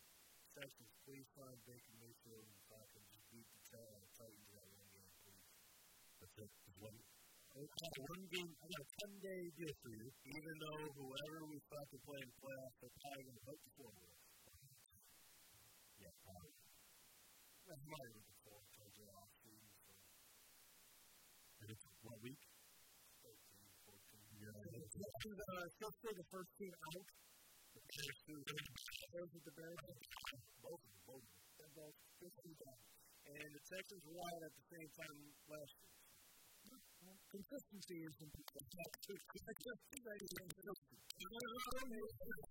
[0.52, 3.08] Texas, please sign Baker Mayfield and Falcons.
[3.08, 5.48] Just beat the Titans Titans that one game, please.
[6.20, 6.52] That's it.
[6.68, 7.00] It's one,
[7.56, 10.08] I got one game, I got a 10 day deal for you.
[10.28, 13.94] Even though whoever we fucking play in the playoffs, they're probably gonna hook the floor
[13.96, 14.20] with.
[16.04, 16.56] Yeah, probably.
[17.72, 19.72] That's my looking for towards the off season.
[19.80, 19.96] So
[21.64, 22.44] And it's what week?
[23.24, 23.40] 13,
[23.88, 24.20] 14.
[24.44, 24.52] Yeah.
[24.52, 27.08] Texans are supposed to be the first team out.
[27.72, 28.42] The Bears too.
[28.42, 29.80] Those are the Bears.
[30.60, 31.48] Both of them, both of them.
[31.56, 32.84] They're both 15 out.
[33.32, 35.18] And the Texans were won at the same time
[35.48, 35.92] last year.
[37.32, 38.76] Consistency is important.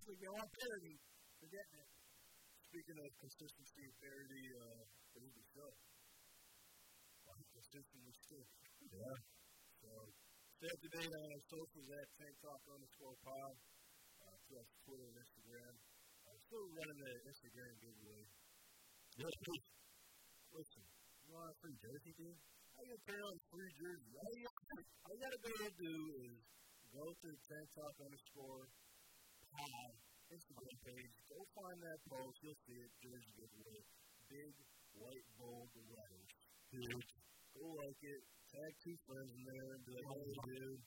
[0.09, 0.97] They want parity.
[1.37, 1.91] They're getting it.
[2.71, 5.71] Speaking of consistency and parity, uh, it was the show.
[7.29, 8.47] Like, consistently still.
[8.89, 9.17] Yeah.
[9.85, 9.91] So,
[10.57, 13.53] stay up to date on our socials at Tank Talk underscore pod.
[14.51, 15.75] Uh, Twitter and Instagram.
[16.27, 18.23] I'm still running the Instagram giveaway.
[20.51, 20.83] Listen,
[21.23, 22.35] you want a free jersey, dude?
[22.75, 24.11] I gotta turn on free jersey.
[24.19, 24.51] All you,
[25.07, 25.95] all you gotta be able to do
[26.27, 26.35] is
[26.91, 28.67] go to the Tank Talk underscore
[29.55, 29.95] pod
[30.35, 31.15] Instagram page.
[31.31, 32.35] Go find that post.
[32.43, 32.91] You'll see it.
[33.07, 33.81] Jersey giveaway.
[34.35, 34.55] Big,
[34.99, 36.31] white, bold letters.
[36.75, 37.07] Dude,
[37.55, 38.23] go like it.
[38.51, 40.83] Tag two friends in there and be like, hey, dude,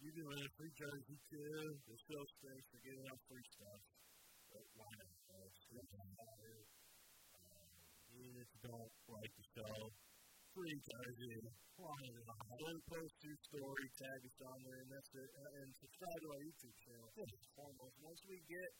[0.00, 1.56] you can win a free jersey too.
[1.88, 3.80] The show stinks for giving out free stuff.
[4.52, 5.12] But why not?
[5.26, 5.54] guys?
[5.72, 6.56] It's not matter.
[8.16, 9.76] Even if you don't like the show,
[10.56, 11.36] free jersey.
[11.76, 15.28] One post your story, tag us on there, and that's it.
[15.36, 17.08] Uh, And subscribe to our YouTube channel.
[17.12, 18.70] First and foremost, once we get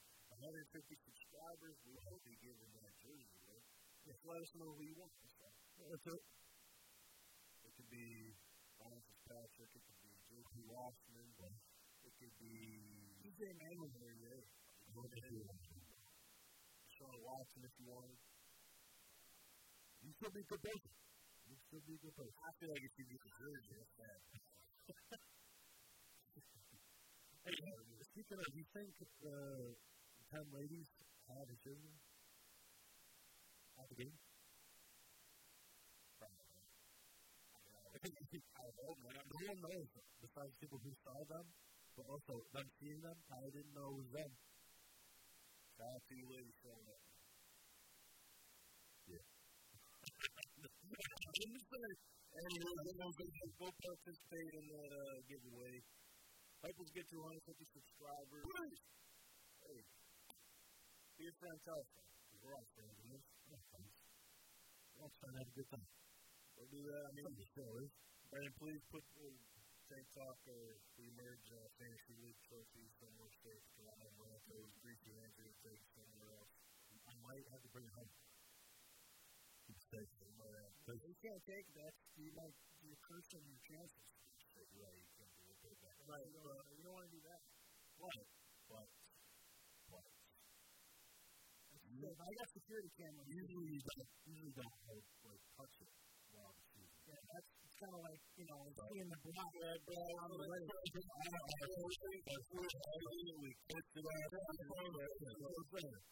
[0.40, 3.36] 150 subscribers, we will be giving that jersey.
[3.44, 3.64] Right?
[4.08, 5.12] Just let us know who you want.
[5.20, 6.22] That's it.
[7.68, 8.32] It could be
[8.80, 9.70] Ryan Fitzpatrick.
[9.76, 9.95] It could
[10.66, 10.74] J.P.
[10.74, 11.54] Washington.
[12.02, 12.50] It could be
[13.22, 13.86] TJ Manning.
[16.90, 18.18] Sean Watson if you wanted.
[20.02, 20.90] you still be a good person.
[21.46, 22.34] You still be a good person.
[22.42, 24.18] I feel like if you get the jersey, that's bad.
[27.46, 27.54] Hey,
[28.10, 28.90] speaking of, you think
[29.22, 29.70] uh,
[30.34, 30.90] Tom ladies
[31.30, 31.94] have a jersey
[33.78, 34.18] at the game?
[36.18, 37.85] I hope not.
[37.96, 39.88] No one knows
[40.20, 41.46] besides people who saw them,
[41.96, 43.16] but also them seeing them.
[43.32, 44.32] I didn't know was them.
[45.76, 47.00] To you ladies showing up.
[51.36, 51.96] I'm just saying,
[52.32, 52.74] anyway,
[53.60, 55.74] go participate in that uh, giveaway.
[56.64, 58.44] Help us get to 150 subscribers.
[58.44, 58.80] Please.
[59.68, 59.80] Hey,
[61.16, 61.90] be a friend, tell us.
[62.40, 63.24] We're all friends this.
[64.96, 66.05] Let's try to have a good time.
[66.56, 67.02] Go do that.
[67.04, 67.72] I mean, the show.
[68.32, 69.28] Brandon, please put the
[69.92, 73.62] Tank Talk or the Emerge uh, Fantasy League trophy somewhere safe.
[73.70, 76.52] Because I know if it was greasy Andrew to take somewhere else.
[77.06, 78.10] I might have to bring it home.
[79.68, 80.10] Keep it safe.
[80.10, 84.06] If you can't take that, you might you're cursing your chances.
[84.56, 85.76] Right, you can't do it.
[86.08, 86.26] Right.
[86.30, 87.40] You don't, you don't want to do that.
[87.98, 88.26] But,
[88.70, 88.88] but,
[89.90, 90.06] but,
[92.00, 93.26] So if I got security cameras.
[93.26, 96.05] Usually you don't, usually don't like, like touch it while the season.
[96.36, 97.48] Yeah, that's
[97.80, 98.60] kind of like you know
[98.92, 99.48] seeing the block.
[99.56, 101.56] Yeah, bro, I'm the way- I don't know.
[101.56, 102.76] That's what we pushed
[105.86, 106.04] it out.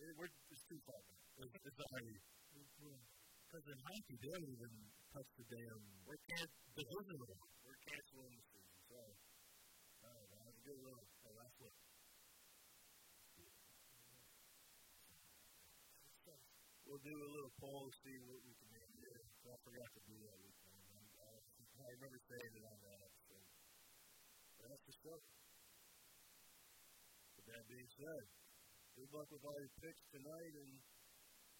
[0.00, 1.20] It- We're just too far back.
[1.44, 2.16] It's, it's already,
[2.54, 4.72] because in hockey, they don't even
[5.12, 7.36] touch the damn, We're can the division level.
[7.64, 8.72] We're canceling the season.
[8.88, 9.16] Sorry.
[10.04, 11.04] All right, that was a good one.
[11.24, 11.72] Oh, that's what.
[16.94, 19.18] We'll do a little poll to see what we can do here.
[19.50, 20.58] I forgot to do that week.
[20.78, 21.02] man.
[21.26, 21.42] I,
[21.82, 23.46] I, remember saying it on that episode.
[24.54, 25.22] But that's the stuff.
[27.34, 28.22] With that being said,
[28.94, 30.70] good luck with all your picks tonight and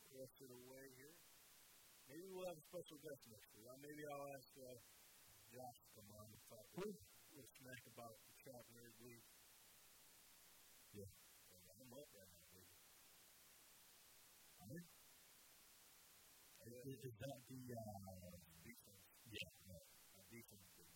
[0.07, 1.19] the rest of the way here.
[2.15, 3.67] Maybe we'll have a special guest next week.
[3.83, 4.79] Maybe I'll ask uh,
[5.51, 6.95] Josh to come on and talk a
[7.35, 9.27] little smack about the Trap Nerd League.
[10.95, 11.11] Yeah.
[11.11, 12.71] And I'm up right now, baby.
[16.83, 18.35] Is, is that the, uh,
[18.67, 19.07] Defense.
[19.31, 19.79] yeah, yeah.
[20.19, 20.91] My defense is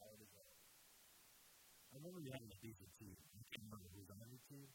[0.00, 0.56] hard as hell.
[1.92, 3.16] I'm remember you having a decent team.
[3.36, 4.68] I can't remember who's on your team.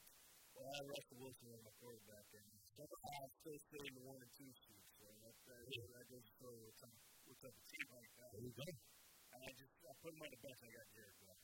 [0.54, 4.04] Well, I had Russell Wilson on my quarterback, and somehow I still stay in the
[4.04, 4.84] one and two seed.
[5.00, 5.88] So that, that, yeah.
[5.96, 6.92] that goes to show what's up,
[7.26, 8.30] what's up a team like that.
[8.36, 8.68] There you go.
[8.68, 10.60] And I just I put him on the bench.
[10.60, 11.40] I got Jared Goff.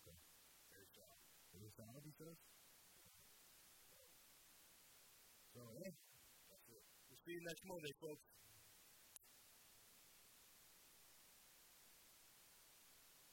[0.00, 0.16] Okay.
[0.72, 1.20] Very solid.
[1.52, 2.38] Very solid, he says.
[5.52, 6.09] So, yeah.
[7.30, 8.26] You next Monday, folks.